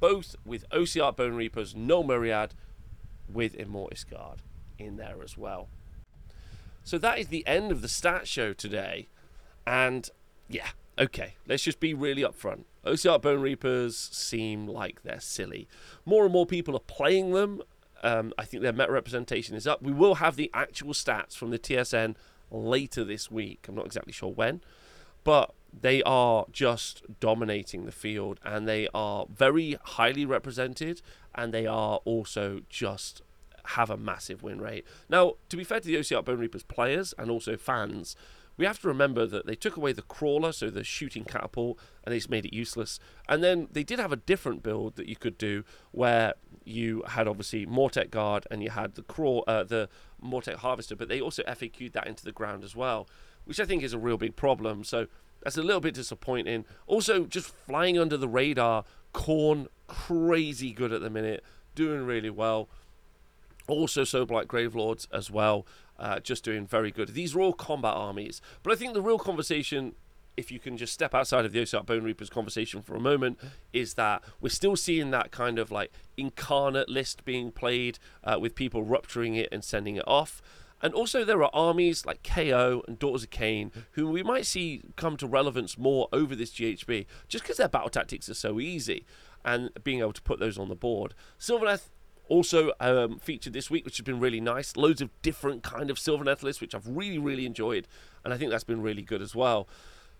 both 0.00 0.36
with 0.44 0.68
OCR 0.70 1.14
Bone 1.14 1.34
Reapers, 1.34 1.74
Null 1.74 2.04
Myriad, 2.04 2.54
with 3.28 3.54
Immortis 3.56 4.04
Guard 4.08 4.42
in 4.78 4.96
there 4.96 5.16
as 5.22 5.36
well. 5.36 5.68
So 6.86 6.98
that 6.98 7.18
is 7.18 7.26
the 7.26 7.44
end 7.48 7.72
of 7.72 7.82
the 7.82 7.88
stat 7.88 8.28
show 8.28 8.52
today. 8.52 9.08
And 9.66 10.08
yeah, 10.48 10.68
okay, 10.96 11.34
let's 11.48 11.64
just 11.64 11.80
be 11.80 11.92
really 11.92 12.22
upfront. 12.22 12.62
Ossiarch 12.84 13.22
Bonereapers 13.22 13.96
seem 13.96 14.68
like 14.68 15.02
they're 15.02 15.18
silly. 15.18 15.66
More 16.04 16.22
and 16.22 16.32
more 16.32 16.46
people 16.46 16.76
are 16.76 16.86
playing 16.86 17.32
them. 17.32 17.60
Um, 18.04 18.32
I 18.38 18.44
think 18.44 18.62
their 18.62 18.72
meta 18.72 18.92
representation 18.92 19.56
is 19.56 19.66
up. 19.66 19.82
We 19.82 19.90
will 19.90 20.16
have 20.16 20.36
the 20.36 20.48
actual 20.54 20.92
stats 20.92 21.36
from 21.36 21.50
the 21.50 21.58
TSN 21.58 22.14
later 22.52 23.02
this 23.02 23.32
week. 23.32 23.66
I'm 23.68 23.74
not 23.74 23.86
exactly 23.86 24.12
sure 24.12 24.30
when, 24.30 24.60
but 25.24 25.54
they 25.72 26.04
are 26.04 26.46
just 26.52 27.02
dominating 27.18 27.84
the 27.84 27.90
field 27.90 28.38
and 28.44 28.68
they 28.68 28.86
are 28.94 29.26
very 29.28 29.76
highly 29.82 30.24
represented 30.24 31.02
and 31.34 31.52
they 31.52 31.66
are 31.66 31.98
also 32.04 32.60
just 32.68 33.22
have 33.68 33.90
a 33.90 33.96
massive 33.96 34.42
win 34.42 34.60
rate. 34.60 34.84
Now, 35.08 35.34
to 35.48 35.56
be 35.56 35.64
fair 35.64 35.80
to 35.80 35.86
the 35.86 35.96
Ossiarch 35.96 36.24
Bonereapers 36.24 36.62
players 36.62 37.14
and 37.18 37.30
also 37.30 37.56
fans, 37.56 38.16
we 38.56 38.64
have 38.64 38.80
to 38.80 38.88
remember 38.88 39.26
that 39.26 39.46
they 39.46 39.54
took 39.54 39.76
away 39.76 39.92
the 39.92 40.02
crawler, 40.02 40.52
so 40.52 40.70
the 40.70 40.82
shooting 40.82 41.24
catapult, 41.24 41.78
and 42.04 42.12
they 42.12 42.18
just 42.18 42.30
made 42.30 42.46
it 42.46 42.54
useless. 42.54 42.98
And 43.28 43.44
then 43.44 43.68
they 43.70 43.82
did 43.82 43.98
have 43.98 44.12
a 44.12 44.16
different 44.16 44.62
build 44.62 44.96
that 44.96 45.08
you 45.08 45.16
could 45.16 45.36
do 45.36 45.64
where 45.92 46.34
you 46.64 47.02
had 47.08 47.28
obviously 47.28 47.66
Mortek 47.66 48.10
Guard 48.10 48.46
and 48.50 48.62
you 48.62 48.70
had 48.70 48.94
the 48.94 49.02
crawl, 49.02 49.44
uh, 49.46 49.64
the 49.64 49.88
Mortek 50.24 50.56
Harvester, 50.56 50.96
but 50.96 51.08
they 51.08 51.20
also 51.20 51.42
FAQ'd 51.42 51.92
that 51.92 52.06
into 52.06 52.24
the 52.24 52.32
ground 52.32 52.64
as 52.64 52.74
well, 52.74 53.08
which 53.44 53.60
I 53.60 53.66
think 53.66 53.82
is 53.82 53.92
a 53.92 53.98
real 53.98 54.16
big 54.16 54.36
problem. 54.36 54.84
So 54.84 55.06
that's 55.42 55.58
a 55.58 55.62
little 55.62 55.80
bit 55.80 55.94
disappointing. 55.94 56.64
Also, 56.86 57.24
just 57.24 57.48
flying 57.48 57.98
under 57.98 58.16
the 58.16 58.28
radar, 58.28 58.84
Khorne 59.12 59.66
crazy 59.86 60.72
good 60.72 60.92
at 60.92 61.02
the 61.02 61.10
minute, 61.10 61.44
doing 61.74 62.06
really 62.06 62.30
well. 62.30 62.68
Also, 63.68 64.02
Soulblight 64.02 64.46
Gravelords 64.46 65.06
as 65.12 65.30
well, 65.30 65.66
uh, 65.98 66.20
just 66.20 66.44
doing 66.44 66.66
very 66.66 66.90
good. 66.90 67.14
These 67.14 67.34
are 67.34 67.40
all 67.40 67.52
combat 67.52 67.94
armies. 67.94 68.40
But 68.62 68.72
I 68.72 68.76
think 68.76 68.94
the 68.94 69.02
real 69.02 69.18
conversation, 69.18 69.94
if 70.36 70.52
you 70.52 70.58
can 70.58 70.76
just 70.76 70.92
step 70.92 71.14
outside 71.14 71.44
of 71.44 71.52
the 71.52 71.60
Ossiarch 71.60 71.86
Bonereapers 71.86 72.30
conversation 72.30 72.82
for 72.82 72.94
a 72.94 73.00
moment, 73.00 73.38
is 73.72 73.94
that 73.94 74.22
we're 74.40 74.50
still 74.50 74.76
seeing 74.76 75.10
that 75.10 75.30
kind 75.30 75.58
of 75.58 75.70
like 75.70 75.92
incarnate 76.16 76.88
list 76.88 77.24
being 77.24 77.50
played 77.50 77.98
uh, 78.22 78.38
with 78.40 78.54
people 78.54 78.82
rupturing 78.82 79.34
it 79.34 79.48
and 79.50 79.64
sending 79.64 79.96
it 79.96 80.04
off. 80.06 80.42
And 80.82 80.92
also, 80.92 81.24
there 81.24 81.42
are 81.42 81.50
armies 81.54 82.04
like 82.04 82.22
KO 82.22 82.82
and 82.86 82.98
Daughters 82.98 83.24
of 83.24 83.30
Khaine, 83.30 83.72
who 83.92 84.08
we 84.08 84.22
might 84.22 84.44
see 84.44 84.82
come 84.96 85.16
to 85.16 85.26
relevance 85.26 85.78
more 85.78 86.06
over 86.12 86.36
this 86.36 86.52
GHB 86.52 87.06
just 87.28 87.44
because 87.44 87.56
their 87.56 87.68
battle 87.68 87.88
tactics 87.88 88.28
are 88.28 88.34
so 88.34 88.60
easy 88.60 89.06
and 89.42 89.70
being 89.82 90.00
able 90.00 90.12
to 90.12 90.22
put 90.22 90.38
those 90.38 90.58
on 90.58 90.68
the 90.68 90.74
board. 90.74 91.14
Sylvaneth 91.40 91.88
also 92.28 92.72
um, 92.80 93.18
featured 93.18 93.52
this 93.52 93.70
week, 93.70 93.84
which 93.84 93.98
has 93.98 94.04
been 94.04 94.20
really 94.20 94.40
nice. 94.40 94.76
Loads 94.76 95.00
of 95.00 95.10
different 95.22 95.62
kind 95.62 95.90
of 95.90 95.98
silver 95.98 96.24
lists, 96.24 96.60
which 96.60 96.74
I've 96.74 96.86
really, 96.86 97.18
really 97.18 97.46
enjoyed, 97.46 97.86
and 98.24 98.32
I 98.32 98.38
think 98.38 98.50
that's 98.50 98.64
been 98.64 98.82
really 98.82 99.02
good 99.02 99.22
as 99.22 99.34
well. 99.34 99.68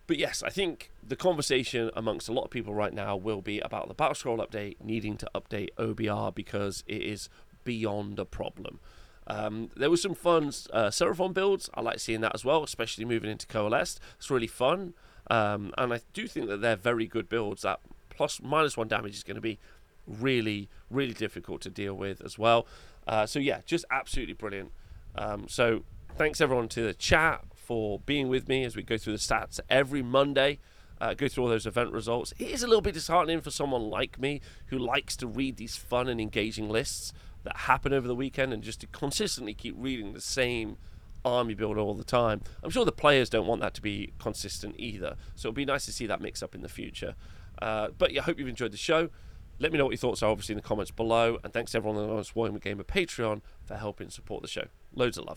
But 0.06 0.18
yes, 0.18 0.42
I 0.42 0.50
think 0.50 0.92
the 1.02 1.16
conversation 1.16 1.90
amongst 1.96 2.28
a 2.28 2.32
lot 2.32 2.44
of 2.44 2.50
people 2.50 2.74
right 2.74 2.92
now 2.92 3.16
will 3.16 3.42
be 3.42 3.58
about 3.60 3.88
the 3.88 3.94
Battle 3.94 4.14
Scroll 4.14 4.38
update 4.38 4.76
needing 4.80 5.16
to 5.16 5.30
update 5.34 5.70
OBR 5.78 6.34
because 6.34 6.84
it 6.86 7.02
is 7.02 7.28
beyond 7.64 8.18
a 8.18 8.24
problem. 8.24 8.78
Um, 9.26 9.70
there 9.76 9.90
was 9.90 10.00
some 10.00 10.14
fun 10.14 10.46
uh, 10.72 10.90
Seraphon 10.90 11.34
builds. 11.34 11.68
I 11.74 11.80
like 11.80 11.98
seeing 11.98 12.20
that 12.20 12.34
as 12.34 12.44
well, 12.44 12.62
especially 12.62 13.04
moving 13.04 13.30
into 13.30 13.46
Coalesced. 13.48 14.00
It's 14.18 14.30
really 14.30 14.46
fun. 14.46 14.94
Um, 15.28 15.72
and 15.76 15.92
I 15.92 16.00
do 16.12 16.28
think 16.28 16.46
that 16.46 16.60
they're 16.60 16.76
very 16.76 17.06
good 17.08 17.28
builds. 17.28 17.62
That 17.62 17.80
plus 18.08 18.40
minus 18.40 18.76
one 18.76 18.86
damage 18.86 19.14
is 19.14 19.24
going 19.24 19.34
to 19.34 19.40
be 19.40 19.58
really, 20.06 20.68
really 20.90 21.14
difficult 21.14 21.60
to 21.62 21.70
deal 21.70 21.94
with 21.94 22.20
as 22.24 22.38
well. 22.38 22.66
Uh, 23.06 23.26
so 23.26 23.38
yeah, 23.38 23.60
just 23.66 23.84
absolutely 23.90 24.34
brilliant. 24.34 24.72
Um, 25.14 25.46
so 25.48 25.82
thanks 26.16 26.40
everyone 26.40 26.68
to 26.68 26.82
the 26.82 26.94
chat 26.94 27.44
for 27.54 28.00
being 28.00 28.28
with 28.28 28.48
me 28.48 28.64
as 28.64 28.76
we 28.76 28.82
go 28.82 28.96
through 28.96 29.14
the 29.14 29.18
stats 29.18 29.60
every 29.68 30.02
Monday. 30.02 30.58
Uh, 30.98 31.12
go 31.12 31.28
through 31.28 31.44
all 31.44 31.50
those 31.50 31.66
event 31.66 31.92
results. 31.92 32.32
It 32.38 32.48
is 32.48 32.62
a 32.62 32.66
little 32.66 32.80
bit 32.80 32.94
disheartening 32.94 33.42
for 33.42 33.50
someone 33.50 33.90
like 33.90 34.18
me 34.18 34.40
who 34.68 34.78
likes 34.78 35.14
to 35.18 35.26
read 35.26 35.58
these 35.58 35.76
fun 35.76 36.08
and 36.08 36.20
engaging 36.20 36.70
lists 36.70 37.12
that 37.42 37.56
happen 37.58 37.92
over 37.92 38.08
the 38.08 38.14
weekend 38.14 38.52
and 38.52 38.62
just 38.62 38.80
to 38.80 38.86
consistently 38.86 39.52
keep 39.52 39.74
reading 39.76 40.14
the 40.14 40.22
same 40.22 40.78
army 41.24 41.54
build 41.54 41.76
all 41.76 41.94
the 41.94 42.04
time. 42.04 42.40
I'm 42.62 42.70
sure 42.70 42.84
the 42.84 42.92
players 42.92 43.28
don't 43.28 43.46
want 43.46 43.60
that 43.60 43.74
to 43.74 43.82
be 43.82 44.12
consistent 44.18 44.74
either. 44.78 45.16
So 45.34 45.48
it'll 45.48 45.56
be 45.56 45.64
nice 45.64 45.84
to 45.86 45.92
see 45.92 46.06
that 46.06 46.20
mix 46.20 46.42
up 46.42 46.54
in 46.54 46.62
the 46.62 46.68
future. 46.68 47.14
Uh, 47.60 47.88
but 47.96 48.12
yeah, 48.12 48.22
I 48.22 48.24
hope 48.24 48.38
you've 48.38 48.48
enjoyed 48.48 48.72
the 48.72 48.78
show 48.78 49.10
Let 49.58 49.72
me 49.72 49.78
know 49.78 49.84
what 49.84 49.92
your 49.92 49.98
thoughts 49.98 50.22
are, 50.22 50.30
obviously, 50.30 50.52
in 50.52 50.56
the 50.56 50.62
comments 50.62 50.90
below. 50.90 51.38
And 51.42 51.52
thanks 51.52 51.74
everyone 51.74 51.96
on 51.96 52.08
the 52.08 52.22
Warhammer 52.22 52.60
Gamer 52.60 52.84
Patreon 52.84 53.40
for 53.64 53.76
helping 53.76 54.10
support 54.10 54.42
the 54.42 54.48
show. 54.48 54.64
Loads 54.94 55.18
of 55.18 55.24
love. 55.24 55.34